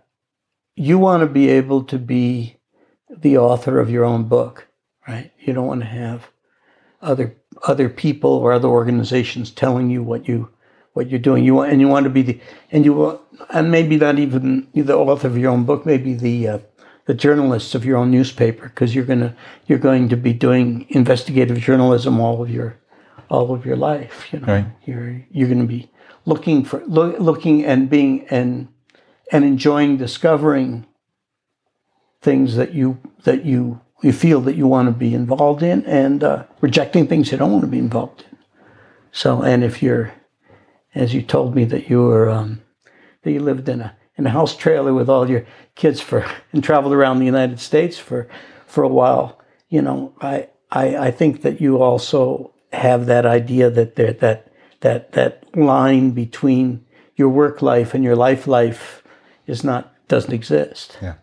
you 0.76 0.98
want 0.98 1.22
to 1.22 1.26
be 1.26 1.48
able 1.48 1.84
to 1.84 1.98
be 1.98 2.56
the 3.10 3.38
author 3.38 3.78
of 3.80 3.90
your 3.90 4.04
own 4.04 4.24
book, 4.24 4.68
right? 5.06 5.32
You 5.38 5.52
don't 5.52 5.66
want 5.66 5.80
to 5.80 5.86
have 5.86 6.30
other 7.00 7.36
other 7.68 7.88
people 7.88 8.30
or 8.30 8.52
other 8.52 8.68
organizations 8.68 9.50
telling 9.50 9.90
you 9.90 10.02
what 10.02 10.26
you 10.26 10.50
what 10.94 11.10
you're 11.10 11.20
doing. 11.20 11.44
You 11.44 11.54
want 11.54 11.70
and 11.70 11.80
you 11.80 11.88
want 11.88 12.04
to 12.04 12.10
be 12.10 12.22
the 12.22 12.40
and 12.72 12.84
you 12.84 12.94
want 12.94 13.20
and 13.50 13.70
maybe 13.70 13.96
not 13.96 14.18
even 14.18 14.68
the 14.74 14.96
author 14.96 15.28
of 15.28 15.38
your 15.38 15.50
own 15.50 15.64
book, 15.64 15.86
maybe 15.86 16.14
the 16.14 16.48
uh, 16.48 16.58
the 17.06 17.14
journalist 17.14 17.74
of 17.74 17.84
your 17.84 17.98
own 17.98 18.10
newspaper, 18.10 18.68
because 18.68 18.94
you're 18.94 19.04
gonna 19.04 19.36
you're 19.66 19.78
going 19.78 20.08
to 20.08 20.16
be 20.16 20.32
doing 20.32 20.86
investigative 20.88 21.58
journalism 21.58 22.20
all 22.20 22.42
of 22.42 22.50
your 22.50 22.78
all 23.30 23.52
of 23.54 23.66
your 23.66 23.76
life. 23.76 24.32
You 24.32 24.40
know, 24.40 24.52
right. 24.52 24.66
you're 24.84 25.24
you're 25.30 25.48
going 25.48 25.60
to 25.60 25.66
be 25.66 25.90
looking 26.24 26.64
for 26.64 26.82
lo- 26.86 27.16
looking 27.18 27.64
and 27.64 27.88
being 27.90 28.26
and 28.28 28.68
and 29.32 29.44
enjoying 29.44 29.96
discovering 29.96 30.86
things 32.20 32.56
that 32.56 32.74
you 32.74 32.98
that 33.24 33.44
you 33.44 33.80
you 34.02 34.12
feel 34.12 34.40
that 34.42 34.56
you 34.56 34.66
want 34.66 34.88
to 34.88 34.92
be 34.92 35.14
involved 35.14 35.62
in 35.62 35.84
and 35.86 36.22
uh, 36.24 36.44
rejecting 36.60 37.06
things 37.06 37.30
you 37.30 37.38
don't 37.38 37.52
want 37.52 37.64
to 37.64 37.70
be 37.70 37.78
involved 37.78 38.24
in 38.30 38.38
so 39.12 39.42
and 39.42 39.62
if 39.62 39.82
you're 39.82 40.12
as 40.94 41.14
you 41.14 41.22
told 41.22 41.54
me 41.54 41.64
that 41.64 41.90
you 41.90 42.02
were 42.02 42.28
um, 42.30 42.60
that 43.24 43.32
you 43.32 43.40
lived 43.40 43.68
in 43.68 43.80
a 43.80 43.96
in 44.16 44.26
a 44.26 44.30
house 44.30 44.56
trailer 44.56 44.94
with 44.94 45.08
all 45.08 45.28
your 45.28 45.44
kids 45.74 46.00
for 46.00 46.24
and 46.52 46.62
traveled 46.62 46.94
around 46.94 47.18
the 47.18 47.26
United 47.26 47.60
States 47.60 47.98
for 47.98 48.28
for 48.66 48.84
a 48.84 48.88
while 48.88 49.40
you 49.68 49.82
know 49.82 50.14
I 50.20 50.48
I, 50.70 50.96
I 50.96 51.10
think 51.10 51.42
that 51.42 51.60
you 51.60 51.82
also 51.82 52.52
have 52.72 53.06
that 53.06 53.24
idea 53.24 53.70
that 53.70 53.96
there 53.96 54.12
that 54.12 54.52
that 54.80 55.12
that 55.12 55.56
line 55.56 56.10
between 56.10 56.84
your 57.16 57.28
work 57.28 57.62
life 57.62 57.94
and 57.94 58.04
your 58.04 58.16
life 58.16 58.46
life 58.46 59.02
is 59.46 59.64
not 59.64 59.92
doesn't 60.08 60.32
exist. 60.32 60.98
Yeah. 61.00 61.14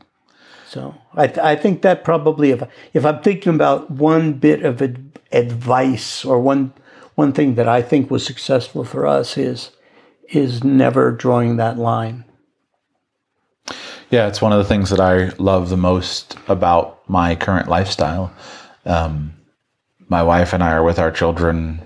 So 0.67 0.95
I, 1.13 1.27
th- 1.27 1.39
I 1.39 1.55
think 1.57 1.81
that 1.81 2.03
probably 2.03 2.51
if 2.51 2.63
if 2.93 3.05
I'm 3.05 3.21
thinking 3.21 3.55
about 3.55 3.91
one 3.91 4.33
bit 4.33 4.63
of 4.63 4.81
ad- 4.81 5.19
advice 5.31 6.23
or 6.23 6.39
one 6.39 6.73
one 7.15 7.33
thing 7.33 7.55
that 7.55 7.67
I 7.67 7.81
think 7.81 8.09
was 8.09 8.25
successful 8.25 8.83
for 8.83 9.05
us 9.05 9.37
is 9.37 9.71
is 10.31 10.63
never 10.63 11.11
drawing 11.11 11.57
that 11.57 11.77
line. 11.77 12.25
Yeah, 14.09 14.27
it's 14.27 14.41
one 14.41 14.51
of 14.51 14.57
the 14.57 14.65
things 14.65 14.89
that 14.89 14.99
I 14.99 15.29
love 15.37 15.69
the 15.69 15.77
most 15.77 16.37
about 16.47 17.07
my 17.09 17.35
current 17.35 17.69
lifestyle. 17.69 18.33
Um, 18.85 19.33
my 20.09 20.21
wife 20.23 20.51
and 20.51 20.61
I 20.61 20.71
are 20.71 20.83
with 20.83 20.99
our 20.99 21.11
children 21.11 21.79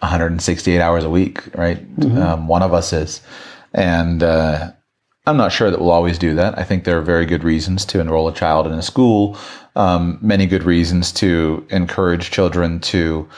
168 0.00 0.80
hours 0.80 1.04
a 1.04 1.10
week, 1.10 1.54
right? 1.56 1.78
Mm-hmm. 1.96 2.18
Um, 2.18 2.48
one 2.48 2.62
of 2.62 2.74
us 2.74 2.92
is. 2.92 3.20
And 3.72 4.22
uh, 4.22 4.72
I'm 5.26 5.36
not 5.36 5.52
sure 5.52 5.70
that 5.70 5.78
we'll 5.78 5.92
always 5.92 6.18
do 6.18 6.34
that. 6.34 6.58
I 6.58 6.64
think 6.64 6.82
there 6.82 6.98
are 6.98 7.02
very 7.02 7.26
good 7.26 7.44
reasons 7.44 7.84
to 7.86 8.00
enroll 8.00 8.26
a 8.26 8.34
child 8.34 8.66
in 8.66 8.72
a 8.72 8.82
school, 8.82 9.38
um, 9.76 10.18
many 10.20 10.46
good 10.46 10.64
reasons 10.64 11.12
to 11.12 11.64
encourage 11.70 12.32
children 12.32 12.80
to, 12.80 13.28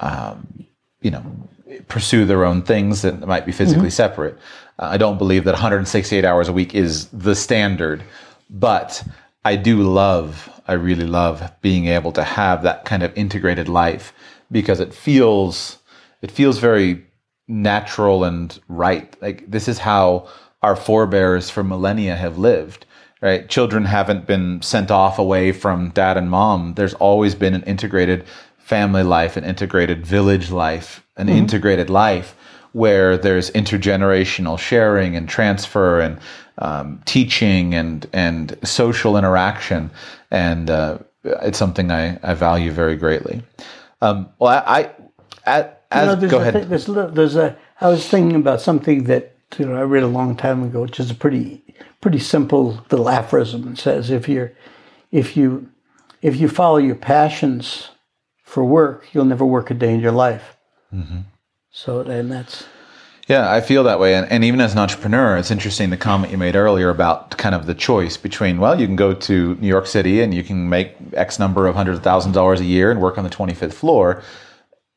um, 0.00 0.66
you 1.02 1.12
know, 1.12 1.48
pursue 1.88 2.24
their 2.24 2.44
own 2.44 2.62
things 2.62 3.02
that 3.02 3.20
might 3.26 3.46
be 3.46 3.52
physically 3.52 3.88
mm-hmm. 3.88 3.90
separate. 3.90 4.38
Uh, 4.78 4.88
I 4.92 4.96
don't 4.96 5.18
believe 5.18 5.44
that 5.44 5.52
168 5.52 6.24
hours 6.24 6.48
a 6.48 6.52
week 6.52 6.74
is 6.74 7.08
the 7.08 7.34
standard, 7.34 8.02
but 8.50 9.02
I 9.44 9.56
do 9.56 9.82
love, 9.82 10.48
I 10.68 10.74
really 10.74 11.06
love 11.06 11.50
being 11.62 11.86
able 11.86 12.12
to 12.12 12.24
have 12.24 12.62
that 12.62 12.84
kind 12.84 13.02
of 13.02 13.16
integrated 13.16 13.68
life 13.68 14.12
because 14.50 14.80
it 14.80 14.94
feels, 14.94 15.78
it 16.22 16.30
feels 16.30 16.58
very 16.58 17.04
natural 17.48 18.24
and 18.24 18.58
right. 18.68 19.16
Like 19.20 19.50
this 19.50 19.68
is 19.68 19.78
how 19.78 20.28
our 20.62 20.76
forebears 20.76 21.50
for 21.50 21.62
millennia 21.62 22.16
have 22.16 22.38
lived 22.38 22.86
right? 23.20 23.48
Children 23.48 23.84
haven't 23.84 24.26
been 24.26 24.60
sent 24.62 24.90
off 24.90 25.18
away 25.18 25.52
from 25.52 25.90
dad 25.90 26.16
and 26.16 26.30
mom. 26.30 26.74
There's 26.74 26.94
always 26.94 27.34
been 27.34 27.54
an 27.54 27.62
integrated 27.62 28.24
family 28.58 29.02
life, 29.02 29.36
an 29.36 29.44
integrated 29.44 30.04
village 30.06 30.50
life, 30.50 31.05
an 31.16 31.26
mm-hmm. 31.26 31.36
integrated 31.36 31.90
life 31.90 32.34
where 32.72 33.16
there's 33.16 33.50
intergenerational 33.52 34.58
sharing 34.58 35.16
and 35.16 35.28
transfer 35.28 36.00
and 36.00 36.18
um, 36.58 37.00
teaching 37.04 37.74
and 37.74 38.06
and 38.12 38.56
social 38.64 39.16
interaction, 39.16 39.90
and 40.30 40.70
uh, 40.70 40.98
it's 41.24 41.58
something 41.58 41.90
I, 41.90 42.18
I 42.22 42.34
value 42.34 42.70
very 42.70 42.96
greatly. 42.96 43.42
Um, 44.00 44.28
well, 44.38 44.62
I, 44.66 44.80
I 44.80 44.90
at, 45.46 45.84
as, 45.90 46.16
you 46.16 46.22
know, 46.22 46.30
go 46.30 46.40
ahead. 46.40 46.54
Thing, 46.54 46.68
there's, 46.68 46.86
there's 46.86 47.36
a. 47.36 47.56
I 47.80 47.88
was 47.88 48.06
thinking 48.08 48.36
about 48.36 48.60
something 48.60 49.04
that 49.04 49.36
you 49.58 49.66
know 49.66 49.74
I 49.74 49.82
read 49.82 50.02
a 50.02 50.08
long 50.08 50.36
time 50.36 50.62
ago, 50.62 50.82
which 50.82 51.00
is 51.00 51.10
a 51.10 51.14
pretty 51.14 51.62
pretty 52.00 52.18
simple 52.18 52.84
little 52.90 53.08
aphorism. 53.08 53.72
It 53.72 53.78
says 53.78 54.10
if 54.10 54.28
you're 54.28 54.52
if 55.10 55.36
you 55.36 55.70
if 56.22 56.36
you 56.36 56.48
follow 56.48 56.78
your 56.78 56.94
passions 56.94 57.90
for 58.42 58.64
work, 58.64 59.08
you'll 59.12 59.24
never 59.24 59.44
work 59.44 59.70
a 59.70 59.74
day 59.74 59.94
in 59.94 60.00
your 60.00 60.12
life. 60.12 60.55
Mm-hmm. 60.94 61.20
So, 61.70 62.00
and 62.00 62.30
that's. 62.30 62.64
Yeah, 63.28 63.50
I 63.50 63.60
feel 63.60 63.82
that 63.84 63.98
way. 63.98 64.14
And, 64.14 64.30
and 64.30 64.44
even 64.44 64.60
as 64.60 64.72
an 64.72 64.78
entrepreneur, 64.78 65.36
it's 65.36 65.50
interesting 65.50 65.90
the 65.90 65.96
comment 65.96 66.30
you 66.30 66.38
made 66.38 66.54
earlier 66.54 66.90
about 66.90 67.36
kind 67.36 67.56
of 67.56 67.66
the 67.66 67.74
choice 67.74 68.16
between, 68.16 68.60
well, 68.60 68.80
you 68.80 68.86
can 68.86 68.94
go 68.94 69.12
to 69.12 69.56
New 69.56 69.66
York 69.66 69.88
City 69.88 70.20
and 70.20 70.32
you 70.32 70.44
can 70.44 70.68
make 70.68 70.94
X 71.12 71.40
number 71.40 71.66
of 71.66 71.74
hundreds 71.74 71.98
of 71.98 72.04
thousands 72.04 72.30
of 72.30 72.34
dollars 72.34 72.60
a 72.60 72.64
year 72.64 72.90
and 72.90 73.00
work 73.00 73.18
on 73.18 73.24
the 73.24 73.30
25th 73.30 73.72
floor 73.72 74.22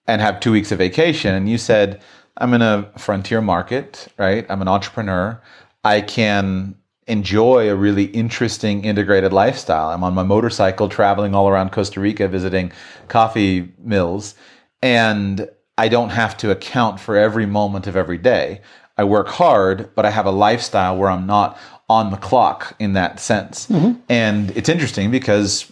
and 0.05 0.21
have 0.21 0.39
two 0.39 0.51
weeks 0.51 0.71
of 0.71 0.77
vacation. 0.77 1.33
And 1.33 1.49
you 1.49 1.57
said, 1.57 2.01
I'm 2.37 2.53
in 2.53 2.61
a 2.61 2.91
frontier 2.97 3.41
market, 3.41 4.07
right? 4.17 4.45
I'm 4.47 4.61
an 4.61 4.67
entrepreneur. 4.67 5.41
I 5.83 6.01
can 6.01 6.75
enjoy 7.07 7.69
a 7.69 7.75
really 7.75 8.05
interesting 8.05 8.85
integrated 8.85 9.33
lifestyle. 9.33 9.89
I'm 9.89 10.03
on 10.03 10.13
my 10.13 10.23
motorcycle 10.23 10.87
traveling 10.87 11.33
all 11.33 11.49
around 11.49 11.71
Costa 11.71 11.99
Rica 11.99 12.27
visiting 12.27 12.71
coffee 13.07 13.73
mills 13.79 14.35
and 14.81 15.49
I 15.79 15.87
don't 15.87 16.09
have 16.09 16.35
to 16.37 16.51
account 16.51 16.99
for 16.99 17.15
every 17.15 17.45
moment 17.45 17.87
of 17.87 17.95
every 17.95 18.17
day. 18.17 18.59
I 18.97 19.05
work 19.05 19.29
hard, 19.29 19.95
but 19.95 20.05
I 20.05 20.09
have 20.09 20.25
a 20.25 20.31
lifestyle 20.31 20.97
where 20.97 21.09
I'm 21.09 21.25
not 21.25 21.57
on 21.87 22.11
the 22.11 22.17
clock 22.17 22.75
in 22.79 22.91
that 22.93 23.21
sense. 23.21 23.67
Mm-hmm. 23.67 24.01
And 24.09 24.51
it's 24.57 24.67
interesting 24.67 25.09
because 25.09 25.71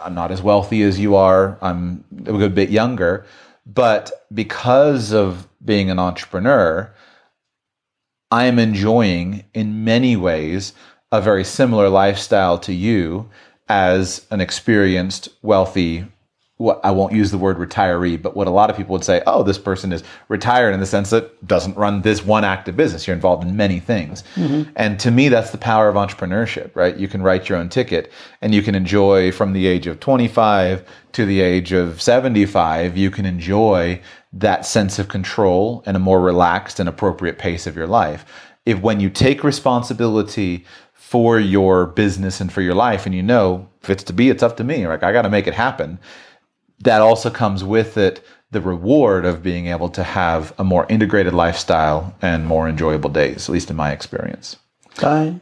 I'm 0.00 0.14
not 0.14 0.30
as 0.30 0.40
wealthy 0.40 0.82
as 0.84 1.00
you 1.00 1.16
are. 1.16 1.58
I'm 1.60 2.04
a 2.20 2.38
good 2.42 2.54
bit 2.54 2.70
younger, 2.70 3.26
but 3.66 4.12
because 4.32 5.12
of 5.12 5.48
being 5.64 5.90
an 5.90 5.98
entrepreneur, 5.98 6.94
I 8.30 8.44
am 8.44 8.60
enjoying 8.60 9.42
in 9.52 9.82
many 9.82 10.14
ways 10.14 10.74
a 11.10 11.20
very 11.20 11.42
similar 11.42 11.88
lifestyle 11.88 12.56
to 12.60 12.72
you 12.72 13.28
as 13.68 14.24
an 14.30 14.40
experienced, 14.40 15.28
wealthy, 15.42 16.06
what 16.60 16.78
I 16.84 16.90
won't 16.90 17.14
use 17.14 17.30
the 17.30 17.38
word 17.38 17.56
retiree, 17.56 18.20
but 18.20 18.36
what 18.36 18.46
a 18.46 18.50
lot 18.50 18.68
of 18.68 18.76
people 18.76 18.92
would 18.92 19.04
say, 19.04 19.22
oh, 19.26 19.42
this 19.42 19.56
person 19.56 19.94
is 19.94 20.04
retired 20.28 20.74
in 20.74 20.80
the 20.80 20.84
sense 20.84 21.08
that 21.08 21.46
doesn't 21.46 21.74
run 21.74 22.02
this 22.02 22.22
one 22.22 22.44
active 22.44 22.76
business. 22.76 23.06
You're 23.06 23.16
involved 23.16 23.42
in 23.42 23.56
many 23.56 23.80
things. 23.80 24.22
Mm-hmm. 24.34 24.70
And 24.76 25.00
to 25.00 25.10
me, 25.10 25.30
that's 25.30 25.52
the 25.52 25.58
power 25.58 25.88
of 25.88 25.96
entrepreneurship, 25.96 26.76
right? 26.76 26.94
You 26.94 27.08
can 27.08 27.22
write 27.22 27.48
your 27.48 27.56
own 27.56 27.70
ticket 27.70 28.12
and 28.42 28.54
you 28.54 28.60
can 28.60 28.74
enjoy 28.74 29.32
from 29.32 29.54
the 29.54 29.66
age 29.66 29.86
of 29.86 30.00
25 30.00 30.84
to 31.12 31.24
the 31.24 31.40
age 31.40 31.72
of 31.72 32.00
75, 32.00 32.96
you 32.96 33.10
can 33.10 33.26
enjoy 33.26 34.00
that 34.32 34.64
sense 34.64 34.98
of 34.98 35.08
control 35.08 35.82
and 35.86 35.96
a 35.96 36.00
more 36.00 36.20
relaxed 36.20 36.78
and 36.78 36.88
appropriate 36.88 37.38
pace 37.38 37.66
of 37.66 37.74
your 37.74 37.86
life. 37.86 38.24
If 38.66 38.80
when 38.80 39.00
you 39.00 39.10
take 39.10 39.42
responsibility 39.42 40.64
for 40.92 41.40
your 41.40 41.86
business 41.86 42.40
and 42.40 42.52
for 42.52 42.60
your 42.60 42.74
life 42.74 43.06
and 43.06 43.14
you 43.14 43.22
know 43.22 43.68
if 43.82 43.90
it's 43.90 44.04
to 44.04 44.12
be, 44.12 44.28
it's 44.28 44.42
up 44.42 44.56
to 44.58 44.64
me, 44.64 44.86
like 44.86 45.02
I 45.02 45.12
got 45.12 45.22
to 45.22 45.30
make 45.30 45.46
it 45.46 45.54
happen. 45.54 45.98
That 46.80 47.00
also 47.00 47.30
comes 47.30 47.62
with 47.62 47.96
it 47.96 48.24
the 48.50 48.60
reward 48.60 49.24
of 49.24 49.42
being 49.42 49.68
able 49.68 49.88
to 49.90 50.02
have 50.02 50.52
a 50.58 50.64
more 50.64 50.86
integrated 50.88 51.32
lifestyle 51.32 52.14
and 52.20 52.46
more 52.46 52.68
enjoyable 52.68 53.10
days, 53.10 53.48
at 53.48 53.52
least 53.52 53.70
in 53.70 53.76
my 53.76 53.92
experience. 53.92 54.56
I, 54.98 55.40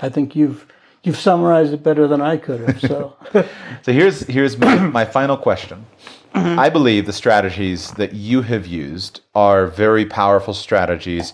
I 0.00 0.08
think 0.08 0.36
you've 0.36 0.66
you've 1.02 1.16
summarized 1.16 1.72
it 1.72 1.82
better 1.82 2.06
than 2.06 2.20
I 2.20 2.36
could 2.36 2.60
have. 2.60 2.80
So, 2.80 3.16
so 3.82 3.92
here's 3.92 4.26
here's 4.26 4.58
my, 4.58 4.76
my 4.78 5.04
final 5.04 5.36
question. 5.36 5.86
Mm-hmm. 6.34 6.58
I 6.58 6.68
believe 6.68 7.06
the 7.06 7.14
strategies 7.14 7.92
that 7.92 8.12
you 8.12 8.42
have 8.42 8.66
used 8.66 9.22
are 9.34 9.66
very 9.68 10.04
powerful 10.04 10.52
strategies 10.52 11.32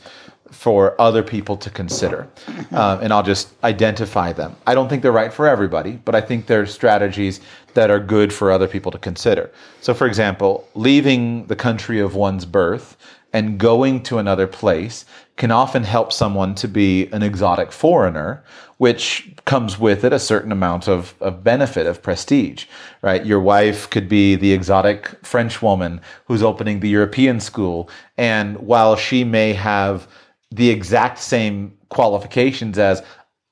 for 0.52 1.00
other 1.00 1.22
people 1.22 1.56
to 1.56 1.70
consider. 1.70 2.28
Um, 2.70 3.00
and 3.00 3.12
I'll 3.12 3.22
just 3.22 3.52
identify 3.64 4.32
them. 4.32 4.54
I 4.66 4.74
don't 4.74 4.88
think 4.88 5.02
they're 5.02 5.10
right 5.10 5.32
for 5.32 5.48
everybody, 5.48 5.92
but 5.92 6.14
I 6.14 6.20
think 6.20 6.46
they're 6.46 6.66
strategies 6.66 7.40
that 7.74 7.90
are 7.90 8.00
good 8.00 8.32
for 8.32 8.50
other 8.50 8.68
people 8.68 8.92
to 8.92 8.98
consider. 8.98 9.50
So, 9.80 9.94
for 9.94 10.06
example, 10.06 10.68
leaving 10.74 11.46
the 11.46 11.56
country 11.56 12.00
of 12.00 12.14
one's 12.14 12.44
birth 12.44 12.96
and 13.32 13.58
going 13.58 14.02
to 14.02 14.18
another 14.18 14.46
place 14.46 15.04
can 15.36 15.50
often 15.50 15.84
help 15.84 16.12
someone 16.12 16.54
to 16.56 16.68
be 16.68 17.06
an 17.12 17.22
exotic 17.22 17.72
foreigner, 17.72 18.44
which 18.76 19.32
comes 19.46 19.78
with 19.78 20.04
it 20.04 20.12
a 20.12 20.18
certain 20.18 20.52
amount 20.52 20.88
of, 20.88 21.14
of 21.20 21.42
benefit, 21.42 21.86
of 21.86 22.02
prestige, 22.02 22.66
right? 23.00 23.24
Your 23.24 23.40
wife 23.40 23.88
could 23.88 24.08
be 24.08 24.36
the 24.36 24.52
exotic 24.52 25.08
French 25.24 25.62
woman 25.62 26.00
who's 26.26 26.42
opening 26.42 26.80
the 26.80 26.88
European 26.88 27.40
school. 27.40 27.88
And 28.18 28.58
while 28.58 28.96
she 28.96 29.24
may 29.24 29.54
have 29.54 30.06
the 30.50 30.68
exact 30.68 31.18
same 31.18 31.76
qualifications 31.88 32.78
as 32.78 33.02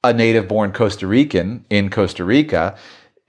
a 0.05 0.13
native 0.13 0.49
born 0.49 0.73
Costa 0.73 1.07
Rican 1.07 1.65
in 1.71 1.91
Costa 1.91 2.25
Rica, 2.25 2.77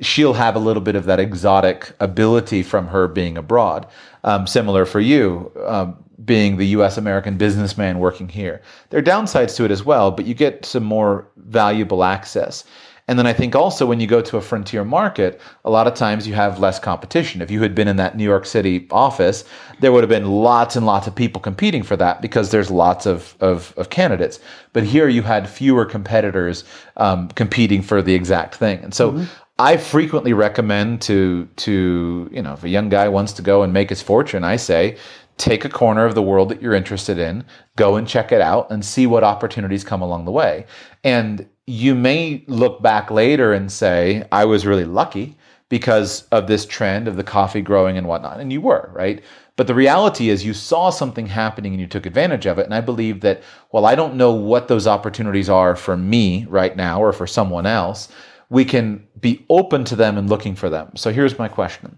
she'll 0.02 0.34
have 0.34 0.56
a 0.56 0.60
little 0.60 0.82
bit 0.82 0.95
of 0.95 1.06
that 1.06 1.20
exotic 1.20 1.93
ability 1.99 2.64
from 2.64 2.88
her 2.88 3.08
being 3.08 3.38
abroad. 3.38 3.88
Um, 4.24 4.47
similar 4.47 4.86
for 4.86 4.99
you, 4.99 5.52
um, 5.66 6.04
being 6.26 6.58
the 6.58 6.68
US 6.68 6.97
American 6.97 7.38
businessman 7.38 7.99
working 7.99 8.30
here. 8.30 8.62
There 8.89 8.99
are 8.99 9.04
downsides 9.04 9.56
to 9.56 9.66
it 9.66 9.72
as 9.72 9.84
well, 9.84 10.12
but 10.12 10.26
you 10.26 10.34
get 10.34 10.66
some 10.66 10.84
more 10.84 11.28
valuable 11.38 12.04
access. 12.04 12.64
And 13.08 13.20
then 13.20 13.28
I 13.28 13.34
think 13.34 13.56
also 13.56 13.86
when 13.86 13.99
you 13.99 14.08
go 14.08 14.22
to 14.22 14.38
a 14.38 14.41
frontier 14.41 14.86
market, 14.86 15.41
a 15.66 15.70
lot 15.70 15.88
of 15.88 15.95
times 15.95 16.28
you 16.28 16.34
have 16.34 16.60
less 16.60 16.80
competition. 16.80 17.41
If 17.41 17.52
you 17.52 17.62
had 17.62 17.76
been 17.76 17.88
in 17.88 17.97
that 17.97 18.16
New 18.16 18.24
York 18.24 18.45
City 18.45 18.88
office, 18.91 19.43
there 19.82 19.91
would 19.91 20.04
have 20.04 20.10
been 20.10 20.32
lots 20.32 20.76
and 20.76 20.86
lots 20.86 21.08
of 21.08 21.16
people 21.16 21.41
competing 21.41 21.84
for 21.84 21.97
that 21.97 22.22
because 22.22 22.52
there's 22.52 22.72
lots 22.72 23.06
of, 23.06 23.36
of, 23.41 23.74
of 23.76 23.89
candidates. 23.89 24.39
But 24.72 24.84
here 24.84 25.10
you 25.10 25.24
had 25.24 25.49
fewer 25.49 25.84
competitors 25.84 26.64
um, 26.95 27.28
competing 27.30 27.82
for 27.82 28.02
the 28.02 28.14
exact 28.14 28.56
thing. 28.56 28.80
And 28.84 28.93
so 28.93 29.12
mm-hmm. 29.12 29.24
I 29.62 29.78
frequently 29.78 30.34
recommend 30.34 31.03
to 31.03 31.47
to 31.57 32.28
you 32.32 32.41
know 32.41 32.53
if 32.53 32.64
a 32.64 32.70
young 32.70 32.89
guy 32.89 33.07
wants 33.07 33.32
to 33.34 33.43
go 33.43 33.62
and 33.62 33.72
make 33.72 33.89
his 33.89 34.01
fortune, 34.01 34.43
I 34.43 34.55
say 34.55 34.97
take 35.38 35.64
a 35.66 35.70
corner 35.70 36.03
of 36.03 36.16
the 36.16 36.22
world 36.24 36.49
that 36.49 36.64
you're 36.64 36.74
interested 36.74 37.20
in, 37.20 37.45
go 37.76 37.95
and 37.95 38.07
check 38.07 38.32
it 38.32 38.41
out 38.41 38.72
and 38.72 38.84
see 38.84 39.05
what 39.05 39.24
opportunities 39.24 39.84
come 39.84 40.01
along 40.01 40.26
the 40.26 40.32
way. 40.32 40.66
And 41.03 41.47
you 41.68 41.93
may 41.93 42.43
look 42.47 42.82
back 42.82 43.12
later 43.12 43.53
and 43.53 43.72
say, 43.72 44.28
I 44.32 44.45
was 44.45 44.66
really 44.66 44.86
lucky 44.86 45.38
because 45.70 46.24
of 46.32 46.47
this 46.47 46.66
trend 46.66 47.07
of 47.07 47.16
the 47.16 47.24
coffee 47.24 47.62
growing 47.62 47.97
and 47.97 48.07
whatnot. 48.07 48.39
And 48.39 48.51
you 48.51 48.62
were, 48.62 48.89
right? 48.93 49.24
But 49.57 49.68
the 49.68 49.76
reality 49.76 50.30
is, 50.30 50.43
you 50.43 50.53
saw 50.53 50.89
something 50.89 51.28
happening 51.28 51.74
and 51.74 51.80
you 51.80 51.88
took 51.88 52.05
advantage 52.07 52.47
of 52.47 52.57
it. 52.57 52.66
And 52.66 52.74
I 52.74 52.82
believe 52.82 53.22
that, 53.22 53.43
well, 53.72 53.86
I 53.86 53.93
don't 53.93 54.16
know 54.16 54.32
what 54.32 54.68
those 54.68 54.88
opportunities 54.88 55.49
are 55.49 55.76
for 55.76 55.95
me 55.95 56.45
right 56.49 56.76
now 56.76 57.01
or 57.01 57.14
for 57.14 57.28
someone 57.28 57.68
else. 57.68 58.09
We 58.52 58.66
can 58.66 59.08
be 59.20 59.45
open 59.49 59.86
to 59.86 59.95
them 59.95 60.18
and 60.18 60.30
looking 60.30 60.56
for 60.56 60.70
them. 60.70 60.91
So 60.95 61.12
here's 61.12 61.39
my 61.39 61.47
question 61.47 61.97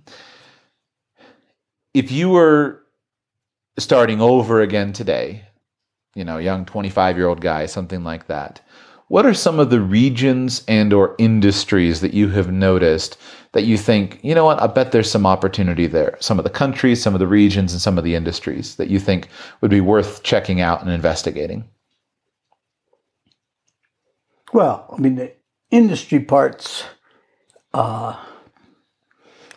if 1.93 2.11
you 2.11 2.29
were 2.29 2.83
starting 3.77 4.21
over 4.21 4.61
again 4.61 4.93
today, 4.93 5.43
you 6.15 6.23
know, 6.23 6.37
young 6.37 6.65
25 6.65 7.17
year 7.17 7.27
old 7.27 7.41
guy, 7.41 7.65
something 7.65 8.03
like 8.03 8.27
that, 8.27 8.61
what 9.07 9.25
are 9.25 9.33
some 9.33 9.59
of 9.59 9.69
the 9.69 9.81
regions 9.81 10.63
and 10.67 10.93
or 10.93 11.15
industries 11.17 12.01
that 12.01 12.13
you 12.13 12.29
have 12.29 12.51
noticed 12.51 13.17
that 13.51 13.63
you 13.63 13.77
think, 13.77 14.19
you 14.23 14.33
know 14.33 14.45
what, 14.45 14.61
I 14.61 14.67
bet 14.67 14.91
there's 14.91 15.11
some 15.11 15.25
opportunity 15.25 15.87
there. 15.87 16.17
Some 16.19 16.39
of 16.39 16.43
the 16.43 16.49
countries, 16.49 17.01
some 17.01 17.13
of 17.13 17.19
the 17.19 17.27
regions, 17.27 17.73
and 17.73 17.81
some 17.81 17.97
of 17.97 18.03
the 18.03 18.15
industries 18.15 18.75
that 18.77 18.89
you 18.89 18.99
think 18.99 19.29
would 19.61 19.69
be 19.69 19.81
worth 19.81 20.23
checking 20.23 20.61
out 20.61 20.81
and 20.81 20.89
investigating? 20.89 21.65
Well, 24.51 24.91
I 24.95 24.99
mean, 24.99 25.31
industry 25.73 26.19
parts, 26.19 26.85
uh, 27.73 28.15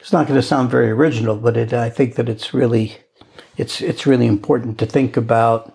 it's 0.00 0.12
not 0.12 0.26
going 0.26 0.40
to 0.40 0.46
sound 0.46 0.70
very 0.70 0.90
original, 0.90 1.36
but 1.36 1.56
it, 1.56 1.72
I 1.72 1.90
think 1.90 2.14
that 2.14 2.28
it's 2.28 2.54
really, 2.54 2.96
it's, 3.56 3.80
it's 3.80 4.06
really 4.06 4.26
important 4.26 4.78
to 4.78 4.86
think 4.86 5.16
about 5.16 5.74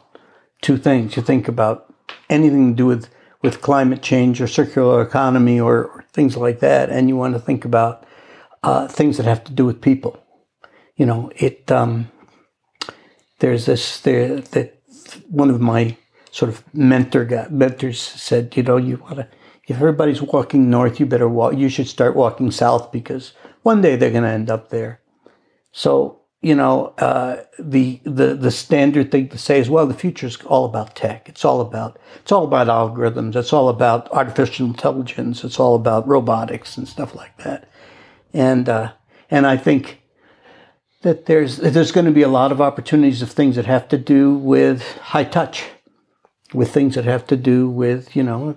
two 0.61 0.77
things. 0.77 1.15
You 1.15 1.21
think 1.21 1.47
about 1.47 1.93
anything 2.29 2.71
to 2.71 2.75
do 2.75 2.87
with, 2.87 3.09
with 3.43 3.61
climate 3.61 4.01
change 4.01 4.41
or 4.41 4.47
circular 4.47 5.01
economy 5.01 5.59
or, 5.59 5.85
or 5.85 6.05
things 6.11 6.35
like 6.35 6.59
that, 6.59 6.89
and 6.89 7.07
you 7.07 7.15
want 7.15 7.35
to 7.35 7.39
think 7.39 7.63
about 7.63 8.05
uh, 8.63 8.87
things 8.87 9.17
that 9.17 9.27
have 9.27 9.43
to 9.43 9.53
do 9.53 9.65
with 9.65 9.79
people. 9.81 10.23
You 10.95 11.05
know, 11.05 11.31
it. 11.35 11.71
Um, 11.71 12.11
there's 13.39 13.65
this 13.65 13.99
there 14.01 14.39
that 14.39 14.81
one 15.27 15.49
of 15.49 15.59
my 15.59 15.97
sort 16.31 16.49
of 16.49 16.63
mentor 16.73 17.25
guy, 17.25 17.47
mentors 17.49 17.99
said, 17.99 18.55
you 18.55 18.63
know, 18.63 18.77
you 18.77 18.97
want 18.97 19.17
to, 19.17 19.27
if 19.71 19.77
everybody's 19.77 20.21
walking 20.21 20.69
north, 20.69 20.99
you 20.99 21.05
better 21.05 21.29
walk, 21.29 21.55
you 21.55 21.69
should 21.69 21.87
start 21.87 22.13
walking 22.13 22.51
south 22.51 22.91
because 22.91 23.31
one 23.63 23.81
day 23.81 23.95
they're 23.95 24.11
going 24.11 24.23
to 24.23 24.29
end 24.29 24.49
up 24.49 24.69
there. 24.69 24.99
So, 25.71 26.19
you 26.41 26.55
know, 26.55 26.87
uh, 26.97 27.43
the, 27.57 28.01
the, 28.03 28.35
the 28.35 28.51
standard 28.51 29.11
thing 29.11 29.29
to 29.29 29.37
say 29.37 29.59
is, 29.59 29.69
well, 29.69 29.87
the 29.87 29.93
future 29.93 30.27
is 30.27 30.35
all 30.41 30.65
about 30.65 30.93
tech. 30.93 31.29
It's 31.29 31.45
all 31.45 31.61
about, 31.61 31.97
it's 32.21 32.33
all 32.33 32.43
about 32.43 32.67
algorithms. 32.67 33.37
It's 33.37 33.53
all 33.53 33.69
about 33.69 34.11
artificial 34.11 34.67
intelligence. 34.67 35.45
It's 35.45 35.59
all 35.59 35.75
about 35.75 36.05
robotics 36.05 36.77
and 36.77 36.85
stuff 36.85 37.15
like 37.15 37.37
that. 37.37 37.69
And, 38.33 38.67
uh, 38.67 38.91
and 39.29 39.47
I 39.47 39.55
think 39.55 40.01
that 41.03 41.27
there's, 41.27 41.57
there's 41.57 41.93
going 41.93 42.07
to 42.07 42.11
be 42.11 42.23
a 42.23 42.27
lot 42.27 42.51
of 42.51 42.59
opportunities 42.59 43.21
of 43.21 43.31
things 43.31 43.55
that 43.55 43.65
have 43.67 43.87
to 43.87 43.97
do 43.97 44.33
with 44.35 44.97
high 44.97 45.23
touch 45.23 45.63
with 46.53 46.71
things 46.71 46.95
that 46.95 47.05
have 47.05 47.25
to 47.27 47.37
do 47.37 47.69
with, 47.69 48.15
you 48.15 48.23
know, 48.23 48.55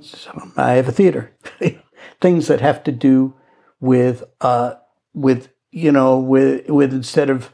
I 0.57 0.73
have 0.73 0.89
a 0.89 0.93
theater, 0.93 1.33
things 2.21 2.49
that 2.49 2.61
have 2.61 2.83
to 2.85 2.93
do 2.93 3.35
with, 3.81 4.25
uh, 4.41 4.75
with, 5.13 5.49
you 5.71 5.93
know, 5.93 6.19
with, 6.19 6.69
with 6.69 6.93
instead 6.93 7.31
of 7.31 7.53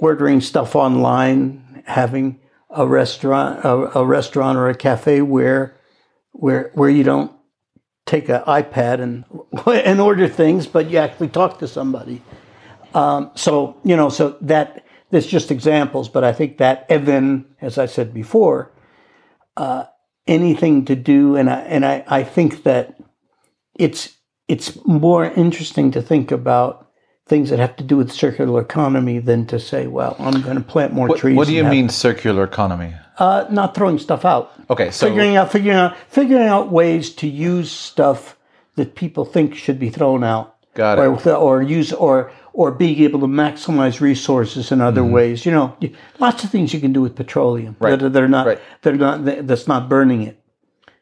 ordering 0.00 0.40
stuff 0.40 0.74
online, 0.74 1.82
having 1.86 2.40
a 2.70 2.86
restaurant, 2.86 3.64
a, 3.64 3.98
a 3.98 4.04
restaurant 4.04 4.58
or 4.58 4.68
a 4.68 4.74
cafe 4.74 5.22
where, 5.22 5.76
where, 6.32 6.70
where 6.74 6.90
you 6.90 7.04
don't 7.04 7.32
take 8.04 8.28
an 8.28 8.42
iPad 8.42 9.00
and, 9.00 9.24
and 9.66 10.00
order 10.00 10.28
things, 10.28 10.66
but 10.66 10.90
you 10.90 10.98
actually 10.98 11.28
talk 11.28 11.58
to 11.58 11.68
somebody. 11.68 12.22
Um, 12.94 13.30
so, 13.34 13.76
you 13.84 13.96
know, 13.96 14.08
so 14.08 14.36
that, 14.40 14.84
there's 15.10 15.26
just 15.26 15.50
examples, 15.50 16.08
but 16.08 16.24
I 16.24 16.32
think 16.32 16.58
that, 16.58 16.86
then, 16.88 17.46
as 17.60 17.78
I 17.78 17.86
said 17.86 18.12
before, 18.12 18.72
uh, 19.58 19.86
anything 20.26 20.84
to 20.86 20.94
do, 20.94 21.36
and 21.36 21.50
I 21.50 21.60
and 21.60 21.84
I, 21.84 22.04
I 22.06 22.22
think 22.22 22.62
that 22.62 22.96
it's 23.74 24.16
it's 24.46 24.78
more 24.86 25.24
interesting 25.24 25.90
to 25.90 26.00
think 26.00 26.30
about 26.30 26.86
things 27.26 27.50
that 27.50 27.58
have 27.58 27.76
to 27.76 27.84
do 27.84 27.96
with 27.98 28.10
circular 28.10 28.62
economy 28.62 29.18
than 29.18 29.46
to 29.46 29.60
say, 29.60 29.86
well, 29.86 30.16
I'm 30.18 30.40
going 30.40 30.56
to 30.56 30.62
plant 30.62 30.94
more 30.94 31.08
what, 31.08 31.18
trees. 31.18 31.36
What 31.36 31.46
do 31.46 31.52
you 31.52 31.64
mean 31.64 31.90
circular 31.90 32.44
economy? 32.44 32.94
Uh, 33.18 33.46
not 33.50 33.74
throwing 33.74 33.98
stuff 33.98 34.24
out. 34.24 34.52
Okay, 34.70 34.90
so 34.90 35.08
figuring 35.08 35.36
out 35.36 35.52
figuring 35.52 35.76
out 35.76 35.96
figuring 36.08 36.46
out 36.46 36.70
ways 36.70 37.10
to 37.16 37.28
use 37.28 37.70
stuff 37.70 38.38
that 38.76 38.94
people 38.94 39.24
think 39.24 39.54
should 39.54 39.78
be 39.78 39.90
thrown 39.90 40.22
out. 40.24 40.54
Got 40.74 40.98
it. 40.98 41.26
Or, 41.26 41.34
or 41.34 41.62
use 41.62 41.92
or 41.92 42.30
or 42.58 42.72
being 42.72 43.00
able 43.04 43.20
to 43.20 43.26
maximize 43.28 44.00
resources 44.00 44.72
in 44.72 44.80
other 44.80 45.00
mm-hmm. 45.00 45.12
ways. 45.12 45.46
You 45.46 45.52
know, 45.52 45.76
lots 46.18 46.42
of 46.42 46.50
things 46.50 46.74
you 46.74 46.80
can 46.80 46.92
do 46.92 47.00
with 47.00 47.14
petroleum 47.14 47.76
right. 47.78 47.96
that, 47.96 48.12
that 48.12 48.20
are 48.20 48.28
not 48.28 48.46
right. 48.48 48.60
that 48.82 48.94
are 48.94 48.96
not 48.96 49.46
that's 49.46 49.68
not 49.68 49.88
burning 49.88 50.22
it. 50.22 50.42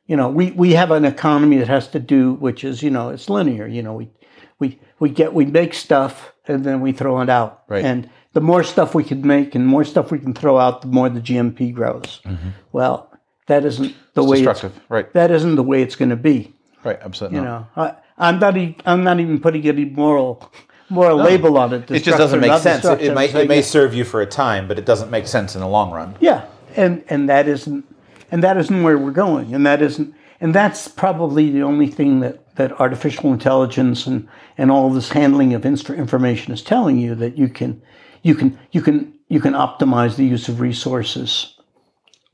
You 0.07 0.17
know, 0.17 0.29
we, 0.29 0.51
we 0.51 0.73
have 0.73 0.91
an 0.91 1.07
economy 1.07 1.57
that 1.57 1.69
has 1.69 1.89
to 1.89 1.99
do, 1.99 2.35
which 2.35 2.63
is 2.63 2.83
you 2.83 2.91
know, 2.91 3.09
it's 3.09 3.31
linear. 3.31 3.67
You 3.67 3.83
know, 3.83 3.95
we 3.95 4.11
we 4.59 4.79
we 4.99 5.09
get 5.09 5.33
we 5.33 5.47
make 5.47 5.73
stuff 5.73 6.35
and 6.47 6.63
then 6.63 6.83
we 6.83 6.93
throw 6.93 7.23
it 7.23 7.31
out. 7.31 7.63
Right. 7.69 7.83
And 7.83 8.11
the 8.35 8.43
more 8.43 8.63
stuff 8.63 8.95
we 8.95 9.03
can 9.03 9.27
make 9.27 9.55
and 9.55 9.67
more 9.67 9.85
stuff 9.85 10.11
we 10.11 10.19
can 10.19 10.35
throw 10.35 10.59
out, 10.59 10.83
the 10.83 10.89
more 10.89 11.09
the 11.09 11.23
GNP 11.23 11.73
grows. 11.73 12.21
Mm-hmm. 12.27 12.51
Well, 12.73 13.11
that 13.47 13.65
isn't 13.65 13.95
the 14.13 14.23
it's 14.23 14.31
way. 14.31 14.37
Destructive. 14.43 14.79
right. 14.91 15.11
That 15.15 15.31
isn't 15.31 15.55
the 15.55 15.63
way 15.63 15.81
it's 15.81 15.97
going 15.97 16.11
to 16.11 16.17
be. 16.17 16.53
Right. 16.85 16.99
Absolutely. 17.01 17.39
You 17.39 17.45
know, 17.45 17.67
I, 17.77 17.95
I'm 18.19 18.39
not. 18.39 18.59
E- 18.59 18.77
I'm 18.85 19.03
not 19.05 19.21
even 19.21 19.41
putting 19.41 19.67
any 19.67 19.87
moral 19.87 20.53
more 20.89 21.09
no. 21.09 21.17
label 21.17 21.59
on 21.59 21.73
it. 21.73 21.91
It 21.91 22.05
just 22.05 22.19
doesn't 22.19 22.41
make 22.41 22.61
sense. 22.61 22.85
It, 22.85 23.01
it 23.01 23.49
may 23.49 23.63
serve 23.63 23.95
you 23.95 24.05
for 24.05 24.21
a 24.21 24.27
time, 24.27 24.69
but 24.69 24.79
it 24.79 24.85
doesn't 24.85 25.11
make 25.11 25.27
sense 25.27 25.55
in 25.55 25.61
the 25.61 25.69
long 25.69 25.91
run. 25.91 26.17
Yeah, 26.21 26.47
and 26.77 27.05
and 27.09 27.29
that 27.29 27.49
isn't 27.49 27.85
and 28.31 28.43
that 28.43 28.57
isn't 28.57 28.83
where 28.83 28.99
we're 28.99 29.11
going, 29.11 29.55
and 29.55 29.67
that 29.67 29.83
isn't 29.83 30.15
and 30.41 30.55
that's 30.55 30.89
probably 30.89 31.51
the 31.51 31.63
only 31.63 31.87
thing 31.87 32.21
that 32.21 32.55
that 32.57 32.79
artificial 32.81 33.33
intelligence 33.33 34.07
and 34.07 34.29
and 34.59 34.71
all 34.71 34.91
this 34.91 35.11
handling 35.11 35.55
of 35.55 35.65
information 35.65 36.53
is 36.53 36.63
telling 36.63 36.99
you 36.99 37.15
that 37.15 37.37
you 37.37 37.49
can 37.49 37.83
you 38.23 38.35
can 38.35 38.59
you 38.73 38.81
can 38.81 39.13
you 39.29 39.41
can 39.41 39.55
optimize 39.55 40.17
the 40.17 40.25
use 40.25 40.49
of 40.49 40.61
resources. 40.61 41.53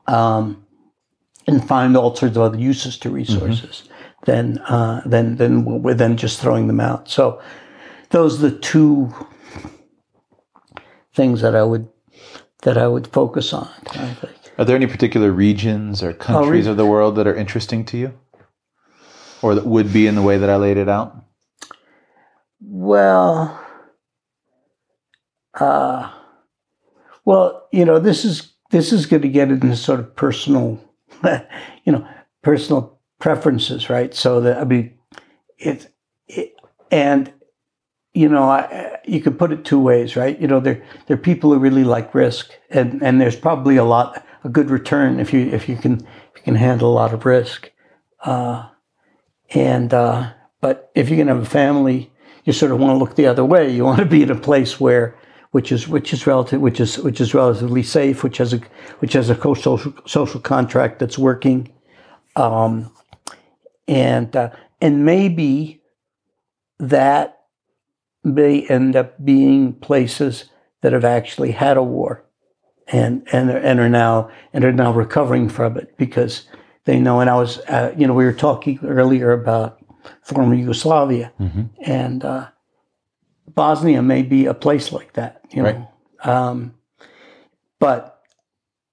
Um, 0.08 0.66
and 1.46 1.66
find 1.66 1.96
all 1.96 2.14
sorts 2.14 2.36
of 2.36 2.42
other 2.42 2.58
uses 2.58 2.98
to 2.98 3.10
resources 3.10 3.82
mm-hmm. 3.84 4.24
than 4.24 4.58
uh, 4.58 5.02
than 5.06 5.36
than 5.36 5.82
than 5.96 6.16
just 6.16 6.40
throwing 6.40 6.66
them 6.66 6.80
out. 6.80 7.08
So 7.08 7.40
those 8.12 8.38
are 8.38 8.50
the 8.50 8.58
two 8.58 9.12
things 11.14 11.40
that 11.40 11.56
I 11.56 11.64
would 11.64 11.88
that 12.62 12.78
I 12.78 12.86
would 12.86 13.08
focus 13.08 13.52
on. 13.52 13.68
I 13.90 14.14
think. 14.14 14.32
Are 14.58 14.64
there 14.64 14.76
any 14.76 14.86
particular 14.86 15.32
regions 15.32 16.02
or 16.02 16.12
countries 16.12 16.66
oh, 16.66 16.68
re- 16.68 16.70
of 16.70 16.76
the 16.76 16.86
world 16.86 17.16
that 17.16 17.26
are 17.26 17.34
interesting 17.34 17.84
to 17.86 17.98
you, 17.98 18.18
or 19.40 19.54
that 19.54 19.66
would 19.66 19.92
be 19.92 20.06
in 20.06 20.14
the 20.14 20.22
way 20.22 20.38
that 20.38 20.48
I 20.48 20.56
laid 20.56 20.76
it 20.76 20.88
out? 20.88 21.16
Well, 22.60 23.60
uh, 25.58 26.12
well, 27.24 27.66
you 27.72 27.84
know, 27.84 27.98
this 27.98 28.24
is 28.24 28.52
this 28.70 28.92
is 28.92 29.06
going 29.06 29.22
to 29.22 29.28
get 29.28 29.50
into 29.50 29.74
sort 29.74 30.00
of 30.00 30.14
personal, 30.14 30.78
you 31.84 31.92
know, 31.92 32.06
personal 32.42 33.00
preferences, 33.18 33.90
right? 33.90 34.14
So 34.14 34.40
that 34.42 34.58
I 34.58 34.64
mean, 34.64 34.98
it, 35.58 35.92
it 36.28 36.54
and 36.90 37.32
you 38.14 38.28
know, 38.28 38.44
I, 38.44 38.98
you 39.04 39.20
could 39.20 39.38
put 39.38 39.52
it 39.52 39.64
two 39.64 39.80
ways, 39.80 40.16
right? 40.16 40.38
You 40.38 40.46
know, 40.46 40.60
there 40.60 40.84
there 41.06 41.16
are 41.16 41.20
people 41.20 41.52
who 41.52 41.58
really 41.58 41.84
like 41.84 42.14
risk, 42.14 42.50
and 42.70 43.02
and 43.02 43.20
there's 43.20 43.36
probably 43.36 43.76
a 43.76 43.84
lot 43.84 44.24
a 44.44 44.48
good 44.48 44.70
return 44.70 45.18
if 45.18 45.32
you 45.32 45.40
if 45.46 45.68
you 45.68 45.76
can 45.76 45.94
if 45.94 46.36
you 46.36 46.42
can 46.42 46.54
handle 46.54 46.90
a 46.90 46.94
lot 46.94 47.14
of 47.14 47.24
risk, 47.24 47.70
uh, 48.24 48.68
and 49.54 49.94
uh, 49.94 50.30
but 50.60 50.90
if 50.94 51.08
you're 51.08 51.18
gonna 51.18 51.34
have 51.34 51.42
a 51.42 51.50
family, 51.50 52.12
you 52.44 52.52
sort 52.52 52.72
of 52.72 52.78
want 52.78 52.94
to 52.94 52.98
look 52.98 53.16
the 53.16 53.26
other 53.26 53.44
way. 53.44 53.70
You 53.70 53.84
want 53.84 54.00
to 54.00 54.06
be 54.06 54.22
in 54.22 54.30
a 54.30 54.38
place 54.38 54.78
where 54.78 55.16
which 55.52 55.72
is 55.72 55.88
which 55.88 56.12
is 56.12 56.26
relative 56.26 56.60
which 56.60 56.80
is 56.80 56.98
which 56.98 57.20
is 57.20 57.32
relatively 57.32 57.82
safe, 57.82 58.22
which 58.22 58.38
has 58.38 58.52
a 58.52 58.60
which 58.98 59.14
has 59.14 59.30
a 59.30 59.34
co-social 59.34 59.94
social 60.06 60.40
contract 60.40 60.98
that's 60.98 61.18
working, 61.18 61.72
um, 62.36 62.90
and 63.88 64.36
uh, 64.36 64.50
and 64.82 65.06
maybe 65.06 65.80
that 66.78 67.41
may 68.24 68.66
end 68.66 68.96
up 68.96 69.22
being 69.24 69.72
places 69.74 70.46
that 70.80 70.92
have 70.92 71.04
actually 71.04 71.52
had 71.52 71.76
a 71.76 71.82
war 71.82 72.24
and 72.88 73.26
and 73.32 73.50
and 73.50 73.80
are 73.80 73.88
now 73.88 74.30
and 74.52 74.64
are 74.64 74.72
now 74.72 74.92
recovering 74.92 75.48
from 75.48 75.76
it 75.76 75.96
because 75.96 76.46
they 76.84 76.98
know. 76.98 77.20
And 77.20 77.30
I 77.30 77.36
was, 77.36 77.58
uh, 77.60 77.94
you 77.96 78.06
know, 78.06 78.14
we 78.14 78.24
were 78.24 78.32
talking 78.32 78.78
earlier 78.84 79.32
about 79.32 79.78
former 80.22 80.54
Yugoslavia, 80.54 81.32
mm-hmm. 81.40 81.62
and 81.80 82.24
uh, 82.24 82.48
Bosnia 83.48 84.02
may 84.02 84.22
be 84.22 84.46
a 84.46 84.54
place 84.54 84.92
like 84.92 85.12
that, 85.14 85.42
you 85.50 85.62
know. 85.62 85.88
Right. 86.24 86.28
Um, 86.28 86.74
but 87.78 88.22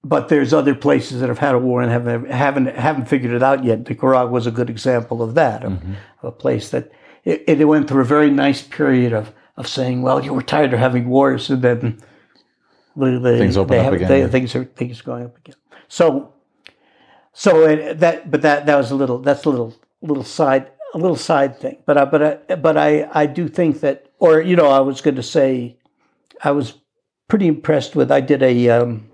but 0.02 0.28
there's 0.28 0.52
other 0.52 0.74
places 0.74 1.20
that 1.20 1.28
have 1.28 1.38
had 1.38 1.54
a 1.54 1.58
war 1.58 1.82
and 1.82 1.90
haven't 1.90 2.30
haven't 2.30 2.66
haven't 2.66 3.06
figured 3.06 3.32
it 3.32 3.42
out 3.42 3.64
yet. 3.64 3.88
Nicaragua 3.88 4.30
was 4.30 4.46
a 4.46 4.50
good 4.50 4.70
example 4.70 5.22
of 5.22 5.34
that, 5.34 5.64
of, 5.64 5.72
mm-hmm. 5.72 5.94
a 6.22 6.32
place 6.32 6.70
that 6.70 6.90
it, 7.24 7.44
it 7.46 7.64
went 7.64 7.88
through 7.88 8.02
a 8.02 8.06
very 8.06 8.30
nice 8.30 8.62
period 8.62 9.12
of 9.12 9.32
of 9.56 9.68
saying, 9.68 10.00
well, 10.00 10.24
you 10.24 10.32
were 10.32 10.42
tired 10.42 10.72
of 10.72 10.78
having 10.78 11.08
wars, 11.08 11.50
and 11.50 11.60
then 11.60 12.00
they, 12.96 13.38
things 13.38 13.56
open 13.56 13.78
up 13.78 13.84
have, 13.84 13.92
again. 13.94 14.08
They, 14.08 14.26
things 14.26 14.54
are 14.54 14.64
things 14.64 15.00
are 15.00 15.04
going 15.04 15.24
up 15.24 15.36
again. 15.36 15.56
So, 15.88 16.32
so 17.32 17.66
it, 17.66 18.00
that, 18.00 18.30
but 18.30 18.42
that 18.42 18.66
that 18.66 18.76
was 18.76 18.90
a 18.90 18.94
little. 18.94 19.18
That's 19.18 19.44
a 19.44 19.50
little 19.50 19.74
little 20.02 20.24
side 20.24 20.70
a 20.94 20.98
little 20.98 21.16
side 21.16 21.58
thing. 21.58 21.78
But 21.86 21.98
I, 21.98 22.04
but 22.04 22.22
I, 22.22 22.54
but 22.56 22.76
I 22.76 23.08
I 23.12 23.26
do 23.26 23.48
think 23.48 23.80
that, 23.80 24.10
or 24.18 24.40
you 24.40 24.56
know, 24.56 24.68
I 24.68 24.80
was 24.80 25.00
going 25.00 25.16
to 25.16 25.22
say, 25.22 25.76
I 26.42 26.52
was 26.52 26.74
pretty 27.28 27.46
impressed 27.46 27.94
with. 27.94 28.10
I 28.10 28.20
did 28.20 28.42
a. 28.42 28.68
Um, 28.70 29.10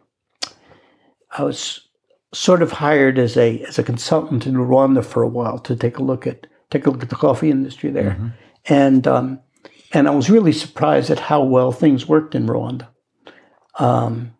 I 1.30 1.42
was 1.42 1.88
sort 2.32 2.62
of 2.62 2.72
hired 2.72 3.18
as 3.18 3.36
a 3.36 3.62
as 3.62 3.78
a 3.78 3.82
consultant 3.82 4.46
in 4.46 4.54
Rwanda 4.54 5.04
for 5.04 5.22
a 5.22 5.28
while 5.28 5.58
to 5.60 5.76
take 5.76 5.98
a 5.98 6.02
look 6.02 6.26
at 6.26 6.46
take 6.70 6.86
a 6.86 6.90
look 6.90 7.02
at 7.02 7.10
the 7.10 7.16
coffee 7.16 7.50
industry 7.50 7.90
there, 7.90 8.12
Mm-hmm. 8.12 8.28
and 8.66 9.06
um, 9.06 9.40
and 9.92 10.08
I 10.08 10.10
was 10.10 10.30
really 10.30 10.52
surprised 10.52 11.10
at 11.10 11.20
how 11.20 11.42
well 11.42 11.72
things 11.72 12.08
worked 12.08 12.34
in 12.34 12.46
Rwanda. 12.46 12.88
Um, 13.78 14.32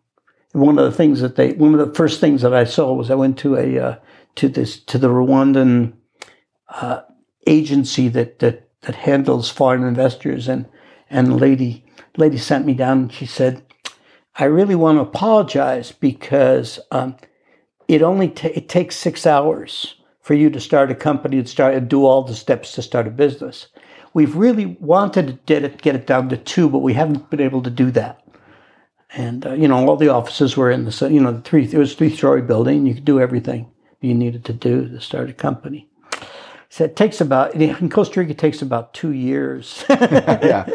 one 0.53 0.79
of 0.79 0.85
the 0.85 0.91
things 0.97 1.21
that 1.21 1.35
they 1.35 1.53
one 1.53 1.73
of 1.73 1.87
the 1.87 1.93
first 1.95 2.19
things 2.19 2.41
that 2.41 2.53
I 2.53 2.63
saw 2.63 2.93
was 2.93 3.11
I 3.11 3.15
went 3.15 3.37
to 3.39 3.55
a 3.55 3.79
uh, 3.79 3.95
to 4.35 4.49
this 4.49 4.79
to 4.85 4.97
the 4.97 5.09
Rwandan 5.09 5.93
uh, 6.69 7.01
agency 7.45 8.07
that 8.09 8.39
that 8.39 8.69
that 8.81 8.95
handles 8.95 9.49
foreign 9.49 9.83
investors 9.83 10.47
and 10.47 10.65
and 11.09 11.27
the 11.27 11.35
lady 11.35 11.85
lady 12.17 12.37
sent 12.37 12.65
me 12.65 12.73
down 12.73 12.97
and 12.99 13.13
she 13.13 13.25
said 13.25 13.63
I 14.39 14.45
really 14.45 14.75
want 14.75 14.97
to 14.97 15.01
apologize 15.01 15.91
because 15.91 16.79
um, 16.91 17.15
it 17.87 18.01
only 18.01 18.29
ta- 18.29 18.49
it 18.53 18.69
takes 18.69 18.95
six 18.95 19.25
hours 19.25 19.95
for 20.27 20.35
you 20.35 20.51
to 20.51 20.59
start 20.59 20.91
a 20.91 20.95
company 20.95 21.39
and 21.39 21.49
start 21.49 21.73
and 21.75 21.89
do 21.89 22.05
all 22.05 22.21
the 22.23 22.35
steps 22.35 22.73
to 22.73 22.83
start 22.83 23.07
a 23.07 23.11
business. 23.11 23.69
We've 24.13 24.35
really 24.35 24.67
wanted 24.81 25.27
to 25.27 25.33
get 25.47 25.63
it, 25.63 25.81
get 25.81 25.95
it 25.95 26.05
down 26.05 26.27
to 26.29 26.37
two, 26.37 26.69
but 26.69 26.79
we 26.79 26.95
haven't 26.95 27.29
been 27.31 27.41
able 27.41 27.63
to 27.63 27.71
do 27.71 27.91
that. 27.91 28.21
And 29.13 29.45
uh, 29.47 29.53
you 29.53 29.69
know, 29.69 29.87
all 29.87 29.95
the 29.97 30.09
offices 30.09 30.57
were 30.57 30.71
in 30.71 30.85
the 30.85 31.09
you 31.09 31.21
know 31.21 31.31
the 31.31 31.41
three 31.41 31.65
it 31.65 31.77
was 31.77 31.93
a 31.93 31.95
three 31.95 32.15
story 32.15 32.41
building. 32.43 32.85
You 32.85 32.95
could 32.95 33.05
do 33.05 33.21
everything 33.21 33.71
you 34.01 34.13
needed 34.15 34.45
to 34.45 34.53
do 34.53 34.89
to 34.89 35.01
start 35.01 35.29
a 35.29 35.33
company. 35.33 35.87
So 36.69 36.83
it 36.85 36.95
takes 36.97 37.21
about 37.21 37.55
in 37.55 37.89
Costa 37.89 38.19
Rica 38.19 38.31
it 38.33 38.37
takes 38.39 38.61
about 38.61 38.93
two 38.93 39.13
years 39.13 39.85
yeah. 39.89 40.67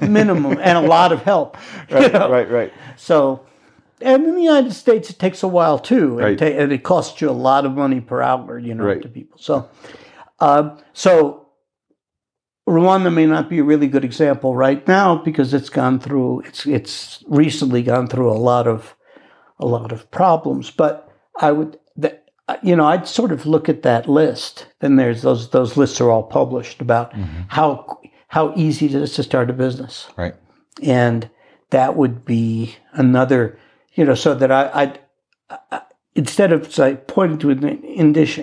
minimum 0.02 0.58
and 0.60 0.78
a 0.78 0.82
lot 0.82 1.12
of 1.12 1.22
help. 1.22 1.58
you 1.90 1.96
Right, 1.96 2.12
know? 2.12 2.28
right, 2.28 2.50
right. 2.50 2.72
So, 2.96 3.46
and 4.04 4.24
in 4.26 4.34
the 4.34 4.42
United 4.42 4.72
States, 4.72 5.10
it 5.10 5.18
takes 5.18 5.42
a 5.42 5.48
while 5.48 5.78
too, 5.78 6.18
Right. 6.18 6.28
and, 6.30 6.38
ta- 6.38 6.58
and 6.62 6.72
it 6.72 6.82
costs 6.82 7.20
you 7.20 7.30
a 7.30 7.32
lot 7.32 7.64
of 7.66 7.72
money 7.74 8.00
per 8.00 8.20
hour, 8.22 8.58
you 8.58 8.74
know, 8.74 8.84
Right. 8.84 9.02
to 9.02 9.08
people. 9.08 9.38
So, 9.40 9.68
um, 10.40 10.78
so 10.92 11.46
Rwanda 12.68 13.12
may 13.12 13.26
not 13.26 13.50
be 13.50 13.58
a 13.58 13.64
really 13.64 13.86
good 13.88 14.04
example 14.04 14.54
right 14.56 14.86
now 14.88 15.16
because 15.16 15.52
it's 15.52 15.68
gone 15.68 15.98
through 16.00 16.40
it's 16.40 16.66
it's 16.66 17.22
recently 17.28 17.82
gone 17.82 18.06
through 18.06 18.30
a 18.30 18.40
lot 18.50 18.66
of 18.66 18.94
a 19.58 19.66
lot 19.66 19.92
of 19.92 20.10
problems. 20.10 20.70
But 20.70 21.08
I 21.40 21.52
would 21.52 21.78
that 21.96 22.24
you 22.62 22.74
know 22.74 22.86
I'd 22.86 23.06
sort 23.06 23.32
of 23.32 23.44
look 23.46 23.68
at 23.68 23.82
that 23.82 24.08
list. 24.08 24.66
Then 24.80 24.96
there's 24.96 25.20
those 25.22 25.50
those 25.50 25.76
lists 25.76 26.00
are 26.00 26.10
all 26.10 26.22
published 26.22 26.80
about 26.80 27.12
how 27.48 27.98
how 28.28 28.52
easy 28.56 28.86
it 28.86 28.94
is 28.94 29.14
to 29.14 29.22
start 29.22 29.50
a 29.50 29.52
business 29.52 30.08
Right. 30.16 30.34
and 30.82 31.28
that 31.70 31.96
would 31.96 32.24
be 32.24 32.76
another 32.92 33.58
you 33.94 34.04
know 34.04 34.14
so 34.14 34.34
that 34.34 34.50
i 34.50 34.70
I'd, 34.74 35.00
I, 35.70 35.82
instead 36.14 36.52
of 36.52 36.72
say 36.72 36.96
pointing 37.06 37.38
to 37.38 37.50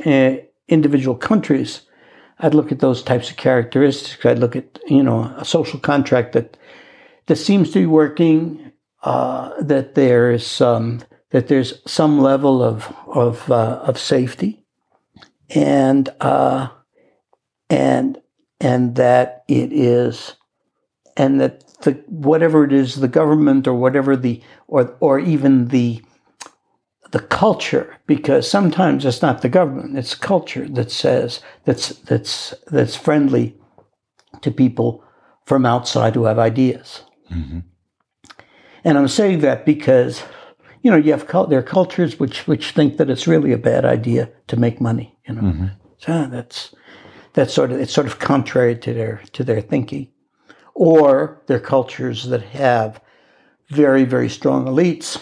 uh, 0.06 0.44
individual 0.68 1.16
countries 1.16 1.82
i'd 2.40 2.54
look 2.54 2.72
at 2.72 2.80
those 2.80 3.04
types 3.04 3.30
of 3.30 3.38
characteristics. 3.38 4.26
I'd 4.26 4.40
look 4.40 4.56
at 4.56 4.80
you 4.88 5.04
know 5.04 5.34
a 5.38 5.46
social 5.46 5.80
contract 5.80 6.34
that 6.34 6.58
that 7.28 7.36
seems 7.38 7.72
to 7.72 7.80
be 7.80 7.86
working 7.86 8.72
uh, 9.04 9.62
that 9.62 9.96
there's 9.96 10.62
um, 10.62 11.02
that 11.32 11.48
there's 11.48 11.82
some 11.90 12.20
level 12.20 12.62
of 12.62 12.94
of 13.08 13.50
uh, 13.52 13.82
of 13.84 13.98
safety. 13.98 14.64
And 15.50 16.10
uh, 16.20 16.70
and 17.70 18.22
and 18.60 18.96
that 18.96 19.44
it 19.48 19.74
is 19.74 20.36
and 21.18 21.40
that 21.42 21.64
the 21.82 21.92
whatever 22.08 22.64
it 22.64 22.72
is 22.72 22.96
the 22.96 23.08
government 23.08 23.68
or 23.68 23.74
whatever 23.74 24.16
the 24.16 24.42
or 24.68 24.96
or 25.00 25.20
even 25.20 25.68
the 25.70 26.02
the 27.12 27.20
culture 27.20 27.98
because 28.08 28.50
sometimes 28.50 29.04
it's 29.06 29.22
not 29.22 29.42
the 29.42 29.50
government 29.50 29.98
it's 29.98 30.16
culture 30.16 30.68
that 30.70 30.92
says 30.92 31.42
that's 31.66 31.90
that's 32.10 32.54
that's 32.72 32.96
friendly 32.96 33.56
to 34.42 34.52
people 34.52 35.04
from 35.46 35.66
outside 35.66 36.16
who 36.16 36.26
have 36.26 36.40
ideas 36.40 37.02
Mhm. 37.32 37.64
and 38.84 38.98
i'm 38.98 39.08
saying 39.08 39.40
that 39.40 39.66
because 39.66 40.24
you 40.84 40.92
know 40.92 40.98
you 40.98 41.12
have 41.12 41.28
there 41.50 41.60
are 41.60 41.64
cultures 41.64 42.20
which 42.20 42.48
which 42.48 42.72
think 42.72 42.98
that 42.98 43.10
it's 43.10 43.28
really 43.28 43.52
a 43.52 43.58
bad 43.58 43.84
idea 43.86 44.30
to 44.48 44.56
make 44.58 44.80
money 44.80 45.18
you 45.28 45.34
know 45.36 45.42
Mhm. 45.42 45.72
so 45.98 46.28
that's 46.32 46.74
that's 47.34 47.54
sort 47.54 47.72
of 47.72 47.80
it's 47.80 47.94
sort 47.94 48.08
of 48.08 48.20
contrary 48.20 48.76
to 48.78 48.94
their 48.94 49.22
to 49.34 49.44
their 49.44 49.62
thinking 49.62 50.08
or 50.74 51.42
they're 51.48 51.60
cultures 51.60 52.28
that 52.30 52.42
have 52.42 53.02
very 53.70 54.04
very 54.04 54.30
strong 54.30 54.66
elites 54.66 55.22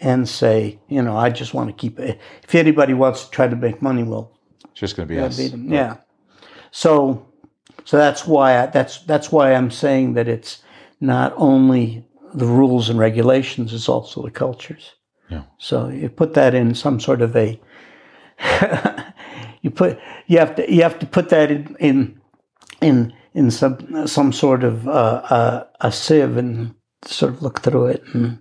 and 0.00 0.28
say 0.28 0.78
you 0.88 1.00
know 1.02 1.16
i 1.16 1.30
just 1.30 1.54
want 1.54 1.68
to 1.68 1.72
keep 1.74 1.98
it 1.98 2.18
if 2.42 2.54
anybody 2.54 2.94
wants 2.94 3.24
to 3.24 3.30
try 3.30 3.46
to 3.48 3.56
make 3.56 3.80
money 3.82 4.02
well 4.02 4.32
It's 4.70 4.80
just 4.80 4.96
going 4.96 5.08
to 5.08 5.14
be 5.14 5.20
us. 5.20 5.36
beat 5.36 5.52
'em. 5.52 5.72
yeah 5.72 5.96
so 6.70 7.26
so 7.84 7.96
that's 7.96 8.26
why 8.26 8.58
I, 8.62 8.66
that's 8.66 8.98
that's 9.06 9.30
why 9.30 9.54
i'm 9.54 9.70
saying 9.70 10.14
that 10.14 10.28
it's 10.28 10.62
not 11.00 11.32
only 11.36 12.04
the 12.34 12.46
rules 12.46 12.88
and 12.90 12.98
regulations 12.98 13.72
it's 13.72 13.88
also 13.88 14.22
the 14.22 14.30
cultures 14.30 14.94
Yeah. 15.30 15.42
so 15.58 15.88
you 15.88 16.08
put 16.08 16.34
that 16.34 16.54
in 16.54 16.74
some 16.74 16.98
sort 17.00 17.22
of 17.22 17.36
a 17.36 17.60
you 19.62 19.70
put 19.70 19.98
you 20.26 20.38
have 20.38 20.54
to 20.56 20.72
you 20.72 20.82
have 20.82 20.98
to 20.98 21.06
put 21.06 21.28
that 21.28 21.50
in 21.50 21.76
in 21.78 22.20
in 22.80 23.12
in 23.34 23.50
some 23.50 24.06
some 24.06 24.32
sort 24.32 24.64
of 24.64 24.86
uh, 24.88 25.22
uh, 25.28 25.66
a 25.80 25.90
sieve 25.92 26.36
and 26.36 26.74
sort 27.04 27.34
of 27.34 27.42
look 27.42 27.60
through 27.60 27.86
it. 27.86 28.02
And 28.14 28.38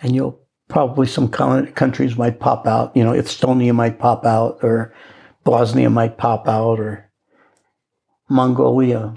and 0.00 0.14
you'll 0.14 0.38
probably 0.68 1.06
some 1.06 1.28
countries 1.28 2.16
might 2.18 2.40
pop 2.40 2.66
out. 2.66 2.96
You 2.96 3.04
know 3.04 3.12
Estonia 3.12 3.74
might 3.74 3.98
pop 3.98 4.26
out 4.26 4.58
or 4.62 4.92
Bosnia 5.44 5.90
might 5.90 6.18
pop 6.18 6.48
out 6.48 6.80
or 6.80 7.10
Mongolia. 8.28 9.14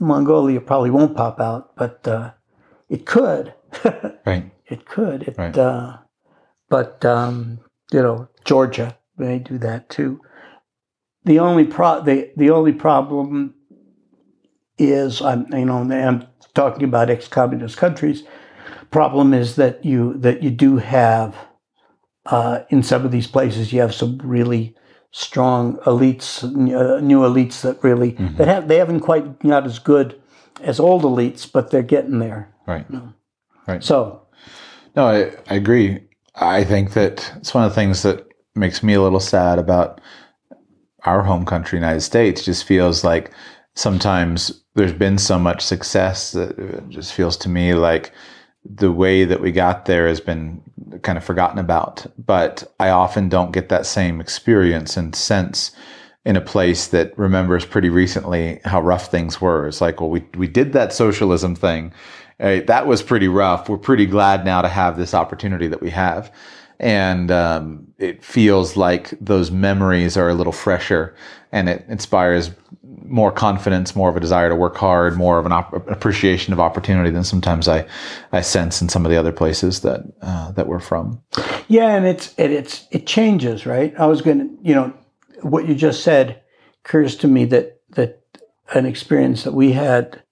Mongolia 0.00 0.60
probably 0.60 0.90
won't 0.90 1.16
pop 1.16 1.40
out 1.40 1.76
but 1.76 2.06
uh, 2.06 2.32
it 2.88 3.06
could. 3.06 3.54
Right. 4.26 4.50
it 4.66 4.84
could. 4.86 5.22
It 5.22 5.38
Right. 5.38 5.56
uh, 5.56 5.98
but 6.68 7.04
um, 7.04 7.60
you 7.92 8.02
know 8.02 8.28
Georgia 8.44 8.98
may 9.16 9.38
do 9.38 9.56
that 9.58 9.88
too. 9.88 10.20
The 11.24 11.38
only 11.38 11.64
pro 11.64 12.02
the, 12.02 12.30
the 12.36 12.50
only 12.50 12.72
problem 12.72 13.54
is 14.78 15.20
I'm 15.20 15.46
you 15.52 15.64
know 15.64 15.78
I'm 15.78 16.26
talking 16.54 16.84
about 16.84 17.10
ex-communist 17.10 17.76
countries. 17.76 18.22
Problem 18.90 19.34
is 19.34 19.56
that 19.56 19.84
you 19.84 20.14
that 20.18 20.42
you 20.42 20.50
do 20.50 20.78
have 20.78 21.36
uh, 22.26 22.60
in 22.70 22.82
some 22.82 23.04
of 23.04 23.10
these 23.10 23.26
places 23.26 23.72
you 23.72 23.80
have 23.80 23.94
some 23.94 24.18
really 24.22 24.74
strong 25.10 25.76
elites, 25.78 26.44
uh, 26.44 27.00
new 27.00 27.20
elites 27.20 27.62
that 27.62 27.82
really 27.82 28.10
that 28.36 28.48
have 28.48 28.68
they 28.68 28.76
haven't 28.76 29.00
quite 29.00 29.40
got 29.40 29.66
as 29.66 29.78
good 29.78 30.20
as 30.60 30.80
old 30.80 31.02
elites, 31.02 31.50
but 31.50 31.70
they're 31.70 31.82
getting 31.82 32.18
there. 32.18 32.52
Right. 32.66 32.86
Right. 33.66 33.82
So 33.84 34.26
No, 34.96 35.06
I, 35.06 35.32
I 35.48 35.54
agree. 35.54 36.00
I 36.34 36.64
think 36.64 36.92
that 36.92 37.32
it's 37.36 37.54
one 37.54 37.64
of 37.64 37.70
the 37.70 37.74
things 37.74 38.02
that 38.02 38.26
makes 38.54 38.82
me 38.82 38.94
a 38.94 39.02
little 39.02 39.20
sad 39.20 39.58
about 39.58 40.00
our 41.04 41.22
home 41.22 41.44
country, 41.44 41.78
United 41.78 42.00
States. 42.00 42.44
Just 42.44 42.64
feels 42.64 43.04
like 43.04 43.32
sometimes 43.74 44.64
there's 44.78 44.92
been 44.92 45.18
so 45.18 45.38
much 45.38 45.60
success 45.60 46.32
that 46.32 46.58
it 46.58 46.88
just 46.88 47.12
feels 47.12 47.36
to 47.38 47.48
me 47.48 47.74
like 47.74 48.12
the 48.64 48.92
way 48.92 49.24
that 49.24 49.40
we 49.40 49.50
got 49.50 49.86
there 49.86 50.06
has 50.06 50.20
been 50.20 50.62
kind 51.02 51.18
of 51.18 51.24
forgotten 51.24 51.58
about. 51.58 52.06
But 52.16 52.72
I 52.78 52.90
often 52.90 53.28
don't 53.28 53.52
get 53.52 53.68
that 53.70 53.86
same 53.86 54.20
experience 54.20 54.96
and 54.96 55.14
sense 55.14 55.72
in 56.24 56.36
a 56.36 56.40
place 56.40 56.88
that 56.88 57.16
remembers 57.18 57.64
pretty 57.64 57.88
recently 57.88 58.60
how 58.64 58.80
rough 58.80 59.10
things 59.10 59.40
were. 59.40 59.66
It's 59.66 59.80
like, 59.80 60.00
well, 60.00 60.10
we, 60.10 60.24
we 60.36 60.46
did 60.46 60.72
that 60.74 60.92
socialism 60.92 61.54
thing. 61.54 61.92
Uh, 62.38 62.60
that 62.66 62.86
was 62.86 63.02
pretty 63.02 63.28
rough. 63.28 63.68
We're 63.68 63.78
pretty 63.78 64.06
glad 64.06 64.44
now 64.44 64.62
to 64.62 64.68
have 64.68 64.96
this 64.96 65.14
opportunity 65.14 65.66
that 65.68 65.80
we 65.80 65.90
have. 65.90 66.32
And 66.78 67.30
um, 67.32 67.88
it 67.98 68.22
feels 68.22 68.76
like 68.76 69.10
those 69.20 69.50
memories 69.50 70.16
are 70.16 70.28
a 70.28 70.34
little 70.34 70.52
fresher 70.52 71.16
and 71.50 71.68
it 71.68 71.84
inspires 71.88 72.50
more 73.04 73.30
confidence, 73.30 73.94
more 73.94 74.08
of 74.08 74.16
a 74.16 74.20
desire 74.20 74.48
to 74.48 74.54
work 74.56 74.76
hard, 74.76 75.16
more 75.16 75.38
of 75.38 75.46
an 75.46 75.52
op- 75.52 75.86
appreciation 75.88 76.52
of 76.52 76.60
opportunity 76.60 77.10
than 77.10 77.24
sometimes 77.24 77.68
I, 77.68 77.86
I 78.32 78.40
sense 78.40 78.80
in 78.80 78.88
some 78.88 79.04
of 79.04 79.10
the 79.10 79.16
other 79.18 79.32
places 79.32 79.80
that 79.80 80.00
uh, 80.22 80.52
that 80.52 80.66
we're 80.66 80.80
from. 80.80 81.20
Yeah, 81.68 81.94
and 81.94 82.06
it's 82.06 82.34
it, 82.38 82.50
it's 82.50 82.86
it 82.90 83.06
changes, 83.06 83.66
right? 83.66 83.94
I 83.98 84.06
was 84.06 84.22
going 84.22 84.38
to, 84.38 84.58
you 84.62 84.74
know, 84.74 84.92
what 85.42 85.68
you 85.68 85.74
just 85.74 86.02
said 86.02 86.40
occurs 86.84 87.16
to 87.16 87.28
me 87.28 87.44
that 87.46 87.80
that 87.90 88.22
an 88.74 88.86
experience 88.86 89.44
that 89.44 89.52
we 89.54 89.72
had 89.72 90.22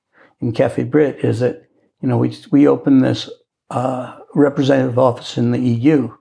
in 0.41 0.53
Cafe 0.53 0.85
Britt 0.85 1.25
is 1.25 1.41
that 1.41 1.69
you 2.01 2.09
know 2.09 2.17
we 2.19 2.37
we 2.51 2.67
opened 2.67 3.03
this 3.05 3.29
uh, 3.71 4.19
representative 4.35 4.99
office 4.99 5.37
in 5.37 5.51
the 5.51 5.59
EU, 5.61 6.15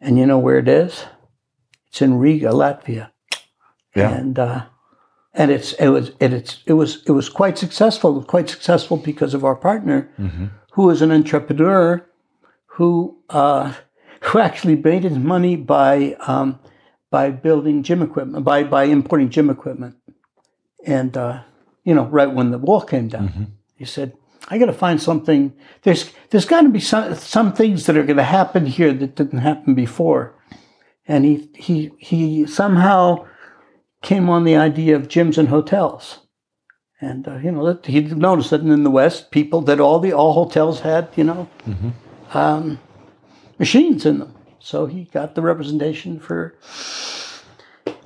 and 0.00 0.18
you 0.18 0.26
know 0.26 0.38
where 0.38 0.58
it 0.58 0.68
is? 0.68 1.04
It's 1.88 2.02
in 2.02 2.14
Riga, 2.14 2.48
Latvia, 2.50 3.10
Yeah. 3.94 4.10
and 4.10 4.38
uh, 4.38 4.66
and 5.34 5.50
it's 5.50 5.72
it 5.74 5.88
was 5.88 6.10
it, 6.20 6.32
it's 6.32 6.62
it 6.66 6.72
was 6.74 7.02
it 7.06 7.12
was 7.12 7.28
quite 7.28 7.58
successful, 7.58 8.22
quite 8.24 8.48
successful 8.48 8.96
because 8.96 9.34
of 9.34 9.44
our 9.44 9.56
partner 9.56 10.10
Mm-hmm. 10.18 10.46
who 10.72 10.84
was 10.86 11.02
an 11.02 11.10
entrepreneur 11.12 12.04
who 12.66 13.18
uh, 13.30 13.72
who 14.20 14.38
actually 14.38 14.76
made 14.76 15.04
his 15.04 15.18
money 15.18 15.56
by 15.56 16.16
um, 16.26 16.58
by 17.10 17.30
building 17.30 17.82
gym 17.82 18.02
equipment, 18.02 18.44
by 18.44 18.64
by 18.64 18.84
importing 18.84 19.30
gym 19.30 19.50
equipment, 19.50 19.96
and 20.86 21.16
uh, 21.16 21.42
you 21.84 21.94
know, 21.94 22.04
right 22.06 22.30
when 22.32 22.50
the 22.50 22.58
wall 22.58 22.80
came 22.82 23.08
down, 23.08 23.52
he 23.76 23.84
said, 23.84 24.12
"I 24.48 24.58
got 24.58 24.66
to 24.66 24.72
find 24.72 25.00
something. 25.00 25.52
There's 25.82 26.12
there's 26.30 26.44
got 26.44 26.62
to 26.62 26.68
be 26.68 26.80
some 26.80 27.14
some 27.14 27.52
things 27.52 27.86
that 27.86 27.96
are 27.96 28.04
going 28.04 28.16
to 28.18 28.22
happen 28.38 28.66
here 28.66 28.92
that 28.92 29.14
didn't 29.16 29.38
happen 29.40 29.74
before," 29.74 30.34
and 31.08 31.24
he 31.24 31.48
he 31.54 31.90
he 31.98 32.46
somehow 32.46 33.26
came 34.02 34.28
on 34.30 34.44
the 34.44 34.56
idea 34.56 34.96
of 34.96 35.08
gyms 35.08 35.38
and 35.38 35.48
hotels. 35.48 36.20
And 37.00 37.26
uh, 37.28 37.36
you 37.36 37.50
know, 37.52 37.64
that- 37.66 37.86
he 37.86 38.00
noticed 38.00 38.50
that 38.50 38.60
in 38.60 38.82
the 38.84 38.90
West, 38.90 39.30
people 39.30 39.60
that 39.62 39.80
all 39.80 39.98
the 40.00 40.12
all 40.12 40.32
hotels 40.32 40.80
had, 40.80 41.08
you 41.16 41.24
know, 41.24 41.48
um, 42.34 42.78
machines 43.58 44.04
in 44.06 44.18
them. 44.18 44.34
So 44.58 44.86
he 44.86 45.04
got 45.04 45.34
the 45.34 45.42
representation 45.42 46.20
for 46.20 46.54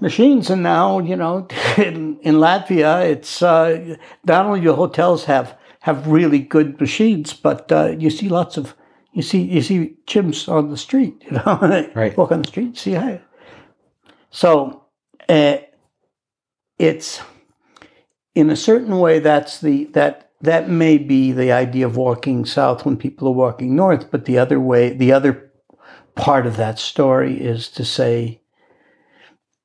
machines, 0.00 0.50
and 0.50 0.62
now 0.62 0.98
you 1.00 1.16
know, 1.16 1.48
in, 1.76 2.18
in 2.20 2.36
Latvia, 2.36 3.04
it's 3.10 3.42
uh, 3.42 3.96
not 4.24 4.46
only 4.46 4.60
your 4.60 4.76
hotels 4.76 5.24
have 5.24 5.56
have 5.80 6.06
really 6.06 6.38
good 6.38 6.80
machines, 6.80 7.32
but 7.34 7.70
uh, 7.72 7.94
you 7.98 8.10
see 8.10 8.28
lots 8.28 8.56
of 8.56 8.74
you 9.12 9.22
see 9.22 9.42
you 9.42 9.60
see 9.62 9.96
gyms 10.06 10.48
on 10.48 10.70
the 10.70 10.76
street. 10.76 11.22
You 11.30 11.32
know, 11.38 11.88
Right. 11.94 12.16
walk 12.16 12.30
on 12.32 12.42
the 12.42 12.48
street, 12.48 12.76
see 12.78 12.92
how. 12.92 13.18
So, 14.30 14.82
uh, 15.28 15.56
it's 16.84 17.20
in 18.34 18.50
a 18.50 18.56
certain 18.56 18.98
way 18.98 19.18
that's 19.18 19.60
the 19.60 19.84
that 19.86 20.30
that 20.40 20.68
may 20.68 20.98
be 20.98 21.32
the 21.32 21.50
idea 21.50 21.86
of 21.86 21.96
walking 21.96 22.44
south 22.44 22.84
when 22.84 22.96
people 22.96 23.28
are 23.28 23.32
walking 23.32 23.74
north 23.74 24.10
but 24.10 24.24
the 24.24 24.38
other 24.38 24.60
way 24.60 24.90
the 24.90 25.12
other 25.12 25.50
part 26.14 26.46
of 26.46 26.56
that 26.56 26.78
story 26.78 27.40
is 27.40 27.68
to 27.68 27.84
say 27.84 28.40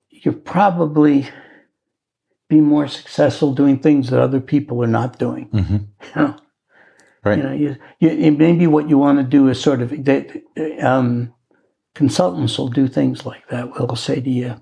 you're 0.09 0.33
probably 0.33 1.29
be 2.49 2.59
more 2.59 2.87
successful 2.87 3.53
doing 3.53 3.79
things 3.79 4.09
that 4.09 4.19
other 4.19 4.41
people 4.41 4.83
are 4.83 4.87
not 4.87 5.19
doing. 5.19 5.45
Hmm 5.45 5.75
you 6.15 6.21
know? 6.21 6.35
Right. 7.23 7.37
you 7.37 7.43
know 7.43 7.51
you, 7.51 7.77
you 7.99 8.31
maybe 8.31 8.65
what 8.65 8.89
you 8.89 8.97
want 8.97 9.19
to 9.19 9.23
do 9.23 9.49
is 9.49 9.61
sort 9.61 9.81
of 9.81 9.89
they, 10.05 10.41
um, 10.81 11.33
consultants 11.93 12.57
will 12.57 12.69
do 12.69 12.87
things 12.87 13.25
like 13.25 13.47
that. 13.49 13.73
They'll 13.73 13.95
say 13.95 14.21
to 14.21 14.29
you 14.29 14.61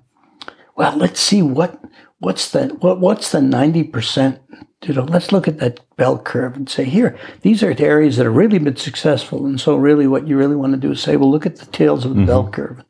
well 0.76 0.96
let's 0.96 1.20
see 1.20 1.40
what 1.40 1.80
what's 2.20 2.50
the 2.50 2.68
what, 2.80 3.00
what's 3.00 3.32
the 3.32 3.38
90% 3.38 4.40
you 4.84 4.94
know 4.94 5.04
let's 5.04 5.32
look 5.32 5.48
at 5.48 5.58
that 5.58 5.80
bell 5.96 6.18
curve 6.18 6.56
and 6.56 6.68
say 6.68 6.84
here 6.84 7.18
these 7.42 7.62
are 7.62 7.74
the 7.74 7.84
areas 7.84 8.16
that 8.16 8.24
have 8.24 8.34
really 8.36 8.58
been 8.58 8.76
successful 8.76 9.46
and 9.46 9.60
so 9.60 9.76
really 9.76 10.06
what 10.06 10.26
you 10.26 10.36
really 10.36 10.56
want 10.56 10.72
to 10.72 10.78
do 10.78 10.92
is 10.92 11.00
say 11.02 11.16
well 11.16 11.30
look 11.30 11.46
at 11.46 11.56
the 11.56 11.66
tails 11.66 12.04
of 12.04 12.14
the 12.14 12.24
bell 12.24 12.48
curve 12.50 12.82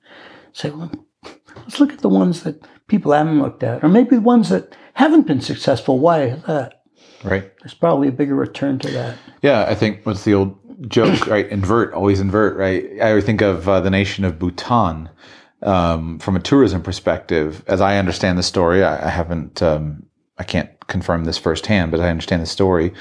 say 0.52 0.70
well 0.70 0.90
let's 1.56 1.80
look 1.80 1.92
at 1.92 2.00
the 2.00 2.08
ones 2.08 2.42
that 2.42 2.62
people 2.86 3.12
haven't 3.12 3.40
looked 3.40 3.62
at 3.62 3.82
or 3.82 3.88
maybe 3.88 4.16
the 4.16 4.22
ones 4.22 4.48
that 4.48 4.74
haven't 4.94 5.26
been 5.26 5.40
successful 5.40 5.98
why 5.98 6.22
is 6.24 6.42
that 6.44 6.74
Right. 7.24 7.50
there's 7.60 7.74
probably 7.74 8.06
a 8.08 8.12
bigger 8.12 8.36
return 8.36 8.78
to 8.80 8.90
that 8.92 9.18
Yeah, 9.42 9.64
I 9.68 9.74
think 9.74 10.04
what's 10.04 10.24
the 10.24 10.34
old 10.34 10.56
joke, 10.88 11.26
right? 11.26 11.48
Invert, 11.48 11.92
always 11.92 12.20
invert, 12.20 12.56
right? 12.56 12.86
I 13.02 13.08
always 13.08 13.24
think 13.24 13.40
of 13.42 13.68
uh, 13.68 13.80
the 13.80 13.90
nation 13.90 14.24
of 14.24 14.38
Bhutan 14.38 15.08
um, 15.62 16.18
from 16.18 16.36
a 16.36 16.40
tourism 16.40 16.82
perspective. 16.82 17.64
As 17.66 17.80
I 17.80 17.98
understand 17.98 18.38
the 18.38 18.42
story, 18.42 18.84
I, 18.84 19.06
I 19.06 19.11
haven't, 19.11 19.62
um, 19.62 20.04
I 20.38 20.44
can't 20.44 20.70
confirm 20.86 21.24
this 21.24 21.38
firsthand, 21.38 21.90
but 21.90 22.00
I 22.00 22.11
understand 22.11 22.42
the 22.42 22.46
story. 22.46 22.92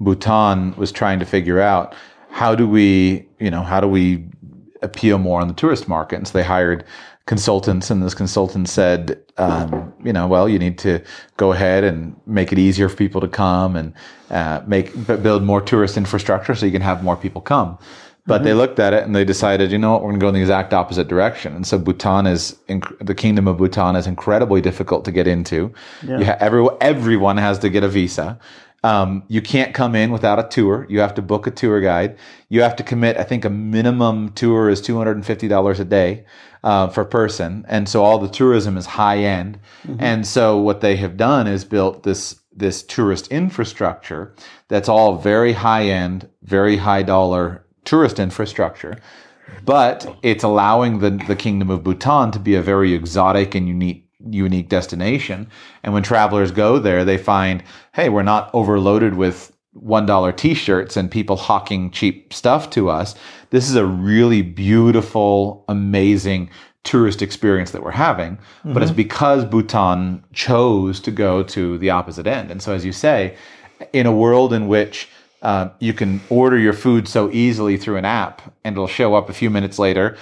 Bhutan 0.00 0.74
was 0.76 0.92
trying 0.92 1.18
to 1.18 1.26
figure 1.26 1.60
out 1.60 1.94
how 2.30 2.54
do 2.54 2.68
we, 2.68 3.26
you 3.40 3.50
know, 3.50 3.62
how 3.62 3.80
do 3.80 3.88
we 3.88 4.26
appeal 4.82 5.18
more 5.18 5.40
on 5.40 5.48
the 5.48 5.54
tourist 5.54 5.88
market? 5.88 6.16
And 6.16 6.28
so 6.28 6.38
they 6.38 6.44
hired 6.44 6.84
consultants, 7.26 7.90
and 7.90 8.02
this 8.02 8.14
consultant 8.14 8.68
said, 8.68 9.20
um, 9.36 9.92
you 10.02 10.12
know, 10.12 10.26
well, 10.26 10.48
you 10.48 10.58
need 10.58 10.78
to 10.78 11.02
go 11.36 11.52
ahead 11.52 11.84
and 11.84 12.18
make 12.26 12.52
it 12.52 12.58
easier 12.58 12.88
for 12.88 12.96
people 12.96 13.20
to 13.20 13.28
come 13.28 13.76
and 13.76 13.92
uh, 14.30 14.62
make 14.66 15.06
build 15.06 15.42
more 15.42 15.60
tourist 15.60 15.96
infrastructure 15.96 16.54
so 16.54 16.64
you 16.64 16.72
can 16.72 16.80
have 16.80 17.04
more 17.04 17.16
people 17.16 17.42
come. 17.42 17.78
But 18.28 18.44
they 18.44 18.54
looked 18.54 18.78
at 18.78 18.92
it 18.92 19.04
and 19.04 19.16
they 19.16 19.24
decided, 19.24 19.72
you 19.72 19.78
know 19.78 19.92
what, 19.92 20.02
we're 20.02 20.10
going 20.10 20.20
to 20.20 20.24
go 20.24 20.28
in 20.28 20.34
the 20.34 20.40
exact 20.40 20.72
opposite 20.72 21.08
direction. 21.08 21.56
And 21.56 21.66
so 21.66 21.78
Bhutan 21.78 22.26
is 22.26 22.56
inc- 22.68 23.06
the 23.06 23.14
kingdom 23.14 23.48
of 23.48 23.56
Bhutan 23.56 23.96
is 23.96 24.06
incredibly 24.06 24.60
difficult 24.60 25.04
to 25.06 25.12
get 25.12 25.26
into. 25.26 25.72
You 26.20 26.26
ha- 26.26 26.36
every, 26.38 26.66
everyone 26.80 27.38
has 27.38 27.58
to 27.60 27.68
get 27.70 27.82
a 27.84 27.88
visa. 27.88 28.38
Um, 28.84 29.24
you 29.26 29.42
can't 29.42 29.74
come 29.74 29.96
in 29.96 30.12
without 30.12 30.38
a 30.38 30.44
tour. 30.44 30.86
You 30.88 31.00
have 31.00 31.14
to 31.14 31.22
book 31.22 31.46
a 31.48 31.50
tour 31.50 31.80
guide. 31.80 32.16
You 32.48 32.62
have 32.62 32.76
to 32.76 32.84
commit. 32.84 33.16
I 33.16 33.24
think 33.24 33.44
a 33.44 33.50
minimum 33.50 34.28
tour 34.34 34.70
is 34.70 34.80
two 34.80 34.96
hundred 34.96 35.16
and 35.16 35.26
fifty 35.26 35.48
dollars 35.48 35.80
a 35.80 35.84
day 35.84 36.24
uh, 36.62 36.86
per 36.86 37.04
person, 37.04 37.64
and 37.68 37.88
so 37.88 38.04
all 38.04 38.18
the 38.20 38.28
tourism 38.28 38.76
is 38.76 38.86
high 38.86 39.18
end. 39.18 39.58
And 39.98 40.24
so 40.24 40.58
what 40.58 40.80
they 40.80 40.96
have 40.96 41.16
done 41.16 41.48
is 41.48 41.64
built 41.64 42.04
this 42.04 42.40
this 42.54 42.84
tourist 42.84 43.28
infrastructure 43.28 44.32
that's 44.68 44.88
all 44.88 45.16
very 45.18 45.54
high 45.54 45.86
end, 45.86 46.28
very 46.42 46.76
high 46.76 47.02
dollar 47.02 47.64
tourist 47.88 48.18
infrastructure. 48.18 48.98
But 49.64 50.18
it's 50.22 50.44
allowing 50.44 50.98
the, 50.98 51.10
the 51.26 51.36
kingdom 51.36 51.70
of 51.70 51.82
Bhutan 51.82 52.30
to 52.32 52.38
be 52.38 52.54
a 52.54 52.62
very 52.62 52.92
exotic 52.92 53.54
and 53.54 53.66
unique 53.66 54.04
unique 54.30 54.68
destination. 54.68 55.48
And 55.82 55.94
when 55.94 56.02
travelers 56.02 56.50
go 56.50 56.78
there, 56.78 57.04
they 57.04 57.16
find, 57.16 57.62
hey, 57.94 58.08
we're 58.08 58.24
not 58.24 58.50
overloaded 58.52 59.14
with 59.14 59.56
$1 59.76 60.36
t 60.36 60.54
shirts 60.54 60.96
and 60.96 61.08
people 61.10 61.36
hawking 61.36 61.92
cheap 61.92 62.32
stuff 62.32 62.68
to 62.70 62.90
us. 62.90 63.14
This 63.50 63.70
is 63.70 63.76
a 63.76 63.86
really 63.86 64.42
beautiful, 64.42 65.64
amazing 65.68 66.50
tourist 66.82 67.22
experience 67.22 67.70
that 67.70 67.82
we're 67.82 67.92
having. 67.92 68.38
But 68.64 68.82
it's 68.82 68.90
mm-hmm. 68.90 68.96
because 68.96 69.44
Bhutan 69.44 70.24
chose 70.32 71.00
to 71.00 71.12
go 71.12 71.44
to 71.44 71.78
the 71.78 71.90
opposite 71.90 72.26
end. 72.26 72.50
And 72.50 72.60
so, 72.60 72.72
as 72.72 72.84
you 72.84 72.92
say, 72.92 73.36
in 73.92 74.06
a 74.06 74.12
world 74.12 74.52
in 74.52 74.66
which 74.66 75.08
uh, 75.42 75.68
you 75.78 75.92
can 75.92 76.20
order 76.30 76.58
your 76.58 76.72
food 76.72 77.06
so 77.06 77.30
easily 77.30 77.76
through 77.76 77.96
an 77.96 78.04
app 78.04 78.54
and 78.64 78.74
it'll 78.74 78.86
show 78.86 79.14
up 79.14 79.28
a 79.28 79.32
few 79.32 79.50
minutes 79.50 79.78
later 79.78 80.16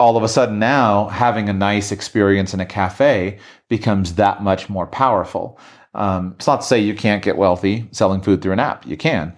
all 0.00 0.16
of 0.16 0.22
a 0.22 0.28
sudden 0.28 0.58
now 0.58 1.08
having 1.08 1.50
a 1.50 1.52
nice 1.52 1.92
experience 1.92 2.54
in 2.54 2.58
a 2.58 2.66
cafe 2.66 3.38
becomes 3.68 4.14
that 4.14 4.42
much 4.42 4.70
more 4.70 4.86
powerful. 4.86 5.58
Um, 5.94 6.32
it's 6.36 6.46
not 6.46 6.62
to 6.62 6.66
say 6.66 6.80
you 6.80 6.94
can't 6.94 7.22
get 7.22 7.36
wealthy 7.36 7.86
selling 7.92 8.22
food 8.22 8.40
through 8.40 8.52
an 8.52 8.60
app. 8.60 8.86
You 8.86 8.96
can, 8.96 9.36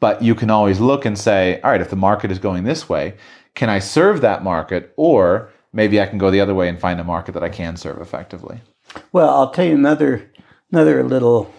but 0.00 0.22
you 0.22 0.34
can 0.34 0.50
always 0.50 0.80
look 0.80 1.06
and 1.06 1.18
say, 1.18 1.60
all 1.62 1.70
right, 1.70 1.80
if 1.80 1.88
the 1.88 1.96
market 1.96 2.30
is 2.30 2.38
going 2.38 2.64
this 2.64 2.90
way, 2.90 3.14
can 3.54 3.70
I 3.70 3.78
serve 3.78 4.20
that 4.20 4.44
market? 4.44 4.92
Or 4.96 5.50
maybe 5.72 5.98
I 5.98 6.06
can 6.06 6.18
go 6.18 6.30
the 6.30 6.40
other 6.40 6.54
way 6.54 6.68
and 6.68 6.78
find 6.78 7.00
a 7.00 7.04
market 7.04 7.32
that 7.32 7.42
I 7.42 7.48
can 7.48 7.78
serve 7.78 7.98
effectively. 7.98 8.60
Well, 9.12 9.30
I'll 9.30 9.50
tell 9.50 9.64
you 9.64 9.74
another 9.74 10.30
another 10.70 11.02
little 11.04 11.52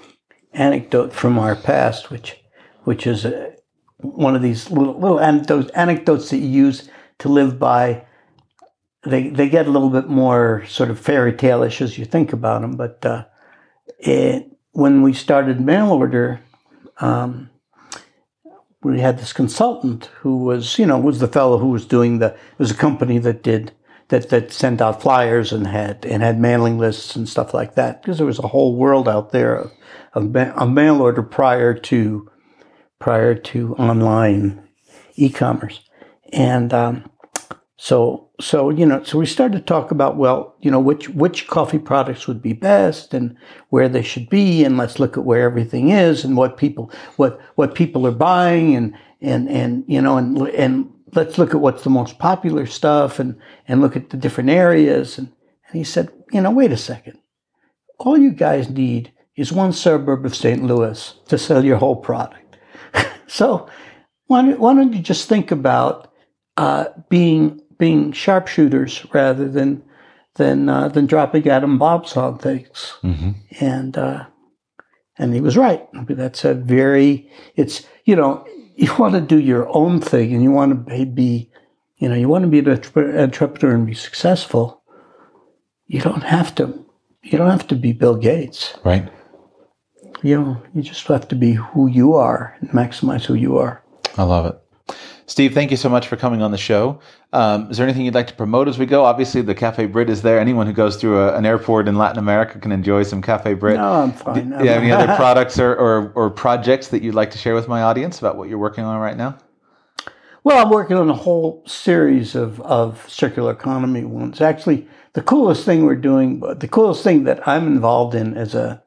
anecdote 0.53 1.11
from 1.11 1.39
our 1.39 1.55
past, 1.55 2.11
which 2.11 2.42
which 2.83 3.07
is 3.07 3.25
uh, 3.25 3.51
one 3.97 4.35
of 4.35 4.41
these 4.41 4.69
little 4.69 4.99
little 4.99 5.19
anecdotes 5.19 5.69
anecdotes 5.71 6.29
that 6.29 6.37
you 6.37 6.47
use 6.47 6.89
to 7.19 7.29
live 7.29 7.59
by. 7.59 8.05
They 9.03 9.29
they 9.29 9.49
get 9.49 9.67
a 9.67 9.71
little 9.71 9.89
bit 9.89 10.07
more 10.07 10.65
sort 10.67 10.89
of 10.89 10.99
fairy 10.99 11.33
tale-ish 11.33 11.81
as 11.81 11.97
you 11.97 12.05
think 12.05 12.31
about 12.33 12.61
them, 12.61 12.77
but 12.77 13.05
uh, 13.05 13.25
it, 13.99 14.49
when 14.71 15.01
we 15.01 15.13
started 15.13 15.59
mail 15.59 15.91
order. 15.91 16.41
Um, 16.99 17.49
we 18.83 18.99
had 18.99 19.17
this 19.17 19.31
consultant 19.31 20.09
who 20.19 20.37
was, 20.37 20.77
you 20.77 20.85
know, 20.85 20.99
was 20.99 21.19
the 21.19 21.27
fellow 21.27 21.57
who 21.57 21.69
was 21.69 21.85
doing 21.85 22.19
the. 22.19 22.33
It 22.33 22.59
was 22.59 22.71
a 22.71 22.75
company 22.75 23.17
that 23.19 23.41
did 23.41 23.71
that 24.09 24.29
that 24.29 24.51
sent 24.51 24.81
out 24.81 25.01
flyers 25.01 25.51
and 25.51 25.67
had 25.67 26.05
and 26.05 26.21
had 26.21 26.39
mailing 26.39 26.77
lists 26.77 27.15
and 27.15 27.27
stuff 27.27 27.53
like 27.53 27.75
that 27.75 28.01
because 28.01 28.17
there 28.17 28.27
was 28.27 28.39
a 28.39 28.47
whole 28.47 28.75
world 28.75 29.07
out 29.07 29.31
there 29.31 29.55
of, 29.55 29.71
of, 30.13 30.35
of 30.35 30.69
mail 30.69 31.01
order 31.01 31.23
prior 31.23 31.73
to 31.73 32.29
prior 33.03 33.35
to 33.35 33.75
online 33.75 34.65
e-commerce. 35.15 35.81
And 36.31 36.73
um, 36.73 37.11
so 37.75 38.29
so 38.39 38.69
you 38.69 38.85
know 38.85 39.03
so 39.03 39.17
we 39.17 39.25
started 39.25 39.57
to 39.57 39.63
talk 39.63 39.91
about 39.91 40.15
well 40.15 40.55
you 40.61 40.71
know 40.71 40.79
which 40.79 41.09
which 41.09 41.47
coffee 41.47 41.77
products 41.77 42.27
would 42.27 42.41
be 42.41 42.53
best 42.53 43.13
and 43.13 43.35
where 43.71 43.89
they 43.89 44.01
should 44.01 44.29
be 44.29 44.63
and 44.63 44.77
let's 44.77 44.99
look 44.99 45.17
at 45.17 45.25
where 45.25 45.43
everything 45.43 45.89
is 45.89 46.23
and 46.23 46.37
what 46.37 46.55
people 46.55 46.89
what 47.17 47.41
what 47.55 47.75
people 47.75 48.07
are 48.07 48.19
buying 48.31 48.73
and 48.73 48.95
and 49.19 49.49
and 49.49 49.83
you 49.85 50.01
know 50.01 50.15
and 50.15 50.37
and 50.49 50.89
let's 51.13 51.37
look 51.37 51.53
at 51.53 51.59
what's 51.59 51.83
the 51.83 51.89
most 51.89 52.17
popular 52.19 52.65
stuff 52.65 53.19
and 53.19 53.37
and 53.67 53.81
look 53.81 53.97
at 53.97 54.11
the 54.11 54.17
different 54.17 54.49
areas. 54.49 55.17
And, 55.17 55.27
and 55.67 55.75
he 55.77 55.83
said 55.83 56.09
you 56.31 56.39
know 56.39 56.51
wait 56.51 56.71
a 56.71 56.77
second. 56.77 57.19
All 57.99 58.17
you 58.17 58.31
guys 58.31 58.69
need 58.69 59.11
is 59.35 59.51
one 59.51 59.73
suburb 59.73 60.25
of 60.25 60.35
St. 60.35 60.63
Louis 60.63 61.15
to 61.27 61.37
sell 61.37 61.65
your 61.65 61.77
whole 61.77 61.97
product 61.97 62.42
so 63.33 63.67
why 64.27 64.41
don't, 64.41 64.59
why 64.59 64.73
don't 64.73 64.93
you 64.93 65.01
just 65.01 65.27
think 65.27 65.51
about 65.51 66.11
uh, 66.57 66.85
being 67.09 67.61
being 67.79 68.11
sharpshooters 68.11 69.05
rather 69.13 69.49
than 69.49 69.83
than 70.35 70.69
uh, 70.69 70.87
than 70.87 71.05
dropping 71.05 71.47
atom 71.47 71.77
bombs 71.77 72.15
on 72.15 72.37
things 72.37 72.93
Mm-hmm. 73.03 73.31
and 73.59 73.97
uh, 73.97 74.25
and 75.17 75.33
he 75.33 75.41
was 75.41 75.57
right. 75.57 75.87
I 75.93 76.01
mean, 76.01 76.17
that's 76.17 76.45
a 76.45 76.53
very 76.53 77.29
it's 77.55 77.85
you 78.05 78.15
know 78.15 78.45
you 78.75 78.93
want 78.99 79.13
to 79.15 79.21
do 79.21 79.39
your 79.39 79.67
own 79.75 79.99
thing 79.99 80.33
and 80.33 80.43
you 80.43 80.51
want 80.51 80.87
to 80.87 81.05
be, 81.05 81.49
you 81.97 82.09
know, 82.09 82.15
you 82.15 82.29
want 82.29 82.43
to 82.43 82.49
be 82.49 82.59
an 82.59 83.19
entrepreneur 83.19 83.75
and 83.75 83.87
be 83.87 83.93
successful, 83.93 84.81
you 85.87 86.01
don't 86.01 86.23
have 86.23 86.53
to, 86.55 86.85
you 87.21 87.37
don't 87.37 87.49
have 87.51 87.67
to 87.67 87.75
be 87.75 87.93
Bill 87.93 88.15
Gates. 88.15 88.73
Right. 88.83 89.11
You 90.23 90.41
know, 90.41 90.63
you 90.73 90.81
just 90.81 91.05
have 91.07 91.27
to 91.27 91.35
be 91.35 91.53
who 91.53 91.87
you 91.87 92.13
are 92.13 92.55
and 92.61 92.69
maximize 92.69 93.25
who 93.25 93.33
you 93.33 93.57
are. 93.57 93.83
I 94.17 94.23
love 94.23 94.45
it. 94.45 94.59
Steve, 95.25 95.53
thank 95.53 95.71
you 95.71 95.77
so 95.77 95.89
much 95.89 96.07
for 96.07 96.15
coming 96.15 96.41
on 96.41 96.51
the 96.51 96.57
show. 96.57 96.99
Um, 97.31 97.71
is 97.71 97.77
there 97.77 97.85
anything 97.85 98.05
you'd 98.05 98.13
like 98.13 98.27
to 98.27 98.33
promote 98.33 98.67
as 98.67 98.77
we 98.77 98.85
go? 98.85 99.05
Obviously, 99.05 99.41
the 99.41 99.55
Cafe 99.55 99.85
Britt 99.87 100.09
is 100.09 100.21
there. 100.21 100.39
Anyone 100.39 100.67
who 100.67 100.73
goes 100.73 100.97
through 100.97 101.19
a, 101.19 101.35
an 101.35 101.45
airport 101.45 101.87
in 101.87 101.97
Latin 101.97 102.19
America 102.19 102.59
can 102.59 102.71
enjoy 102.71 103.03
some 103.03 103.21
Cafe 103.21 103.53
Britt. 103.55 103.77
No, 103.77 104.03
I'm 104.03 104.11
fine. 104.11 104.49
Do 104.49 104.63
you 104.63 104.69
have 104.69 104.83
any 104.83 104.91
other 104.91 105.15
products 105.15 105.59
or, 105.59 105.73
or, 105.75 106.11
or 106.15 106.29
projects 106.29 106.89
that 106.89 107.01
you'd 107.01 107.15
like 107.15 107.31
to 107.31 107.37
share 107.37 107.55
with 107.55 107.67
my 107.67 107.81
audience 107.81 108.19
about 108.19 108.37
what 108.37 108.49
you're 108.49 108.59
working 108.59 108.83
on 108.83 108.99
right 108.99 109.17
now? 109.17 109.37
Well, 110.43 110.63
I'm 110.63 110.71
working 110.71 110.97
on 110.97 111.09
a 111.09 111.15
whole 111.15 111.63
series 111.65 112.35
of, 112.35 112.59
of 112.61 113.09
circular 113.09 113.51
economy 113.51 114.03
ones. 114.03 114.41
Actually, 114.41 114.87
the 115.13 115.21
coolest 115.21 115.63
thing 115.63 115.85
we're 115.85 115.95
doing, 115.95 116.41
the 116.41 116.67
coolest 116.67 117.03
thing 117.03 117.23
that 117.23 117.47
I'm 117.47 117.65
involved 117.67 118.13
in 118.13 118.35
as 118.35 118.53
a 118.53 118.83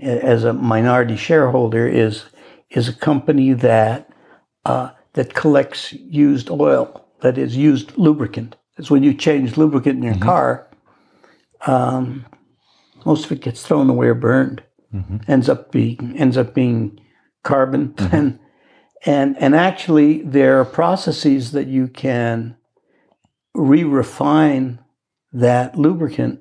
as 0.00 0.44
a 0.44 0.52
minority 0.52 1.16
shareholder 1.16 1.86
is 1.86 2.24
is 2.70 2.88
a 2.88 2.92
company 2.92 3.52
that 3.52 4.10
uh, 4.64 4.90
that 5.12 5.34
collects 5.34 5.92
used 5.92 6.50
oil, 6.50 7.06
that 7.20 7.38
is 7.38 7.56
used 7.56 7.96
lubricant. 7.96 8.56
It's 8.76 8.90
when 8.90 9.02
you 9.02 9.14
change 9.14 9.56
lubricant 9.56 9.98
in 9.98 10.02
your 10.02 10.14
mm-hmm. 10.14 10.24
car, 10.24 10.68
um, 11.66 12.26
most 13.04 13.26
of 13.26 13.32
it 13.32 13.40
gets 13.40 13.64
thrown 13.64 13.88
away 13.88 14.08
or 14.08 14.14
burned. 14.14 14.62
Mm-hmm. 14.92 15.18
Ends 15.28 15.48
up 15.48 15.72
being 15.72 16.16
ends 16.16 16.36
up 16.36 16.54
being 16.54 17.00
carbon 17.42 17.88
mm-hmm. 17.94 18.16
and 18.16 18.38
and 19.04 19.36
and 19.38 19.54
actually 19.54 20.22
there 20.22 20.60
are 20.60 20.64
processes 20.64 21.52
that 21.52 21.66
you 21.66 21.88
can 21.88 22.56
re-refine 23.54 24.80
that 25.32 25.76
lubricant 25.76 26.40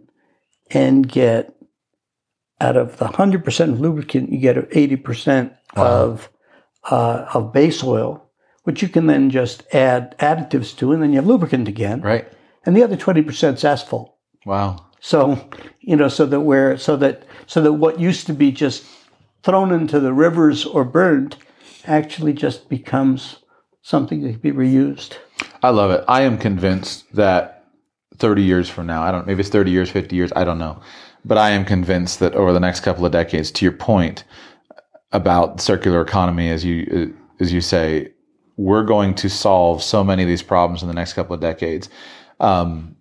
and 0.72 1.08
get 1.08 1.56
out 2.64 2.78
of 2.78 2.98
the 2.98 3.06
100% 3.06 3.72
of 3.72 3.80
lubricant 3.80 4.32
you 4.32 4.40
get 4.40 4.56
80% 4.56 5.56
wow. 5.76 5.84
of 5.84 6.30
uh, 6.90 7.26
of 7.34 7.54
base 7.54 7.84
oil 7.84 8.24
which 8.64 8.82
you 8.82 8.88
can 8.88 9.08
then 9.08 9.30
just 9.30 9.64
add 9.74 10.18
additives 10.20 10.76
to, 10.78 10.92
and 10.92 11.04
then 11.04 11.12
you 11.12 11.18
have 11.18 11.28
lubricant 11.28 11.68
again. 11.68 12.02
Right. 12.02 12.28
And 12.66 12.76
the 12.76 12.84
other 12.84 12.96
twenty 12.96 13.22
percent 13.22 13.58
is 13.58 13.66
asphalt. 13.66 14.16
Wow. 14.46 14.86
So 15.00 15.50
you 15.82 15.96
know, 15.96 16.08
so 16.08 16.26
that 16.26 16.42
where 16.42 16.78
so 16.78 16.96
that 16.98 17.24
so 17.46 17.62
that 17.62 17.74
what 17.74 18.00
used 18.00 18.26
to 18.28 18.34
be 18.34 18.52
just 18.52 18.86
thrown 19.44 19.72
into 19.72 20.00
the 20.00 20.14
rivers 20.14 20.66
or 20.66 20.86
burned 20.86 21.36
actually 21.86 22.34
just 22.34 22.70
becomes 22.70 23.40
something 23.82 24.22
that 24.22 24.32
can 24.32 24.40
be 24.40 24.52
reused. 24.52 25.18
I 25.62 25.70
love 25.70 25.92
it. 25.92 26.06
I 26.08 26.22
am 26.22 26.38
convinced 26.38 27.14
that 27.14 27.66
30 28.18 28.42
years 28.42 28.70
from 28.70 28.88
now, 28.88 29.02
I 29.02 29.12
don't 29.12 29.28
maybe 29.28 29.42
it's 29.42 29.50
30 29.50 29.72
years, 29.72 29.90
50 29.90 30.16
years, 30.16 30.32
I 30.34 30.46
don't 30.46 30.60
know. 30.60 30.82
But 31.26 31.38
I 31.38 31.52
am 31.52 31.66
convinced 31.66 32.20
that 32.20 32.34
over 32.36 32.52
the 32.52 32.60
next 32.60 32.82
couple 32.82 33.06
of 33.06 33.12
decades, 33.12 33.52
to 33.52 33.66
your 33.66 33.72
point 33.72 34.24
about 35.12 35.62
circular 35.62 36.02
economy, 36.02 36.50
as 36.50 36.66
you 36.66 37.16
as 37.40 37.54
you 37.54 37.62
say, 37.62 38.12
we're 38.58 38.84
going 38.84 39.16
to 39.16 39.30
solve 39.30 39.82
so 39.82 40.04
many 40.04 40.24
of 40.24 40.30
these 40.30 40.44
problems 40.44 40.82
in 40.82 40.88
the 40.88 40.94
next 40.94 41.14
couple 41.14 41.34
of 41.34 41.42
decades. 41.42 41.90
Um, 42.40 42.96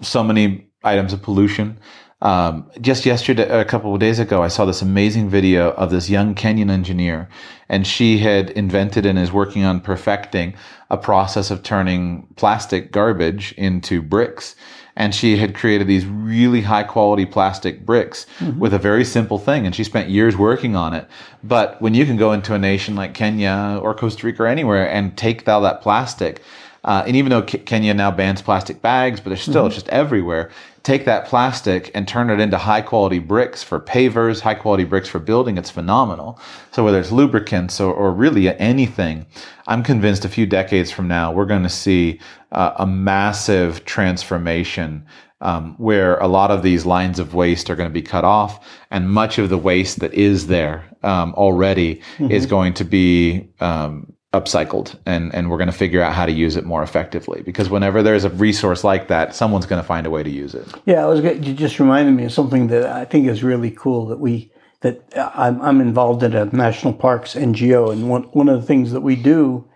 so 0.00 0.22
many 0.22 0.66
items 0.84 1.12
of 1.12 1.22
pollution. 1.22 1.78
Um, 2.20 2.70
just 2.80 3.04
yesterday, 3.04 3.48
a 3.48 3.64
couple 3.64 3.92
of 3.92 3.98
days 3.98 4.20
ago, 4.20 4.44
I 4.44 4.48
saw 4.48 4.64
this 4.64 4.80
amazing 4.80 5.28
video 5.28 5.72
of 5.72 5.90
this 5.90 6.08
young 6.08 6.36
Kenyan 6.36 6.70
engineer, 6.70 7.28
and 7.68 7.84
she 7.84 8.18
had 8.18 8.50
invented 8.50 9.04
and 9.04 9.18
is 9.18 9.32
working 9.32 9.64
on 9.64 9.80
perfecting 9.80 10.54
a 10.88 10.96
process 10.96 11.50
of 11.50 11.64
turning 11.64 12.28
plastic 12.36 12.92
garbage 12.92 13.52
into 13.58 14.00
bricks 14.00 14.54
and 14.94 15.14
she 15.14 15.36
had 15.38 15.54
created 15.54 15.86
these 15.86 16.04
really 16.06 16.62
high 16.62 16.82
quality 16.82 17.24
plastic 17.24 17.84
bricks 17.86 18.26
mm-hmm. 18.38 18.58
with 18.58 18.74
a 18.74 18.78
very 18.78 19.04
simple 19.04 19.38
thing 19.38 19.66
and 19.66 19.74
she 19.74 19.84
spent 19.84 20.08
years 20.08 20.36
working 20.36 20.76
on 20.76 20.94
it 20.94 21.06
but 21.42 21.80
when 21.80 21.94
you 21.94 22.04
can 22.04 22.16
go 22.16 22.32
into 22.32 22.54
a 22.54 22.58
nation 22.58 22.94
like 22.94 23.14
kenya 23.14 23.78
or 23.82 23.94
costa 23.94 24.26
rica 24.26 24.42
or 24.42 24.46
anywhere 24.46 24.88
and 24.88 25.16
take 25.16 25.48
all 25.48 25.60
that 25.60 25.80
plastic 25.80 26.42
uh, 26.84 27.04
and 27.06 27.16
even 27.16 27.30
though 27.30 27.42
K- 27.42 27.58
Kenya 27.58 27.94
now 27.94 28.10
bans 28.10 28.42
plastic 28.42 28.82
bags, 28.82 29.20
but 29.20 29.30
they're 29.30 29.36
still 29.36 29.66
mm-hmm. 29.66 29.74
just 29.74 29.88
everywhere. 29.88 30.50
Take 30.82 31.04
that 31.04 31.26
plastic 31.26 31.92
and 31.94 32.08
turn 32.08 32.28
it 32.28 32.40
into 32.40 32.58
high 32.58 32.80
quality 32.80 33.20
bricks 33.20 33.62
for 33.62 33.78
pavers, 33.78 34.40
high 34.40 34.54
quality 34.54 34.82
bricks 34.82 35.08
for 35.08 35.20
building. 35.20 35.56
It's 35.56 35.70
phenomenal. 35.70 36.40
So 36.72 36.84
whether 36.84 36.98
it's 36.98 37.12
lubricants 37.12 37.80
or, 37.80 37.94
or 37.94 38.12
really 38.12 38.48
anything, 38.58 39.26
I'm 39.68 39.84
convinced 39.84 40.24
a 40.24 40.28
few 40.28 40.44
decades 40.44 40.90
from 40.90 41.06
now 41.06 41.30
we're 41.30 41.46
going 41.46 41.62
to 41.62 41.68
see 41.68 42.18
uh, 42.50 42.72
a 42.78 42.86
massive 42.86 43.84
transformation 43.84 45.06
um, 45.40 45.74
where 45.76 46.18
a 46.18 46.28
lot 46.28 46.50
of 46.50 46.62
these 46.62 46.86
lines 46.86 47.18
of 47.18 47.34
waste 47.34 47.68
are 47.68 47.76
going 47.76 47.88
to 47.88 47.92
be 47.92 48.02
cut 48.02 48.24
off, 48.24 48.64
and 48.90 49.10
much 49.10 49.38
of 49.38 49.48
the 49.48 49.58
waste 49.58 49.98
that 49.98 50.14
is 50.14 50.46
there 50.46 50.84
um, 51.02 51.34
already 51.34 51.96
mm-hmm. 51.96 52.30
is 52.30 52.46
going 52.46 52.72
to 52.74 52.84
be 52.84 53.48
um, 53.60 54.12
upcycled 54.32 54.98
and 55.04 55.34
and 55.34 55.50
we're 55.50 55.58
going 55.58 55.70
to 55.70 55.76
figure 55.76 56.00
out 56.02 56.14
how 56.14 56.24
to 56.24 56.32
use 56.32 56.56
it 56.56 56.64
more 56.64 56.82
effectively. 56.82 57.42
Because 57.42 57.68
whenever 57.68 58.02
there's 58.02 58.24
a 58.24 58.30
resource 58.30 58.82
like 58.82 59.08
that 59.08 59.34
someone's 59.34 59.66
going 59.66 59.82
to 59.82 59.86
find 59.86 60.06
a 60.06 60.10
way 60.10 60.22
to 60.22 60.30
use 60.30 60.54
it. 60.54 60.66
Yeah 60.86 61.04
I 61.04 61.06
was 61.06 61.22
you 61.22 61.54
just 61.54 61.78
reminded 61.78 62.12
me 62.12 62.24
of 62.24 62.32
something 62.32 62.68
that 62.68 62.86
i 62.86 63.04
think 63.04 63.28
is 63.28 63.42
really 63.42 63.70
cool 63.70 64.06
that 64.06 64.18
we 64.18 64.50
that 64.80 65.02
i'm, 65.16 65.60
I'm 65.60 65.80
involved 65.80 66.22
in 66.22 66.34
a 66.34 66.46
national 66.46 66.94
parks 66.94 67.34
ngo 67.34 67.92
and 67.92 68.08
one, 68.08 68.24
one 68.24 68.48
of 68.48 68.60
the 68.60 68.66
things 68.66 68.92
that 68.92 69.02
we 69.02 69.16
do 69.16 69.68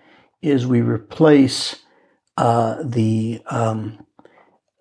is 0.42 0.66
we 0.66 0.80
replace 0.80 1.76
uh, 2.36 2.82
the 2.84 3.40
um, 3.46 4.05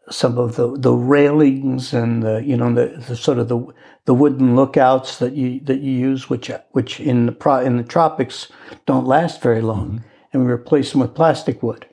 some 0.10 0.38
of 0.38 0.56
the, 0.56 0.78
the 0.78 0.94
railings 0.94 1.94
and 1.94 2.22
the 2.22 2.44
you 2.44 2.56
know 2.56 2.74
the, 2.74 3.04
the, 3.08 3.16
sort 3.16 3.40
of 3.40 3.48
the 3.48 3.66
the 4.06 4.14
wooden 4.14 4.56
lookouts 4.56 5.18
that 5.20 5.34
you 5.34 5.60
that 5.62 5.80
you 5.80 5.92
use, 5.92 6.30
which 6.30 6.52
which 6.72 7.00
in 7.00 7.26
the 7.26 7.32
pro, 7.32 7.60
in 7.60 7.78
the 7.78 7.84
tropics 7.84 8.48
don't 8.86 9.06
last 9.06 9.42
very 9.42 9.62
long, 9.62 9.88
mm-hmm. 9.88 10.08
and 10.34 10.46
we 10.46 10.52
replace 10.52 10.92
them 10.92 11.02
with 11.02 11.16
plastic 11.16 11.62
wood. 11.64 11.88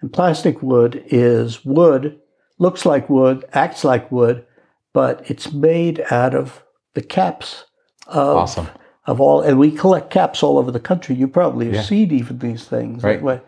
And 0.00 0.12
plastic 0.12 0.62
wood 0.62 1.02
is 1.06 1.64
wood, 1.64 2.20
looks 2.58 2.84
like 2.84 3.08
wood, 3.08 3.44
acts 3.52 3.84
like 3.84 4.10
wood, 4.12 4.44
but 4.92 5.22
it's 5.30 5.52
made 5.52 6.04
out 6.10 6.34
of 6.34 6.62
the 6.94 7.02
caps 7.02 7.64
of 8.06 8.36
awesome. 8.36 8.68
of 9.06 9.20
all. 9.20 9.40
And 9.40 9.58
we 9.58 9.70
collect 9.70 10.10
caps 10.10 10.42
all 10.42 10.58
over 10.58 10.70
the 10.70 10.80
country. 10.80 11.14
You 11.14 11.28
probably 11.28 11.66
have 11.66 11.74
yeah. 11.76 11.82
seen 11.82 12.12
even 12.12 12.38
these 12.38 12.64
things, 12.64 13.02
right? 13.22 13.44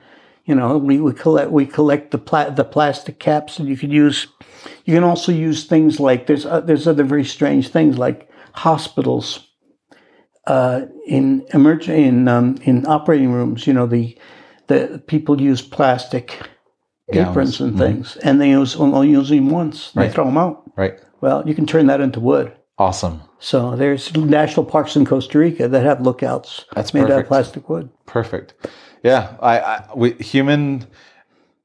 You 0.47 0.55
know, 0.55 0.78
we, 0.78 1.01
we 1.01 1.12
collect 1.12 1.51
we 1.51 1.66
collect 1.66 2.12
the 2.12 2.18
pla- 2.18 2.51
the 2.51 2.64
plastic 2.64 3.18
caps, 3.18 3.59
and 3.59 3.68
you 3.68 3.76
can 3.76 3.90
use 3.90 4.28
you 4.84 4.94
can 4.94 5.03
also 5.03 5.32
use 5.32 5.64
things 5.64 5.99
like 5.99 6.26
there's 6.26 6.47
uh, 6.47 6.61
there's 6.61 6.86
other 6.86 7.05
very 7.05 7.24
strange 7.24 7.68
things 7.68 7.99
like 7.99 8.30
hospitals 8.53 9.49
uh, 10.46 10.83
in 11.07 11.42
emerg- 11.53 11.88
in 11.88 12.29
um, 12.29 12.58
in 12.62 12.87
operating 12.87 13.33
rooms. 13.33 13.66
You 13.66 13.72
know, 13.72 13.87
the 13.87 14.16
the 14.68 15.03
people 15.08 15.41
use 15.41 15.62
plastic 15.62 16.49
Gowns. 17.12 17.29
aprons 17.29 17.61
and 17.61 17.70
mm-hmm. 17.72 17.80
things, 17.80 18.16
and 18.18 18.41
they 18.41 18.50
use 18.50 18.76
only 18.76 19.11
use 19.11 19.29
them 19.29 19.50
once. 19.50 19.91
They 19.92 20.08
throw 20.08 20.26
them 20.26 20.38
out. 20.38 20.62
Right. 20.76 20.95
Well, 21.20 21.42
you 21.49 21.57
can 21.57 21.66
turn 21.66 21.87
that 21.88 22.00
into 22.00 22.20
wood. 22.20 22.53
Awesome. 22.79 23.22
So 23.38 23.75
there's 23.75 24.14
national 24.14 24.66
parks 24.66 24.96
in 24.96 25.07
Costa 25.07 25.38
Rica 25.38 25.66
that 25.66 25.83
have 25.83 26.03
lookouts 26.03 26.66
That's 26.75 26.95
made 26.95 27.03
perfect. 27.03 27.16
out 27.16 27.22
of 27.22 27.29
plastic 27.29 27.68
wood. 27.68 27.91
Perfect. 28.07 28.54
Yeah, 29.07 29.37
I, 29.41 29.61
I 29.61 29.88
we, 29.95 30.14
human 30.14 30.84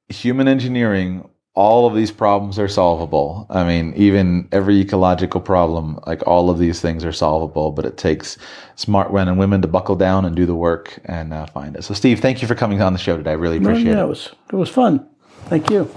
human 0.09 0.47
engineering. 0.47 1.27
All 1.55 1.87
of 1.87 1.95
these 1.95 2.11
problems 2.11 2.59
are 2.59 2.67
solvable. 2.67 3.47
I 3.49 3.63
mean, 3.63 3.93
even 3.95 4.47
every 4.51 4.79
ecological 4.79 5.41
problem, 5.41 5.99
like 6.05 6.25
all 6.27 6.51
of 6.51 6.59
these 6.59 6.79
things 6.81 7.03
are 7.03 7.11
solvable, 7.11 7.71
but 7.71 7.83
it 7.83 7.97
takes 7.97 8.37
smart 8.75 9.11
men 9.11 9.27
and 9.27 9.39
women 9.39 9.61
to 9.63 9.67
buckle 9.67 9.95
down 9.95 10.23
and 10.23 10.35
do 10.35 10.45
the 10.45 10.55
work 10.55 10.99
and 11.05 11.33
uh, 11.33 11.47
find 11.47 11.75
it. 11.75 11.83
So, 11.83 11.93
Steve, 11.95 12.19
thank 12.19 12.43
you 12.43 12.47
for 12.47 12.55
coming 12.55 12.81
on 12.81 12.93
the 12.93 12.99
show 12.99 13.17
today. 13.17 13.31
I 13.31 13.33
really 13.33 13.57
appreciate 13.57 13.85
no, 13.85 13.91
yeah, 13.91 14.01
it. 14.01 14.03
it 14.03 14.09
was 14.09 14.31
it 14.53 14.55
was 14.55 14.69
fun. 14.69 15.09
Thank 15.47 15.71
you. 15.71 15.89